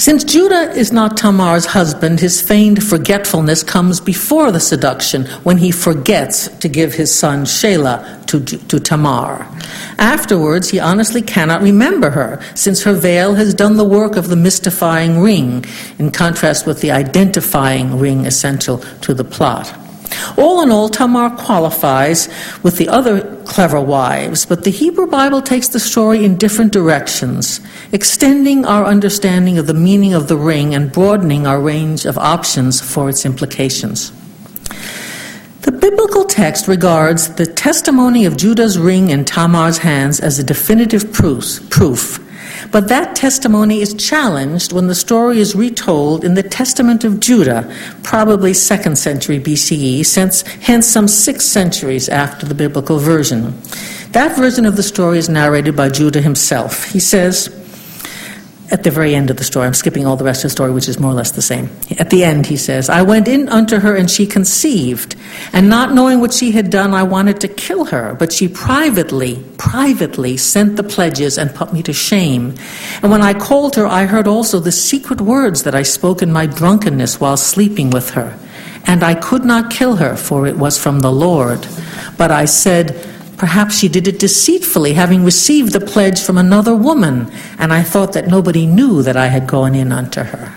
Since 0.00 0.24
Judah 0.24 0.72
is 0.72 0.92
not 0.92 1.18
Tamar's 1.18 1.66
husband, 1.66 2.20
his 2.20 2.40
feigned 2.40 2.82
forgetfulness 2.82 3.62
comes 3.62 4.00
before 4.00 4.50
the 4.50 4.58
seduction 4.58 5.26
when 5.44 5.58
he 5.58 5.70
forgets 5.70 6.48
to 6.60 6.70
give 6.70 6.94
his 6.94 7.14
son 7.14 7.44
Shelah 7.44 8.24
to, 8.28 8.40
to 8.40 8.80
Tamar. 8.80 9.46
Afterwards, 9.98 10.70
he 10.70 10.78
honestly 10.78 11.20
cannot 11.20 11.60
remember 11.60 12.08
her, 12.08 12.40
since 12.54 12.82
her 12.82 12.94
veil 12.94 13.34
has 13.34 13.52
done 13.52 13.76
the 13.76 13.84
work 13.84 14.16
of 14.16 14.28
the 14.28 14.36
mystifying 14.36 15.20
ring, 15.20 15.66
in 15.98 16.10
contrast 16.10 16.66
with 16.66 16.80
the 16.80 16.92
identifying 16.92 17.98
ring 17.98 18.24
essential 18.24 18.78
to 19.02 19.12
the 19.12 19.22
plot. 19.22 19.70
All 20.36 20.62
in 20.62 20.70
all, 20.70 20.88
Tamar 20.88 21.30
qualifies 21.30 22.28
with 22.62 22.76
the 22.76 22.88
other 22.88 23.36
clever 23.44 23.80
wives, 23.80 24.46
but 24.46 24.64
the 24.64 24.70
Hebrew 24.70 25.06
Bible 25.06 25.42
takes 25.42 25.68
the 25.68 25.80
story 25.80 26.24
in 26.24 26.36
different 26.36 26.72
directions, 26.72 27.60
extending 27.92 28.64
our 28.64 28.84
understanding 28.84 29.58
of 29.58 29.66
the 29.66 29.74
meaning 29.74 30.14
of 30.14 30.28
the 30.28 30.36
ring 30.36 30.74
and 30.74 30.92
broadening 30.92 31.46
our 31.46 31.60
range 31.60 32.06
of 32.06 32.16
options 32.18 32.80
for 32.80 33.08
its 33.08 33.24
implications. 33.26 34.12
The 35.62 35.72
biblical 35.72 36.24
text 36.24 36.68
regards 36.68 37.34
the 37.34 37.46
testimony 37.46 38.24
of 38.24 38.36
Judah's 38.36 38.78
ring 38.78 39.10
in 39.10 39.24
Tamar's 39.24 39.78
hands 39.78 40.18
as 40.18 40.38
a 40.38 40.44
definitive 40.44 41.12
proof, 41.12 41.68
proof 41.68 42.18
but 42.70 42.88
that 42.88 43.14
testimony 43.14 43.80
is 43.80 43.94
challenged 43.94 44.72
when 44.72 44.86
the 44.86 44.94
story 44.94 45.38
is 45.38 45.54
retold 45.54 46.24
in 46.24 46.34
the 46.34 46.42
Testament 46.42 47.04
of 47.04 47.20
Judah, 47.20 47.70
probably 48.02 48.52
2nd 48.52 48.96
century 48.96 49.38
BCE, 49.38 50.04
since 50.04 50.42
hence 50.42 50.86
some 50.86 51.08
six 51.08 51.44
centuries 51.44 52.08
after 52.08 52.46
the 52.46 52.54
biblical 52.54 52.98
version. 52.98 53.54
That 54.12 54.36
version 54.36 54.66
of 54.66 54.76
the 54.76 54.82
story 54.82 55.18
is 55.18 55.28
narrated 55.28 55.76
by 55.76 55.88
Judah 55.88 56.20
himself. 56.20 56.84
He 56.84 56.98
says, 56.98 57.59
at 58.70 58.84
the 58.84 58.90
very 58.90 59.14
end 59.14 59.30
of 59.30 59.36
the 59.36 59.44
story. 59.44 59.66
I'm 59.66 59.74
skipping 59.74 60.06
all 60.06 60.16
the 60.16 60.24
rest 60.24 60.44
of 60.44 60.50
the 60.50 60.50
story, 60.50 60.70
which 60.72 60.88
is 60.88 60.98
more 60.98 61.10
or 61.10 61.14
less 61.14 61.32
the 61.32 61.42
same. 61.42 61.68
At 61.98 62.10
the 62.10 62.24
end, 62.24 62.46
he 62.46 62.56
says, 62.56 62.88
I 62.88 63.02
went 63.02 63.26
in 63.26 63.48
unto 63.48 63.78
her, 63.78 63.96
and 63.96 64.10
she 64.10 64.26
conceived. 64.26 65.16
And 65.52 65.68
not 65.68 65.92
knowing 65.92 66.20
what 66.20 66.32
she 66.32 66.52
had 66.52 66.70
done, 66.70 66.94
I 66.94 67.02
wanted 67.02 67.40
to 67.40 67.48
kill 67.48 67.86
her. 67.86 68.14
But 68.14 68.32
she 68.32 68.46
privately, 68.48 69.44
privately 69.58 70.36
sent 70.36 70.76
the 70.76 70.84
pledges 70.84 71.36
and 71.36 71.54
put 71.54 71.72
me 71.72 71.82
to 71.82 71.92
shame. 71.92 72.54
And 73.02 73.10
when 73.10 73.22
I 73.22 73.34
called 73.34 73.76
her, 73.76 73.86
I 73.86 74.06
heard 74.06 74.28
also 74.28 74.60
the 74.60 74.72
secret 74.72 75.20
words 75.20 75.64
that 75.64 75.74
I 75.74 75.82
spoke 75.82 76.22
in 76.22 76.32
my 76.32 76.46
drunkenness 76.46 77.20
while 77.20 77.36
sleeping 77.36 77.90
with 77.90 78.10
her. 78.10 78.38
And 78.86 79.02
I 79.02 79.14
could 79.14 79.44
not 79.44 79.70
kill 79.70 79.96
her, 79.96 80.16
for 80.16 80.46
it 80.46 80.56
was 80.56 80.78
from 80.78 81.00
the 81.00 81.12
Lord. 81.12 81.66
But 82.16 82.30
I 82.30 82.44
said, 82.44 83.06
Perhaps 83.40 83.78
she 83.78 83.88
did 83.88 84.06
it 84.06 84.18
deceitfully, 84.18 84.92
having 84.92 85.24
received 85.24 85.72
the 85.72 85.80
pledge 85.80 86.20
from 86.20 86.36
another 86.36 86.76
woman, 86.76 87.32
and 87.58 87.72
I 87.72 87.82
thought 87.82 88.12
that 88.12 88.26
nobody 88.26 88.66
knew 88.66 89.02
that 89.02 89.16
I 89.16 89.28
had 89.28 89.46
gone 89.46 89.74
in 89.74 89.92
unto 89.92 90.24
her. 90.24 90.52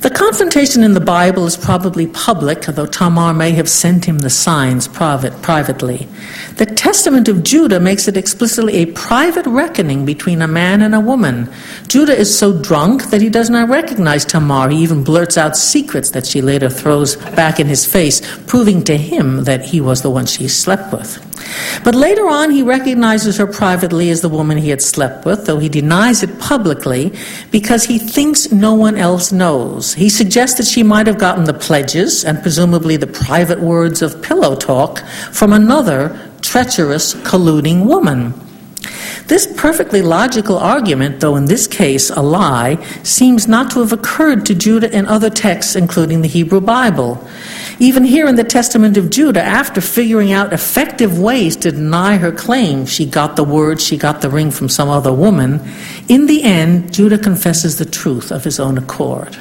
The 0.00 0.10
confrontation 0.10 0.82
in 0.82 0.94
the 0.94 1.00
Bible 1.00 1.46
is 1.46 1.56
probably 1.56 2.08
public, 2.08 2.62
though 2.62 2.86
Tamar 2.86 3.34
may 3.34 3.52
have 3.52 3.68
sent 3.68 4.06
him 4.06 4.18
the 4.18 4.30
signs 4.30 4.88
private, 4.88 5.42
privately. 5.42 6.08
The 6.56 6.64
Testament 6.64 7.28
of 7.28 7.44
Judah 7.44 7.78
makes 7.78 8.08
it 8.08 8.16
explicitly 8.16 8.76
a 8.76 8.86
private 8.86 9.44
reckoning 9.44 10.06
between 10.06 10.40
a 10.40 10.48
man 10.48 10.80
and 10.80 10.94
a 10.94 11.00
woman. 11.00 11.52
Judah 11.86 12.16
is 12.16 12.36
so 12.36 12.58
drunk 12.62 13.10
that 13.10 13.20
he 13.20 13.28
does 13.28 13.50
not 13.50 13.68
recognize 13.68 14.24
Tamar. 14.24 14.70
He 14.70 14.78
even 14.78 15.04
blurts 15.04 15.36
out 15.36 15.54
secrets 15.54 16.12
that 16.12 16.24
she 16.24 16.40
later 16.40 16.70
throws 16.70 17.16
back 17.36 17.60
in 17.60 17.66
his 17.66 17.84
face, 17.84 18.22
proving 18.46 18.82
to 18.84 18.96
him 18.96 19.44
that 19.44 19.66
he 19.66 19.82
was 19.82 20.00
the 20.00 20.08
one 20.08 20.24
she 20.24 20.48
slept 20.48 20.94
with. 20.94 21.22
But 21.84 21.94
later 21.94 22.26
on, 22.26 22.50
he 22.50 22.62
recognizes 22.62 23.36
her 23.36 23.46
privately 23.46 24.08
as 24.08 24.22
the 24.22 24.30
woman 24.30 24.56
he 24.56 24.70
had 24.70 24.80
slept 24.80 25.26
with, 25.26 25.44
though 25.44 25.58
he 25.58 25.68
denies 25.68 26.22
it 26.22 26.40
publicly 26.40 27.12
because 27.50 27.84
he 27.84 27.98
thinks 27.98 28.50
no 28.50 28.72
one 28.72 28.96
else 28.96 29.30
knows. 29.30 29.92
He 29.92 30.08
suggests 30.08 30.56
that 30.56 30.66
she 30.66 30.82
might 30.82 31.06
have 31.06 31.18
gotten 31.18 31.44
the 31.44 31.52
pledges 31.52 32.24
and 32.24 32.40
presumably 32.40 32.96
the 32.96 33.06
private 33.06 33.60
words 33.60 34.00
of 34.00 34.22
pillow 34.22 34.56
talk 34.56 35.00
from 35.32 35.52
another 35.52 36.18
treacherous, 36.42 37.14
colluding 37.14 37.86
woman. 37.86 38.34
This 39.26 39.52
perfectly 39.56 40.02
logical 40.02 40.56
argument, 40.56 41.18
though 41.18 41.34
in 41.34 41.46
this 41.46 41.66
case 41.66 42.10
a 42.10 42.22
lie, 42.22 42.76
seems 43.02 43.48
not 43.48 43.72
to 43.72 43.80
have 43.80 43.92
occurred 43.92 44.46
to 44.46 44.54
Judah 44.54 44.94
in 44.96 45.06
other 45.06 45.30
texts, 45.30 45.74
including 45.74 46.22
the 46.22 46.28
Hebrew 46.28 46.60
Bible. 46.60 47.26
Even 47.80 48.04
here 48.04 48.28
in 48.28 48.36
the 48.36 48.44
Testament 48.44 48.96
of 48.96 49.10
Judah, 49.10 49.42
after 49.42 49.80
figuring 49.80 50.32
out 50.32 50.52
effective 50.52 51.18
ways 51.18 51.56
to 51.56 51.72
deny 51.72 52.16
her 52.18 52.30
claim, 52.30 52.86
she 52.86 53.04
got 53.04 53.34
the 53.34 53.42
word, 53.42 53.80
she 53.80 53.96
got 53.96 54.20
the 54.20 54.30
ring 54.30 54.52
from 54.52 54.68
some 54.68 54.88
other 54.88 55.12
woman, 55.12 55.60
in 56.08 56.26
the 56.26 56.44
end, 56.44 56.94
Judah 56.94 57.18
confesses 57.18 57.78
the 57.78 57.84
truth 57.84 58.30
of 58.30 58.44
his 58.44 58.60
own 58.60 58.78
accord. 58.78 59.36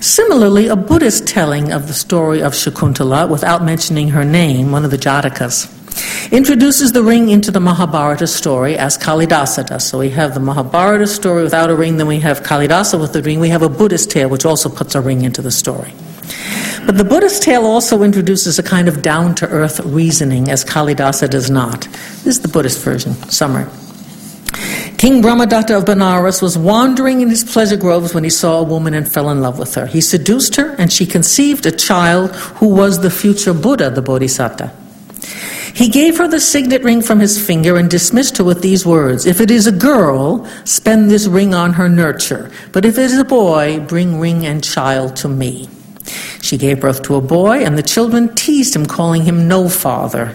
Similarly, 0.00 0.66
a 0.66 0.76
Buddhist 0.76 1.26
telling 1.26 1.72
of 1.72 1.86
the 1.86 1.92
story 1.92 2.42
of 2.42 2.54
Shakuntala, 2.54 3.28
without 3.28 3.62
mentioning 3.62 4.08
her 4.08 4.24
name, 4.24 4.72
one 4.72 4.82
of 4.82 4.90
the 4.90 4.96
Jatakas, 4.96 5.70
introduces 6.32 6.92
the 6.92 7.02
ring 7.02 7.28
into 7.28 7.50
the 7.50 7.60
Mahabharata 7.60 8.26
story 8.26 8.78
as 8.78 8.96
Kalidasa 8.96 9.66
does. 9.66 9.86
So 9.86 9.98
we 9.98 10.08
have 10.10 10.32
the 10.32 10.40
Mahabharata 10.40 11.06
story 11.06 11.42
without 11.42 11.68
a 11.68 11.76
ring, 11.76 11.98
then 11.98 12.06
we 12.06 12.20
have 12.20 12.42
Kalidasa 12.42 12.98
with 12.98 13.12
the 13.12 13.22
ring. 13.22 13.40
We 13.40 13.50
have 13.50 13.60
a 13.60 13.68
Buddhist 13.68 14.10
tale 14.10 14.30
which 14.30 14.46
also 14.46 14.70
puts 14.70 14.94
a 14.94 15.02
ring 15.02 15.22
into 15.22 15.42
the 15.42 15.50
story. 15.50 15.92
But 16.86 16.96
the 16.96 17.04
Buddhist 17.04 17.42
tale 17.42 17.66
also 17.66 18.02
introduces 18.02 18.58
a 18.58 18.62
kind 18.62 18.88
of 18.88 19.02
down 19.02 19.34
to 19.36 19.48
earth 19.48 19.80
reasoning, 19.80 20.48
as 20.48 20.64
Kalidasa 20.64 21.28
does 21.28 21.50
not. 21.50 21.82
This 22.24 22.36
is 22.36 22.40
the 22.40 22.48
Buddhist 22.48 22.82
version. 22.82 23.12
Summary. 23.30 23.66
King 25.00 25.22
Brahmadatta 25.22 25.78
of 25.78 25.86
Benares 25.86 26.42
was 26.42 26.58
wandering 26.58 27.22
in 27.22 27.30
his 27.30 27.42
pleasure 27.42 27.78
groves 27.78 28.12
when 28.12 28.22
he 28.22 28.28
saw 28.28 28.58
a 28.58 28.62
woman 28.62 28.92
and 28.92 29.10
fell 29.10 29.30
in 29.30 29.40
love 29.40 29.58
with 29.58 29.74
her. 29.74 29.86
He 29.86 30.02
seduced 30.02 30.56
her, 30.56 30.74
and 30.74 30.92
she 30.92 31.06
conceived 31.06 31.64
a 31.64 31.70
child 31.70 32.36
who 32.36 32.68
was 32.68 33.00
the 33.00 33.08
future 33.08 33.54
Buddha, 33.54 33.88
the 33.88 34.02
Bodhisattva. 34.02 34.70
He 35.74 35.88
gave 35.88 36.18
her 36.18 36.28
the 36.28 36.38
signet 36.38 36.82
ring 36.82 37.00
from 37.00 37.18
his 37.18 37.42
finger 37.42 37.78
and 37.78 37.88
dismissed 37.88 38.36
her 38.36 38.44
with 38.44 38.60
these 38.60 38.84
words 38.84 39.24
If 39.24 39.40
it 39.40 39.50
is 39.50 39.66
a 39.66 39.72
girl, 39.72 40.46
spend 40.66 41.10
this 41.10 41.26
ring 41.26 41.54
on 41.54 41.72
her 41.72 41.88
nurture, 41.88 42.50
but 42.72 42.84
if 42.84 42.98
it 42.98 43.04
is 43.04 43.18
a 43.18 43.24
boy, 43.24 43.80
bring 43.80 44.20
ring 44.20 44.44
and 44.44 44.62
child 44.62 45.16
to 45.16 45.28
me. 45.30 45.70
She 46.42 46.56
gave 46.56 46.80
birth 46.80 47.02
to 47.02 47.16
a 47.16 47.20
boy, 47.20 47.64
and 47.64 47.76
the 47.76 47.82
children 47.82 48.34
teased 48.34 48.74
him, 48.74 48.86
calling 48.86 49.22
him 49.22 49.46
no 49.46 49.68
father. 49.68 50.34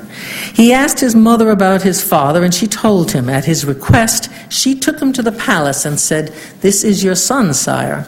He 0.54 0.72
asked 0.72 1.00
his 1.00 1.16
mother 1.16 1.50
about 1.50 1.82
his 1.82 2.04
father, 2.04 2.44
and 2.44 2.54
she 2.54 2.68
told 2.68 3.12
him. 3.12 3.30
At 3.30 3.46
his 3.46 3.66
request, 3.66 4.30
she 4.50 4.76
took 4.76 5.00
him 5.00 5.12
to 5.14 5.22
the 5.22 5.32
palace 5.32 5.86
and 5.86 6.00
said, 6.00 6.34
This 6.62 6.84
is 6.84 7.04
your 7.04 7.16
son, 7.16 7.54
sire. 7.54 8.08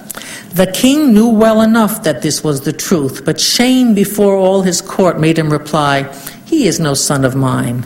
The 0.54 0.72
king 0.72 1.14
knew 1.14 1.30
well 1.30 1.62
enough 1.62 2.04
that 2.04 2.22
this 2.22 2.44
was 2.44 2.62
the 2.62 2.74
truth, 2.74 3.26
but 3.26 3.40
shame 3.40 3.94
before 3.94 4.36
all 4.36 4.62
his 4.62 4.82
court 4.82 5.20
made 5.20 5.38
him 5.38 5.50
reply, 5.50 6.04
He 6.46 6.68
is 6.68 6.80
no 6.80 6.94
son 6.94 7.26
of 7.26 7.36
mine. 7.36 7.84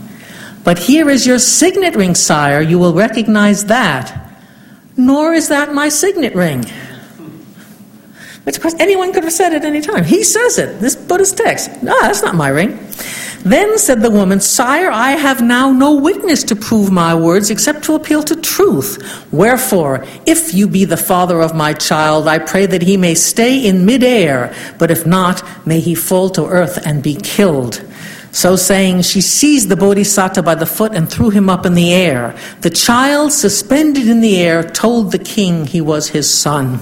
But 0.64 0.78
here 0.78 1.10
is 1.10 1.26
your 1.26 1.40
signet 1.40 1.96
ring, 1.96 2.16
sire. 2.16 2.62
You 2.62 2.78
will 2.78 2.94
recognize 2.94 3.66
that. 3.66 4.30
Nor 4.96 5.34
is 5.34 5.48
that 5.48 5.74
my 5.74 5.90
signet 5.90 6.36
ring. 6.36 6.66
Which, 8.44 8.56
of 8.56 8.62
course, 8.62 8.76
anyone 8.80 9.14
could 9.14 9.24
have 9.24 9.34
said 9.34 9.54
at 9.54 9.66
any 9.66 9.82
time. 9.82 10.04
He 10.04 10.24
says 10.24 10.58
it, 10.58 10.80
this 10.80 10.96
Buddhist 10.96 11.38
text. 11.38 11.84
No, 11.84 12.00
that's 12.02 12.24
not 12.24 12.34
my 12.34 12.50
ring. 12.50 12.80
Then 13.44 13.78
said 13.78 14.02
the 14.02 14.12
woman, 14.12 14.40
Sire, 14.40 14.92
I 14.92 15.12
have 15.12 15.42
now 15.42 15.72
no 15.72 15.96
witness 15.96 16.44
to 16.46 16.56
prove 16.56 16.92
my 16.92 17.16
words 17.16 17.50
except 17.50 17.84
to 17.86 17.96
appeal 17.96 18.22
to 18.24 18.36
truth. 18.36 19.28
Wherefore, 19.32 20.06
if 20.26 20.54
you 20.54 20.68
be 20.68 20.86
the 20.86 20.98
father 20.98 21.42
of 21.42 21.56
my 21.56 21.74
child, 21.74 22.28
I 22.28 22.38
pray 22.40 22.68
that 22.68 22.84
he 22.84 22.98
may 22.98 23.16
stay 23.16 23.66
in 23.66 23.86
midair, 23.86 24.54
but 24.78 24.92
if 24.92 25.06
not, 25.06 25.44
may 25.66 25.80
he 25.80 25.96
fall 25.96 26.30
to 26.32 26.46
earth 26.46 26.86
and 26.86 27.02
be 27.02 27.16
killed. 27.16 27.84
So 28.32 28.56
saying, 28.56 29.02
she 29.02 29.22
seized 29.22 29.70
the 29.70 29.76
bodhisattva 29.76 30.42
by 30.44 30.56
the 30.56 30.66
foot 30.66 30.96
and 30.96 31.10
threw 31.10 31.32
him 31.32 31.50
up 31.50 31.66
in 31.66 31.74
the 31.74 31.94
air. 31.94 32.36
The 32.62 32.70
child, 32.70 33.34
suspended 33.34 34.08
in 34.08 34.22
the 34.22 34.38
air, 34.40 34.64
told 34.64 35.12
the 35.12 35.20
king 35.20 35.66
he 35.66 35.82
was 35.82 36.10
his 36.10 36.32
son. 36.32 36.80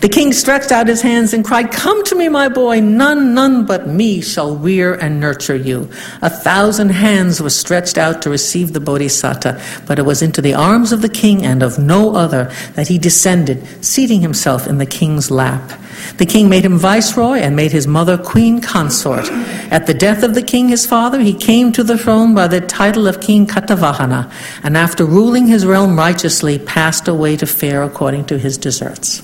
The 0.00 0.08
king 0.08 0.32
stretched 0.32 0.70
out 0.70 0.86
his 0.86 1.02
hands 1.02 1.34
and 1.34 1.44
cried, 1.44 1.72
Come 1.72 2.04
to 2.04 2.14
me, 2.14 2.28
my 2.28 2.48
boy, 2.48 2.80
none, 2.80 3.34
none 3.34 3.66
but 3.66 3.88
me 3.88 4.20
shall 4.20 4.54
rear 4.56 4.94
and 4.94 5.18
nurture 5.18 5.56
you. 5.56 5.90
A 6.22 6.30
thousand 6.30 6.90
hands 6.90 7.40
were 7.40 7.50
stretched 7.50 7.98
out 7.98 8.22
to 8.22 8.30
receive 8.30 8.72
the 8.72 8.80
bodhisattva, 8.80 9.60
but 9.86 9.98
it 9.98 10.02
was 10.02 10.22
into 10.22 10.40
the 10.40 10.54
arms 10.54 10.92
of 10.92 11.02
the 11.02 11.08
king 11.08 11.44
and 11.44 11.64
of 11.64 11.80
no 11.80 12.14
other 12.14 12.44
that 12.74 12.86
he 12.86 12.96
descended, 12.96 13.66
seating 13.84 14.20
himself 14.20 14.68
in 14.68 14.78
the 14.78 14.86
king's 14.86 15.32
lap. 15.32 15.72
The 16.18 16.26
king 16.26 16.48
made 16.48 16.64
him 16.64 16.78
viceroy 16.78 17.38
and 17.38 17.56
made 17.56 17.72
his 17.72 17.88
mother 17.88 18.16
queen 18.16 18.60
consort. 18.60 19.28
At 19.72 19.86
the 19.86 19.94
death 19.94 20.22
of 20.22 20.34
the 20.34 20.42
king, 20.42 20.68
his 20.68 20.86
father, 20.86 21.20
he 21.20 21.34
came 21.34 21.72
to 21.72 21.82
the 21.82 21.98
throne 21.98 22.36
by 22.36 22.46
the 22.46 22.60
title 22.60 23.08
of 23.08 23.20
King 23.20 23.48
Katavahana, 23.48 24.30
and 24.62 24.76
after 24.76 25.04
ruling 25.04 25.48
his 25.48 25.66
realm 25.66 25.98
righteously, 25.98 26.58
passed 26.60 27.08
away 27.08 27.36
to 27.36 27.46
fare 27.46 27.82
according 27.82 28.26
to 28.26 28.38
his 28.38 28.56
deserts. 28.56 29.22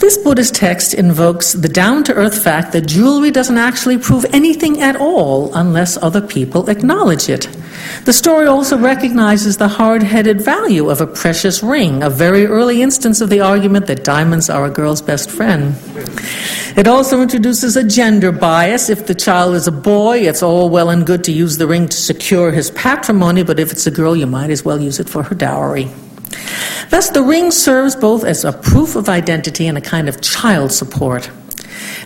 This 0.00 0.16
Buddhist 0.16 0.54
text 0.54 0.94
invokes 0.94 1.52
the 1.52 1.68
down 1.68 2.04
to 2.04 2.14
earth 2.14 2.42
fact 2.42 2.72
that 2.72 2.86
jewelry 2.86 3.30
doesn't 3.30 3.58
actually 3.58 3.98
prove 3.98 4.24
anything 4.32 4.80
at 4.80 4.96
all 4.96 5.54
unless 5.54 5.98
other 5.98 6.22
people 6.22 6.70
acknowledge 6.70 7.28
it. 7.28 7.46
The 8.06 8.14
story 8.14 8.46
also 8.46 8.78
recognizes 8.78 9.58
the 9.58 9.68
hard 9.68 10.02
headed 10.02 10.40
value 10.40 10.88
of 10.88 11.02
a 11.02 11.06
precious 11.06 11.62
ring, 11.62 12.02
a 12.02 12.08
very 12.08 12.46
early 12.46 12.80
instance 12.80 13.20
of 13.20 13.28
the 13.28 13.42
argument 13.42 13.88
that 13.88 14.02
diamonds 14.02 14.48
are 14.48 14.64
a 14.64 14.70
girl's 14.70 15.02
best 15.02 15.30
friend. 15.30 15.76
It 16.78 16.88
also 16.88 17.20
introduces 17.20 17.76
a 17.76 17.84
gender 17.84 18.32
bias. 18.32 18.88
If 18.88 19.06
the 19.06 19.14
child 19.14 19.54
is 19.54 19.66
a 19.66 19.72
boy, 19.72 20.20
it's 20.20 20.42
all 20.42 20.70
well 20.70 20.88
and 20.88 21.06
good 21.06 21.24
to 21.24 21.32
use 21.32 21.58
the 21.58 21.66
ring 21.66 21.88
to 21.88 21.96
secure 21.96 22.52
his 22.52 22.70
patrimony, 22.70 23.42
but 23.42 23.60
if 23.60 23.70
it's 23.70 23.86
a 23.86 23.90
girl, 23.90 24.16
you 24.16 24.26
might 24.26 24.48
as 24.48 24.64
well 24.64 24.80
use 24.80 24.98
it 24.98 25.10
for 25.10 25.22
her 25.22 25.34
dowry. 25.34 25.90
Thus, 26.90 27.10
the 27.10 27.22
ring 27.22 27.50
serves 27.50 27.94
both 27.96 28.24
as 28.24 28.44
a 28.44 28.52
proof 28.52 28.96
of 28.96 29.08
identity 29.08 29.66
and 29.66 29.78
a 29.78 29.80
kind 29.80 30.08
of 30.08 30.20
child 30.20 30.72
support. 30.72 31.30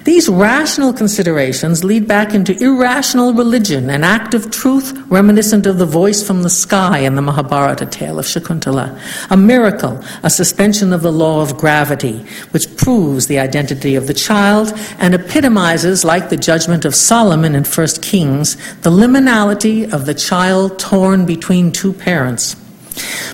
These 0.04 0.28
rational 0.28 0.92
considerations 0.92 1.82
lead 1.82 2.06
back 2.06 2.34
into 2.34 2.62
irrational 2.62 3.32
religion, 3.32 3.88
an 3.88 4.04
act 4.04 4.34
of 4.34 4.50
truth 4.50 4.92
reminiscent 5.08 5.66
of 5.66 5.78
the 5.78 5.86
voice 5.86 6.22
from 6.24 6.42
the 6.42 6.50
sky 6.50 6.98
in 6.98 7.14
the 7.14 7.22
Mahabharata 7.22 7.86
tale 7.86 8.18
of 8.18 8.26
Shakuntala, 8.26 9.00
a 9.30 9.36
miracle, 9.36 10.04
a 10.22 10.28
suspension 10.28 10.92
of 10.92 11.00
the 11.00 11.12
law 11.12 11.40
of 11.40 11.56
gravity, 11.56 12.18
which 12.50 12.76
proves 12.76 13.26
the 13.26 13.38
identity 13.38 13.94
of 13.94 14.06
the 14.06 14.14
child 14.14 14.72
and 14.98 15.14
epitomizes, 15.14 16.04
like 16.04 16.28
the 16.28 16.36
judgment 16.36 16.84
of 16.84 16.94
Solomon 16.94 17.54
in 17.54 17.64
1 17.64 17.86
Kings, 18.02 18.56
the 18.82 18.90
liminality 18.90 19.90
of 19.90 20.04
the 20.04 20.14
child 20.14 20.78
torn 20.78 21.24
between 21.24 21.72
two 21.72 21.94
parents. 21.94 22.56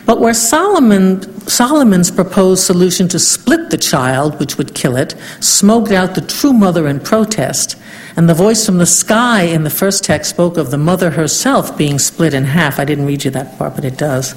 But 0.07 0.21
where 0.21 0.35
Solomon, 0.35 1.23
Solomon's 1.47 2.11
proposed 2.11 2.65
solution 2.65 3.09
to 3.09 3.19
split 3.19 3.71
the 3.71 3.79
child, 3.79 4.39
which 4.41 4.57
would 4.59 4.75
kill 4.75 4.97
it, 4.97 5.15
smoked 5.41 5.93
out 5.93 6.15
the 6.15 6.21
true 6.21 6.53
mother 6.53 6.89
in 6.89 7.01
protest, 7.01 7.77
and 8.17 8.29
the 8.29 8.35
voice 8.35 8.67
from 8.67 8.79
the 8.79 8.87
sky 8.87 9.43
in 9.43 9.63
the 9.63 9.71
first 9.71 10.03
text 10.05 10.31
spoke 10.31 10.57
of 10.57 10.71
the 10.71 10.79
mother 10.79 11.11
herself 11.11 11.77
being 11.79 11.99
split 11.99 12.35
in 12.35 12.45
half. 12.45 12.79
I 12.79 12.85
didn't 12.85 13.07
read 13.07 13.25
you 13.25 13.31
that 13.33 13.57
part, 13.57 13.75
but 13.77 13.85
it 13.85 13.97
does. 13.97 14.35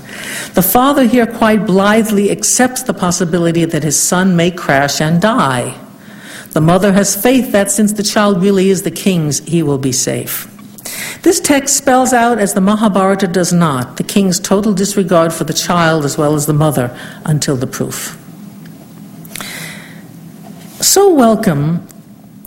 The 0.54 0.62
father 0.62 1.06
here 1.06 1.26
quite 1.26 1.66
blithely 1.66 2.30
accepts 2.30 2.84
the 2.84 2.94
possibility 2.94 3.66
that 3.66 3.84
his 3.84 4.00
son 4.00 4.36
may 4.36 4.52
crash 4.52 5.02
and 5.02 5.22
die. 5.22 5.80
The 6.52 6.62
mother 6.62 6.94
has 6.94 7.20
faith 7.20 7.52
that 7.52 7.72
since 7.72 7.94
the 7.94 8.04
child 8.04 8.42
really 8.42 8.70
is 8.70 8.84
the 8.84 8.92
king's, 8.92 9.40
he 9.40 9.64
will 9.64 9.80
be 9.80 9.92
safe. 9.92 10.53
This 11.22 11.40
text 11.40 11.78
spells 11.78 12.12
out, 12.12 12.40
as 12.40 12.54
the 12.54 12.62
Mahabharata 12.62 13.28
does 13.28 13.54
not, 13.54 13.98
the 13.98 14.04
king's 14.04 14.40
total 14.40 14.74
disregard 14.74 15.34
for 15.34 15.46
the 15.46 15.54
child 15.54 16.04
as 16.04 16.18
well 16.18 16.36
as 16.36 16.46
the 16.46 16.54
mother 16.54 16.98
until 17.26 17.56
the 17.56 17.68
proof. 17.68 18.20
So 20.82 21.14
welcome 21.14 21.88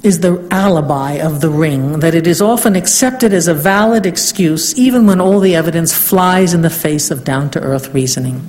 is 0.03 0.20
the 0.20 0.47
alibi 0.53 1.14
of 1.14 1.41
the 1.41 1.51
ring, 1.51 1.99
that 1.99 2.14
it 2.14 2.28
is 2.28 2.41
often 2.41 2.76
accepted 2.76 3.32
as 3.32 3.49
a 3.49 3.55
valid 3.55 4.07
excuse 4.07 4.78
even 4.78 5.05
when 5.05 5.20
all 5.20 5.41
the 5.41 5.57
evidence 5.57 5.93
flies 5.93 6.55
in 6.55 6.62
the 6.62 6.70
face 6.70 7.11
of 7.11 7.24
down 7.24 7.51
to 7.51 7.61
earth 7.61 7.93
reasoning. 7.93 8.49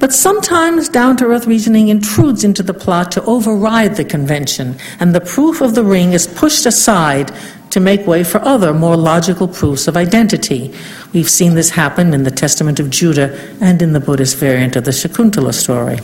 But 0.00 0.14
sometimes 0.14 0.88
down 0.88 1.18
to 1.18 1.26
earth 1.26 1.46
reasoning 1.46 1.88
intrudes 1.88 2.42
into 2.42 2.62
the 2.62 2.72
plot 2.72 3.12
to 3.12 3.24
override 3.24 3.96
the 3.96 4.04
convention, 4.04 4.76
and 4.98 5.14
the 5.14 5.20
proof 5.20 5.60
of 5.60 5.74
the 5.74 5.84
ring 5.84 6.12
is 6.12 6.26
pushed 6.26 6.64
aside 6.64 7.30
to 7.74 7.80
make 7.80 8.06
way 8.06 8.22
for 8.22 8.40
other, 8.42 8.72
more 8.72 8.96
logical 8.96 9.48
proofs 9.48 9.88
of 9.88 9.96
identity. 9.96 10.72
We've 11.12 11.28
seen 11.28 11.56
this 11.56 11.70
happen 11.70 12.14
in 12.14 12.22
the 12.22 12.30
Testament 12.30 12.78
of 12.78 12.88
Judah 12.88 13.36
and 13.60 13.82
in 13.82 13.92
the 13.92 13.98
Buddhist 13.98 14.36
variant 14.36 14.76
of 14.76 14.84
the 14.84 14.92
Shakuntala 14.92 15.52
story. 15.52 15.98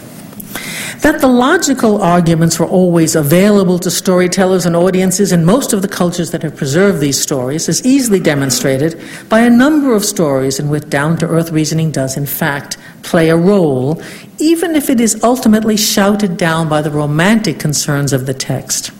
That 1.02 1.20
the 1.20 1.28
logical 1.28 2.02
arguments 2.02 2.58
were 2.58 2.66
always 2.66 3.14
available 3.14 3.78
to 3.78 3.90
storytellers 3.90 4.66
and 4.66 4.74
audiences 4.74 5.30
in 5.30 5.44
most 5.44 5.72
of 5.72 5.80
the 5.80 5.86
cultures 5.86 6.32
that 6.32 6.42
have 6.42 6.56
preserved 6.56 6.98
these 6.98 7.20
stories 7.20 7.68
is 7.68 7.86
easily 7.86 8.18
demonstrated 8.18 9.00
by 9.28 9.38
a 9.42 9.48
number 9.48 9.94
of 9.94 10.04
stories 10.04 10.58
in 10.58 10.70
which 10.70 10.90
down 10.90 11.16
to 11.18 11.28
earth 11.28 11.52
reasoning 11.52 11.92
does, 11.92 12.16
in 12.16 12.26
fact, 12.26 12.78
play 13.04 13.28
a 13.28 13.36
role, 13.36 14.02
even 14.38 14.74
if 14.74 14.90
it 14.90 15.00
is 15.00 15.22
ultimately 15.22 15.76
shouted 15.76 16.36
down 16.36 16.68
by 16.68 16.82
the 16.82 16.90
romantic 16.90 17.60
concerns 17.60 18.12
of 18.12 18.26
the 18.26 18.34
text. 18.34 18.90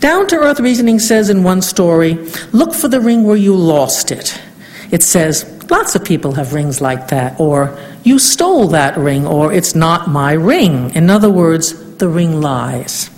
Down 0.00 0.26
to 0.28 0.36
earth 0.36 0.60
reasoning 0.60 0.98
says 0.98 1.30
in 1.30 1.42
one 1.42 1.62
story, 1.62 2.14
look 2.52 2.74
for 2.74 2.88
the 2.88 3.00
ring 3.00 3.24
where 3.24 3.36
you 3.36 3.54
lost 3.54 4.10
it. 4.10 4.40
It 4.90 5.02
says, 5.02 5.44
lots 5.70 5.94
of 5.94 6.04
people 6.04 6.32
have 6.32 6.52
rings 6.52 6.80
like 6.80 7.08
that, 7.08 7.38
or 7.38 7.78
you 8.02 8.18
stole 8.18 8.68
that 8.68 8.96
ring, 8.96 9.26
or 9.26 9.52
it's 9.52 9.74
not 9.74 10.08
my 10.08 10.32
ring. 10.32 10.94
In 10.94 11.10
other 11.10 11.30
words, 11.30 11.96
the 11.98 12.08
ring 12.08 12.40
lies. 12.40 13.10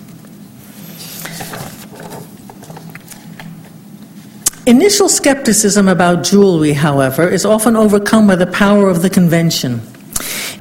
Initial 4.66 5.09
skepticism 5.09 5.88
about 5.88 6.24
jewelry, 6.24 6.72
however, 6.72 7.28
is 7.28 7.45
often 7.45 7.74
overcome 7.74 8.26
by 8.28 8.36
the 8.36 8.47
power 8.47 8.88
of 8.88 9.03
the 9.03 9.11
convention. 9.11 9.80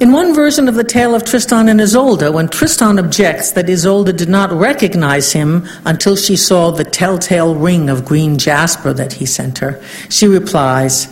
In 0.02 0.10
one 0.10 0.34
version 0.34 0.66
of 0.66 0.74
the 0.74 0.82
tale 0.82 1.14
of 1.14 1.24
Tristan 1.24 1.68
and 1.68 1.80
Isolde, 1.80 2.34
when 2.34 2.48
Tristan 2.48 2.98
objects 2.98 3.52
that 3.52 3.70
Isolde 3.70 4.12
did 4.16 4.28
not 4.28 4.50
recognize 4.50 5.30
him 5.30 5.64
until 5.84 6.16
she 6.16 6.34
saw 6.34 6.72
the 6.72 6.82
telltale 6.82 7.54
ring 7.54 7.88
of 7.88 8.04
green 8.04 8.36
jasper 8.36 8.92
that 8.94 9.12
he 9.12 9.26
sent 9.26 9.58
her, 9.58 9.80
she 10.08 10.26
replies, 10.26 11.06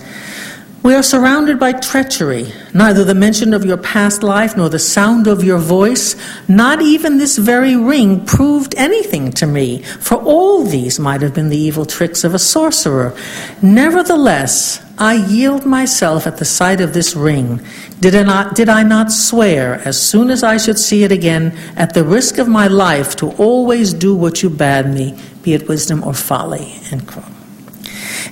we 0.82 0.94
are 0.94 1.02
surrounded 1.02 1.58
by 1.58 1.72
treachery. 1.72 2.52
Neither 2.72 3.04
the 3.04 3.14
mention 3.14 3.52
of 3.52 3.66
your 3.66 3.76
past 3.76 4.22
life 4.22 4.56
nor 4.56 4.70
the 4.70 4.78
sound 4.78 5.26
of 5.26 5.44
your 5.44 5.58
voice, 5.58 6.16
not 6.48 6.80
even 6.80 7.18
this 7.18 7.36
very 7.36 7.76
ring, 7.76 8.24
proved 8.24 8.74
anything 8.76 9.30
to 9.32 9.46
me, 9.46 9.82
for 9.82 10.16
all 10.16 10.64
these 10.64 10.98
might 10.98 11.20
have 11.20 11.34
been 11.34 11.50
the 11.50 11.58
evil 11.58 11.84
tricks 11.84 12.24
of 12.24 12.34
a 12.34 12.38
sorcerer. 12.38 13.14
Nevertheless, 13.60 14.82
I 14.96 15.14
yield 15.14 15.66
myself 15.66 16.26
at 16.26 16.38
the 16.38 16.44
sight 16.46 16.80
of 16.80 16.94
this 16.94 17.14
ring. 17.14 17.60
Did 18.00 18.14
I, 18.14 18.22
not, 18.22 18.54
did 18.54 18.70
I 18.70 18.82
not 18.82 19.12
swear, 19.12 19.80
as 19.84 20.00
soon 20.00 20.30
as 20.30 20.42
I 20.42 20.56
should 20.56 20.78
see 20.78 21.04
it 21.04 21.12
again, 21.12 21.56
at 21.76 21.92
the 21.92 22.04
risk 22.04 22.38
of 22.38 22.48
my 22.48 22.68
life, 22.68 23.16
to 23.16 23.32
always 23.32 23.92
do 23.92 24.14
what 24.14 24.42
you 24.42 24.48
bade 24.48 24.86
me, 24.86 25.18
be 25.42 25.52
it 25.52 25.68
wisdom 25.68 26.02
or 26.04 26.14
folly? 26.14 26.74
End 26.90 27.06
quote. 27.06 27.39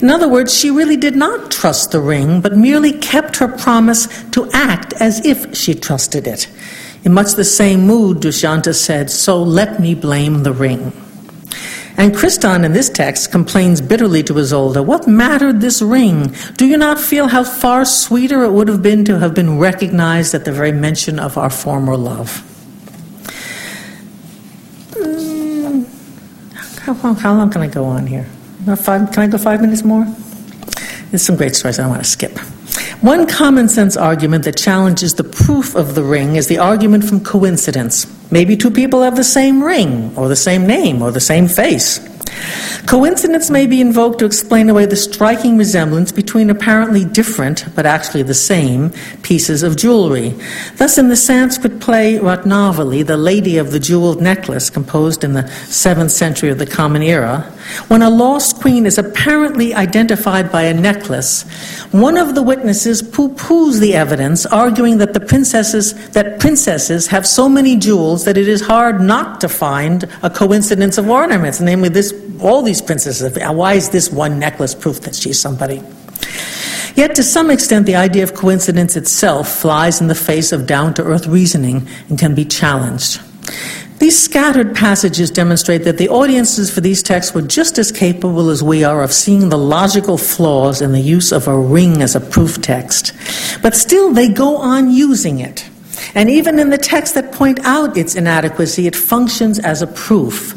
In 0.01 0.11
other 0.11 0.29
words, 0.29 0.57
she 0.57 0.71
really 0.71 0.97
did 0.97 1.17
not 1.17 1.51
trust 1.51 1.93
the 1.93 2.01
ring, 2.01 2.41
but 2.41 2.57
merely 2.57 2.93
kept 2.93 3.37
her 3.37 3.49
promise 3.49 4.07
to 4.31 4.51
act 4.53 4.93
as 5.01 5.25
if 5.25 5.57
she 5.57 5.75
trusted 5.75 6.27
it. 6.27 6.49
In 7.05 7.13
much 7.13 7.33
the 7.33 7.45
same 7.45 7.87
mood, 7.87 8.19
Dushyanta 8.19 8.75
said, 8.75 9.11
So 9.11 9.43
let 9.43 9.81
me 9.81 9.95
blame 9.95 10.43
the 10.43 10.53
ring. 10.53 10.93
And 11.97 12.15
Tristan 12.15 12.65
in 12.65 12.75
this 12.75 12.89
text 12.89 13.33
complains 13.33 13.81
bitterly 13.81 14.23
to 14.25 14.39
Isolde, 14.39 14.87
What 14.87 15.09
mattered 15.09 15.61
this 15.61 15.83
ring? 15.83 16.33
Do 16.57 16.65
you 16.65 16.77
not 16.77 17.01
feel 17.01 17.27
how 17.27 17.43
far 17.43 17.85
sweeter 17.85 18.45
it 18.45 18.53
would 18.53 18.69
have 18.69 18.83
been 18.83 19.05
to 19.07 19.19
have 19.19 19.35
been 19.35 19.59
recognized 19.59 20.33
at 20.33 20.45
the 20.45 20.53
very 20.53 20.71
mention 20.71 21.19
of 21.19 21.37
our 21.37 21.51
former 21.51 21.97
love? 21.97 22.45
Mm, 24.93 25.87
how, 26.79 27.15
how 27.15 27.35
long 27.35 27.51
can 27.51 27.63
I 27.63 27.67
go 27.67 27.85
on 27.85 28.07
here? 28.07 28.29
Five, 28.77 29.13
can 29.13 29.23
I 29.23 29.27
go 29.27 29.39
five 29.39 29.61
minutes 29.61 29.85
more? 29.85 30.05
There's 31.11 31.23
some 31.23 31.37
great 31.37 31.57
stories 31.57 31.79
I 31.79 31.83
don't 31.83 31.91
want 31.91 32.05
to 32.05 32.09
skip. 32.09 32.39
One 33.01 33.27
common 33.27 33.69
sense 33.69 33.97
argument 33.97 34.45
that 34.45 34.57
challenges 34.57 35.15
the 35.15 35.25
proof 35.25 35.75
of 35.75 35.95
the 35.95 36.03
ring 36.03 36.37
is 36.37 36.49
the 36.49 36.59
argument 36.59 37.05
from 37.05 37.21
coincidence. 37.21 38.07
Maybe 38.31 38.57
two 38.57 38.71
people 38.71 39.03
have 39.03 39.17
the 39.17 39.25
same 39.25 39.63
ring, 39.63 40.13
or 40.17 40.29
the 40.29 40.37
same 40.37 40.67
name, 40.67 41.01
or 41.01 41.11
the 41.11 41.21
same 41.21 41.49
face. 41.49 42.01
Coincidence 42.87 43.51
may 43.51 43.67
be 43.67 43.81
invoked 43.81 44.19
to 44.19 44.25
explain 44.25 44.69
away 44.69 44.87
the 44.87 44.97
striking 44.97 45.57
resemblance 45.57 46.13
between 46.13 46.51
apparently 46.51 47.05
different, 47.05 47.67
but 47.75 47.87
actually 47.87 48.23
the 48.23 48.35
same, 48.35 48.91
pieces 49.23 49.63
of 49.63 49.77
jewelry. 49.77 50.35
Thus, 50.77 50.99
in 50.99 51.09
the 51.09 51.17
Sanskrit 51.17 51.81
play 51.81 52.15
Ratnavali, 52.15 53.07
the 53.07 53.17
Lady 53.17 53.59
of 53.59 53.73
the 53.73 53.81
Jeweled 53.81 54.23
Necklace, 54.23 54.71
composed 54.71 55.25
in 55.25 55.35
the 55.35 55.43
7th 55.43 56.11
century 56.11 56.51
of 56.51 56.59
the 56.59 56.67
Common 56.67 57.03
Era, 57.03 57.53
when 57.89 58.03
a 58.03 58.11
lost 58.11 58.61
queen 58.61 58.87
is 58.87 58.99
apparently 58.99 59.75
identified 59.75 60.51
by 60.51 60.63
a 60.63 60.75
necklace, 60.75 61.43
one 61.93 62.17
of 62.17 62.35
the 62.35 62.43
witnesses 62.43 63.03
poo-poos 63.03 63.81
the 63.81 63.95
evidence, 63.95 64.47
arguing 64.47 64.99
that 64.99 65.15
the 65.15 65.21
princesses 65.21 66.11
that 66.11 66.41
princesses 66.41 67.07
have 67.09 67.27
so 67.27 67.49
many 67.49 67.77
jewels 67.77 68.25
that 68.25 68.37
it 68.37 68.49
is 68.49 68.61
hard 68.61 69.01
not 69.01 69.41
to 69.41 69.49
find 69.49 70.05
a 70.23 70.31
coincidence 70.31 70.99
of 70.99 71.09
ornaments, 71.09 71.61
namely 71.61 71.89
this 71.89 72.15
all 72.41 72.63
these 72.63 72.81
princesses. 72.81 73.37
Why 73.37 73.75
is 73.75 73.91
this 73.91 74.11
one 74.11 74.39
necklace 74.39 74.75
proof 74.75 75.01
that 75.01 75.15
she's 75.15 75.41
somebody? 75.41 75.83
Yet, 76.95 77.15
to 77.15 77.23
some 77.23 77.51
extent, 77.51 77.87
the 77.87 77.95
idea 77.95 78.25
of 78.25 78.35
coincidence 78.35 78.97
itself 78.97 79.49
flies 79.49 80.01
in 80.01 80.09
the 80.09 80.17
face 80.17 80.51
of 80.51 80.67
down 80.67 80.95
to 80.95 81.05
earth 81.05 81.27
reasoning 81.27 81.87
and 82.09 82.19
can 82.19 82.35
be 82.35 82.45
challenged. 82.45 83.21
These 83.99 84.23
scattered 84.23 84.77
passages 84.77 85.29
demonstrate 85.29 85.83
that 85.83 85.99
the 85.99 86.09
audiences 86.09 86.71
for 86.71 86.81
these 86.81 87.03
texts 87.03 87.35
were 87.35 87.43
just 87.43 87.79
as 87.79 87.91
capable 87.91 88.49
as 88.49 88.63
we 88.63 88.85
are 88.85 89.03
of 89.03 89.13
seeing 89.13 89.49
the 89.49 89.59
logical 89.59 90.17
flaws 90.17 90.81
in 90.81 90.93
the 90.93 91.01
use 91.01 91.33
of 91.33 91.49
a 91.49 91.59
ring 91.59 92.01
as 92.01 92.15
a 92.15 92.21
proof 92.21 92.63
text. 92.63 93.13
But 93.61 93.75
still, 93.75 94.13
they 94.13 94.29
go 94.29 94.57
on 94.57 94.93
using 94.93 95.41
it. 95.41 95.69
And 96.15 96.31
even 96.31 96.61
in 96.61 96.71
the 96.71 96.79
texts 96.79 97.15
that 97.17 97.33
point 97.33 97.59
out 97.65 97.97
its 97.97 98.15
inadequacy, 98.15 98.87
it 98.87 98.95
functions 98.95 99.59
as 99.59 99.83
a 99.83 99.87
proof. 99.89 100.55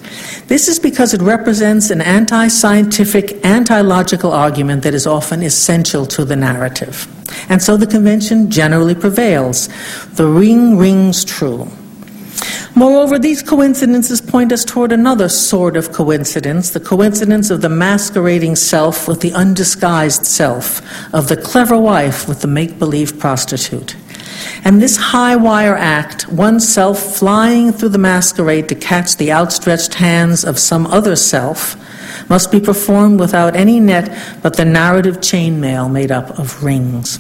This 0.48 0.68
is 0.68 0.78
because 0.78 1.16
it 1.16 1.22
represents 1.22 1.90
an 1.90 2.02
anti 2.02 2.48
scientific, 2.48 3.44
anti 3.44 3.82
logical 3.82 4.32
argument 4.32 4.84
that 4.84 4.94
is 4.94 5.08
often 5.08 5.42
essential 5.42 6.06
to 6.06 6.26
the 6.26 6.36
narrative. 6.36 7.08
And 7.50 7.62
so 7.62 7.76
the 7.76 7.88
convention 7.88 8.52
generally 8.52 8.96
prevails. 8.96 9.68
The 10.14 10.28
ring 10.28 10.78
rings 10.78 11.26
true. 11.26 11.68
Moreover, 12.74 13.20
these 13.20 13.44
coincidences 13.44 14.22
point 14.22 14.52
us 14.54 14.64
toward 14.64 14.92
another 14.92 15.28
sort 15.28 15.76
of 15.76 15.92
coincidence 15.92 16.70
the 16.70 16.80
coincidence 16.80 17.50
of 17.50 17.62
the 17.62 17.70
masquerading 17.70 18.56
self 18.56 19.08
with 19.08 19.20
the 19.20 19.34
undisguised 19.34 20.26
self, 20.26 20.82
of 21.14 21.28
the 21.28 21.36
clever 21.36 21.78
wife 21.78 22.30
with 22.30 22.42
the 22.42 22.48
make 22.48 22.80
believe 22.80 23.20
prostitute. 23.20 23.98
And 24.64 24.82
this 24.82 24.96
high 24.96 25.36
wire 25.36 25.76
act, 25.76 26.30
oneself 26.30 27.18
flying 27.18 27.74
through 27.74 27.90
the 27.90 27.98
masquerade 27.98 28.70
to 28.70 28.76
catch 28.76 29.18
the 29.18 29.32
outstretched 29.32 29.96
hands 29.96 30.46
of 30.46 30.58
some 30.58 30.88
other 30.88 31.16
self, 31.16 31.76
must 32.30 32.52
be 32.52 32.60
performed 32.62 33.20
without 33.20 33.56
any 33.56 33.80
net 33.80 34.18
but 34.42 34.56
the 34.56 34.66
narrative 34.66 35.18
chainmail 35.18 35.92
made 35.92 36.12
up 36.12 36.40
of 36.40 36.64
rings. 36.64 37.20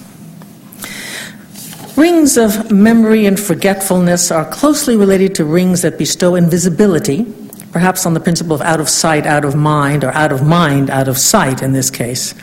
Rings 1.98 2.38
of 2.38 2.72
memory 2.72 3.26
and 3.26 3.38
forgetfulness 3.38 4.32
are 4.32 4.46
closely 4.46 4.96
related 4.96 5.36
to 5.36 5.46
rings 5.46 5.82
that 5.82 5.98
bestow 5.98 6.36
invisibility, 6.36 7.26
perhaps 7.74 8.06
on 8.06 8.14
the 8.14 8.20
principle 8.22 8.56
of 8.56 8.62
out 8.62 8.80
of 8.80 8.88
sight, 8.88 9.26
out 9.26 9.44
of 9.44 9.56
mind, 9.56 10.06
or 10.06 10.12
out 10.12 10.32
of 10.32 10.42
mind, 10.48 10.89
out 10.89 11.10
of 11.10 11.18
sight 11.18 11.62
in 11.62 11.74
this 11.74 11.89
case. 11.89 12.34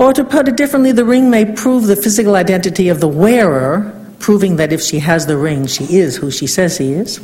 Or 0.00 0.12
to 0.12 0.24
put 0.24 0.48
it 0.48 0.56
differently, 0.56 0.90
the 0.90 1.04
ring 1.04 1.30
may 1.30 1.44
prove 1.44 1.86
the 1.86 1.94
physical 1.94 2.34
identity 2.34 2.88
of 2.88 2.98
the 2.98 3.06
wearer, 3.06 3.94
proving 4.18 4.56
that 4.56 4.72
if 4.72 4.80
she 4.80 4.98
has 4.98 5.26
the 5.26 5.36
ring, 5.36 5.68
she 5.68 5.84
is 5.96 6.16
who 6.16 6.32
she 6.32 6.48
says 6.48 6.76
he 6.76 6.92
is, 6.92 7.20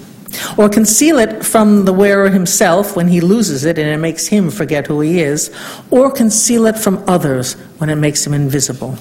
or 0.56 0.68
conceal 0.68 1.18
it 1.18 1.44
from 1.44 1.86
the 1.86 1.92
wearer 1.92 2.30
himself 2.30 2.94
when 2.94 3.08
he 3.08 3.20
loses 3.20 3.64
it 3.64 3.78
and 3.78 3.88
it 3.88 3.98
makes 3.98 4.28
him 4.28 4.48
forget 4.48 4.86
who 4.86 5.00
he 5.00 5.20
is, 5.20 5.50
or 5.90 6.08
conceal 6.08 6.66
it 6.66 6.78
from 6.78 7.02
others 7.08 7.54
when 7.78 7.90
it 7.90 7.96
makes 7.96 8.24
him 8.24 8.32
invisible. 8.32 8.96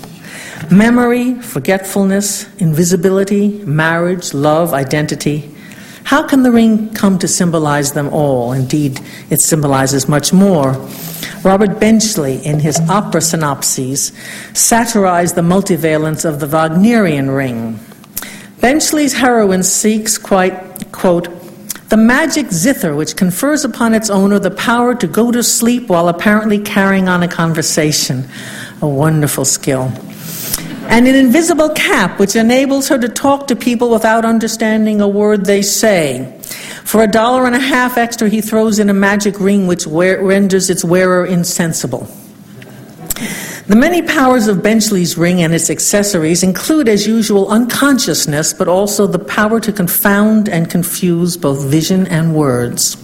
Memory, 0.72 1.36
forgetfulness, 1.36 2.46
invisibility, 2.58 3.64
marriage, 3.64 4.34
love, 4.34 4.74
identity. 4.74 5.54
How 6.04 6.28
can 6.28 6.44
the 6.44 6.52
ring 6.52 6.94
come 6.94 7.20
to 7.20 7.28
symbolize 7.28 7.94
them 7.94 8.10
all? 8.10 8.54
Indeed, 8.54 9.00
it 9.30 9.40
symbolizes 9.42 10.08
much 10.08 10.34
more. 10.34 10.72
Robert 11.44 11.80
Benchley, 11.80 12.46
in 12.46 12.60
his 12.60 12.80
opera 12.90 13.22
synopses, 13.22 14.12
satirized 14.54 15.36
the 15.36 15.42
multivalence 15.42 16.26
of 16.26 16.40
the 16.40 16.48
Wagnerian 16.48 17.30
ring. 17.30 17.80
Benchley's 18.60 19.14
heroine 19.14 19.64
seeks 19.64 20.18
quite, 20.18 20.92
quote, 20.92 21.28
The 21.90 21.98
magic 21.98 22.52
zither, 22.52 22.96
which 22.96 23.16
confers 23.16 23.64
upon 23.64 23.94
its 23.94 24.10
owner 24.10 24.40
the 24.40 24.52
power 24.52 24.96
to 24.96 25.08
go 25.08 25.32
to 25.32 25.44
sleep 25.44 25.88
while 25.88 26.10
apparently 26.10 26.60
carrying 26.60 27.08
on 27.08 27.24
a 27.24 27.28
conversation. 27.28 28.28
A 28.82 28.88
wonderful 28.88 29.46
skill. 29.46 29.92
And 30.90 31.08
an 31.08 31.16
invisible 31.16 31.70
cap, 31.70 32.20
which 32.20 32.36
enables 32.36 32.88
her 32.88 32.98
to 32.98 33.10
talk 33.10 33.48
to 33.48 33.56
people 33.56 33.90
without 33.90 34.26
understanding 34.26 35.02
a 35.02 35.08
word 35.08 35.46
they 35.46 35.62
say. 35.62 36.40
For 36.86 37.04
a 37.04 37.08
dollar 37.08 37.46
and 37.46 37.56
a 37.56 37.60
half 37.60 37.98
extra, 37.98 38.30
he 38.30 38.40
throws 38.40 38.80
in 38.80 38.90
a 38.90 38.94
magic 38.94 39.40
ring 39.40 39.68
which 39.68 39.86
wear, 39.86 40.24
renders 40.24 40.70
its 40.70 40.86
wearer 40.86 41.26
insensible. 41.26 42.08
The 43.68 43.76
many 43.76 44.02
powers 44.02 44.48
of 44.48 44.64
Benchley's 44.64 45.18
ring 45.18 45.42
and 45.42 45.54
its 45.54 45.70
accessories 45.70 46.42
include, 46.42 46.88
as 46.88 47.06
usual, 47.06 47.50
unconsciousness, 47.50 48.54
but 48.54 48.70
also 48.70 49.08
the 49.08 49.20
power 49.20 49.60
to 49.60 49.74
confound 49.74 50.48
and 50.48 50.70
confuse 50.70 51.36
both 51.36 51.66
vision 51.66 52.08
and 52.08 52.34
words. 52.34 52.96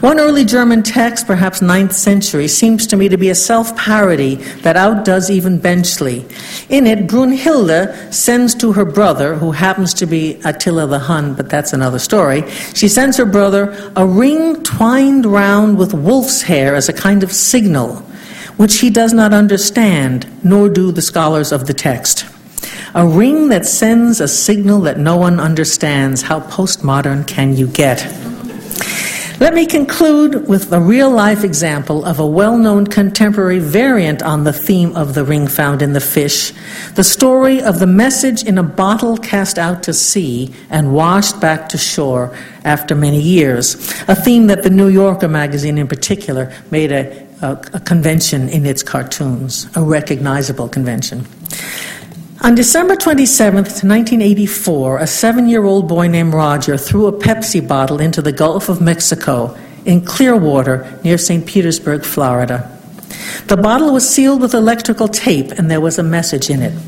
One 0.00 0.20
early 0.20 0.44
German 0.44 0.82
text, 0.82 1.26
perhaps 1.26 1.60
9th 1.60 1.92
century, 1.92 2.48
seems 2.48 2.86
to 2.88 2.96
me 2.96 3.08
to 3.08 3.16
be 3.16 3.30
a 3.30 3.34
self 3.34 3.76
parody 3.76 4.34
that 4.62 4.76
outdoes 4.76 5.30
even 5.30 5.58
Benchley. 5.58 6.26
In 6.68 6.86
it, 6.86 7.06
Brunhilde 7.06 8.12
sends 8.12 8.54
to 8.56 8.72
her 8.72 8.84
brother, 8.84 9.34
who 9.34 9.52
happens 9.52 9.94
to 9.94 10.06
be 10.06 10.40
Attila 10.44 10.86
the 10.86 10.98
Hun, 10.98 11.34
but 11.34 11.48
that's 11.48 11.72
another 11.72 11.98
story, 11.98 12.48
she 12.74 12.88
sends 12.88 13.16
her 13.16 13.24
brother 13.24 13.92
a 13.96 14.06
ring 14.06 14.62
twined 14.62 15.26
round 15.26 15.78
with 15.78 15.94
wolf's 15.94 16.42
hair 16.42 16.74
as 16.74 16.88
a 16.88 16.92
kind 16.92 17.22
of 17.22 17.32
signal, 17.32 17.96
which 18.56 18.80
he 18.80 18.90
does 18.90 19.12
not 19.12 19.32
understand, 19.32 20.26
nor 20.44 20.68
do 20.68 20.92
the 20.92 21.02
scholars 21.02 21.52
of 21.52 21.66
the 21.66 21.74
text. 21.74 22.26
A 22.94 23.06
ring 23.06 23.48
that 23.48 23.66
sends 23.66 24.20
a 24.20 24.28
signal 24.28 24.80
that 24.82 24.98
no 24.98 25.16
one 25.16 25.40
understands. 25.40 26.22
How 26.22 26.40
postmodern 26.40 27.26
can 27.26 27.56
you 27.56 27.66
get? 27.66 28.06
Let 29.40 29.52
me 29.52 29.66
conclude 29.66 30.46
with 30.46 30.72
a 30.72 30.80
real 30.80 31.10
life 31.10 31.42
example 31.42 32.04
of 32.04 32.20
a 32.20 32.26
well 32.26 32.56
known 32.56 32.86
contemporary 32.86 33.58
variant 33.58 34.22
on 34.22 34.44
the 34.44 34.52
theme 34.52 34.94
of 34.94 35.14
the 35.14 35.24
ring 35.24 35.48
found 35.48 35.82
in 35.82 35.92
the 35.92 36.00
fish 36.00 36.52
the 36.94 37.02
story 37.02 37.60
of 37.60 37.80
the 37.80 37.86
message 37.86 38.44
in 38.44 38.58
a 38.58 38.62
bottle 38.62 39.16
cast 39.16 39.58
out 39.58 39.82
to 39.82 39.92
sea 39.92 40.54
and 40.70 40.94
washed 40.94 41.40
back 41.40 41.68
to 41.70 41.78
shore 41.78 42.32
after 42.64 42.94
many 42.94 43.20
years, 43.20 43.74
a 44.06 44.14
theme 44.14 44.46
that 44.46 44.62
the 44.62 44.70
New 44.70 44.88
Yorker 44.88 45.28
magazine 45.28 45.78
in 45.78 45.88
particular 45.88 46.52
made 46.70 46.92
a, 46.92 47.26
a, 47.42 47.52
a 47.72 47.80
convention 47.80 48.48
in 48.48 48.64
its 48.64 48.84
cartoons, 48.84 49.68
a 49.76 49.82
recognizable 49.82 50.68
convention. 50.68 51.26
On 52.44 52.54
December 52.54 52.94
27, 52.94 53.54
1984, 53.54 54.98
a 54.98 55.06
seven 55.06 55.48
year 55.48 55.64
old 55.64 55.88
boy 55.88 56.08
named 56.08 56.34
Roger 56.34 56.76
threw 56.76 57.06
a 57.06 57.12
Pepsi 57.12 57.66
bottle 57.66 58.02
into 58.02 58.20
the 58.20 58.32
Gulf 58.32 58.68
of 58.68 58.82
Mexico 58.82 59.56
in 59.86 60.04
Clearwater 60.04 61.00
near 61.02 61.16
St. 61.16 61.46
Petersburg, 61.46 62.04
Florida. 62.04 62.70
The 63.46 63.56
bottle 63.56 63.94
was 63.94 64.06
sealed 64.06 64.42
with 64.42 64.52
electrical 64.52 65.08
tape 65.08 65.52
and 65.52 65.70
there 65.70 65.80
was 65.80 65.98
a 65.98 66.02
message 66.02 66.50
in 66.50 66.60
it. 66.60 66.78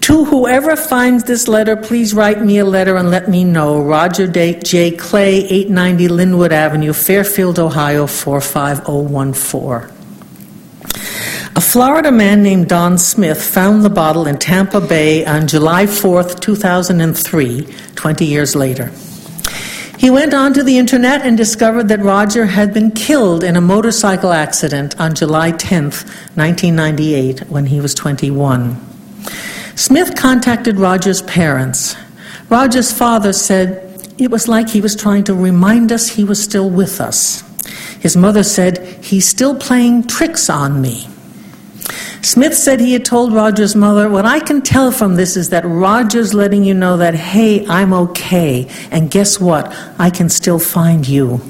To 0.00 0.24
whoever 0.24 0.74
finds 0.74 1.22
this 1.22 1.46
letter, 1.46 1.76
please 1.76 2.12
write 2.12 2.42
me 2.42 2.58
a 2.58 2.64
letter 2.64 2.96
and 2.96 3.12
let 3.12 3.28
me 3.28 3.44
know. 3.44 3.80
Roger 3.80 4.26
J. 4.26 4.90
Clay, 4.90 5.44
890 5.44 6.08
Linwood 6.08 6.50
Avenue, 6.50 6.92
Fairfield, 6.92 7.60
Ohio, 7.60 8.08
45014. 8.08 9.97
A 11.56 11.60
Florida 11.60 12.12
man 12.12 12.42
named 12.42 12.68
Don 12.68 12.98
Smith 12.98 13.42
found 13.42 13.84
the 13.84 13.90
bottle 13.90 14.26
in 14.26 14.38
Tampa 14.38 14.80
Bay 14.80 15.24
on 15.26 15.48
July 15.48 15.86
4, 15.86 16.22
2003, 16.22 17.66
20 17.94 18.24
years 18.24 18.54
later. 18.54 18.92
He 19.98 20.10
went 20.10 20.32
onto 20.32 20.62
the 20.62 20.78
internet 20.78 21.22
and 21.22 21.36
discovered 21.36 21.88
that 21.88 21.98
Roger 21.98 22.46
had 22.46 22.72
been 22.72 22.92
killed 22.92 23.42
in 23.42 23.56
a 23.56 23.60
motorcycle 23.60 24.32
accident 24.32 24.98
on 25.00 25.16
July 25.16 25.50
10, 25.50 25.84
1998, 26.36 27.40
when 27.48 27.66
he 27.66 27.80
was 27.80 27.94
21. 27.96 28.80
Smith 29.74 30.14
contacted 30.16 30.78
Roger's 30.78 31.22
parents. 31.22 31.96
Roger's 32.48 32.92
father 32.92 33.32
said 33.32 34.14
it 34.18 34.30
was 34.30 34.46
like 34.46 34.68
he 34.68 34.80
was 34.80 34.94
trying 34.94 35.24
to 35.24 35.34
remind 35.34 35.90
us 35.90 36.08
he 36.08 36.22
was 36.22 36.40
still 36.42 36.70
with 36.70 37.00
us. 37.00 37.42
His 38.00 38.16
mother 38.16 38.42
said, 38.42 39.04
He's 39.04 39.26
still 39.26 39.54
playing 39.56 40.06
tricks 40.06 40.48
on 40.48 40.80
me. 40.80 41.08
Smith 42.22 42.54
said 42.54 42.80
he 42.80 42.92
had 42.92 43.04
told 43.04 43.32
Roger's 43.32 43.76
mother, 43.76 44.08
What 44.08 44.26
I 44.26 44.40
can 44.40 44.60
tell 44.60 44.90
from 44.90 45.16
this 45.16 45.36
is 45.36 45.50
that 45.50 45.64
Roger's 45.64 46.34
letting 46.34 46.64
you 46.64 46.74
know 46.74 46.96
that, 46.96 47.14
hey, 47.14 47.66
I'm 47.66 47.92
okay, 47.92 48.68
and 48.90 49.10
guess 49.10 49.40
what? 49.40 49.74
I 49.98 50.10
can 50.10 50.28
still 50.28 50.58
find 50.58 51.06
you. 51.06 51.40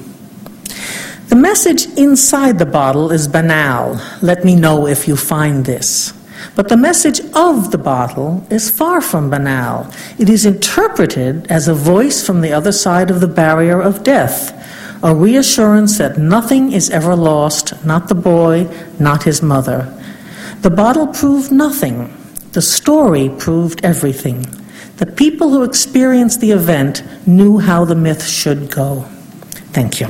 The 1.29 1.35
message 1.35 1.85
inside 1.97 2.59
the 2.59 2.65
bottle 2.65 3.11
is 3.11 3.27
banal. 3.27 4.01
Let 4.21 4.45
me 4.45 4.55
know 4.55 4.87
if 4.87 5.07
you 5.07 5.15
find 5.15 5.65
this. 5.65 6.13
But 6.55 6.69
the 6.69 6.77
message 6.77 7.19
of 7.35 7.71
the 7.71 7.77
bottle 7.77 8.45
is 8.49 8.71
far 8.71 9.01
from 9.01 9.29
banal. 9.29 9.91
It 10.17 10.29
is 10.29 10.45
interpreted 10.45 11.45
as 11.47 11.67
a 11.67 11.73
voice 11.73 12.25
from 12.25 12.41
the 12.41 12.53
other 12.53 12.71
side 12.71 13.11
of 13.11 13.19
the 13.19 13.27
barrier 13.27 13.81
of 13.81 14.03
death, 14.03 14.55
a 15.01 15.15
reassurance 15.15 15.97
that 15.97 16.17
nothing 16.17 16.71
is 16.71 16.89
ever 16.89 17.15
lost, 17.15 17.85
not 17.85 18.07
the 18.07 18.15
boy, 18.15 18.67
not 18.99 19.23
his 19.23 19.41
mother. 19.41 19.95
The 20.61 20.69
bottle 20.69 21.07
proved 21.07 21.51
nothing. 21.51 22.15
The 22.51 22.61
story 22.61 23.29
proved 23.29 23.83
everything. 23.83 24.45
The 24.97 25.05
people 25.05 25.51
who 25.51 25.63
experienced 25.63 26.41
the 26.41 26.51
event 26.51 27.03
knew 27.25 27.59
how 27.59 27.85
the 27.85 27.95
myth 27.95 28.27
should 28.27 28.69
go. 28.69 29.03
Thank 29.71 30.01
you. 30.01 30.07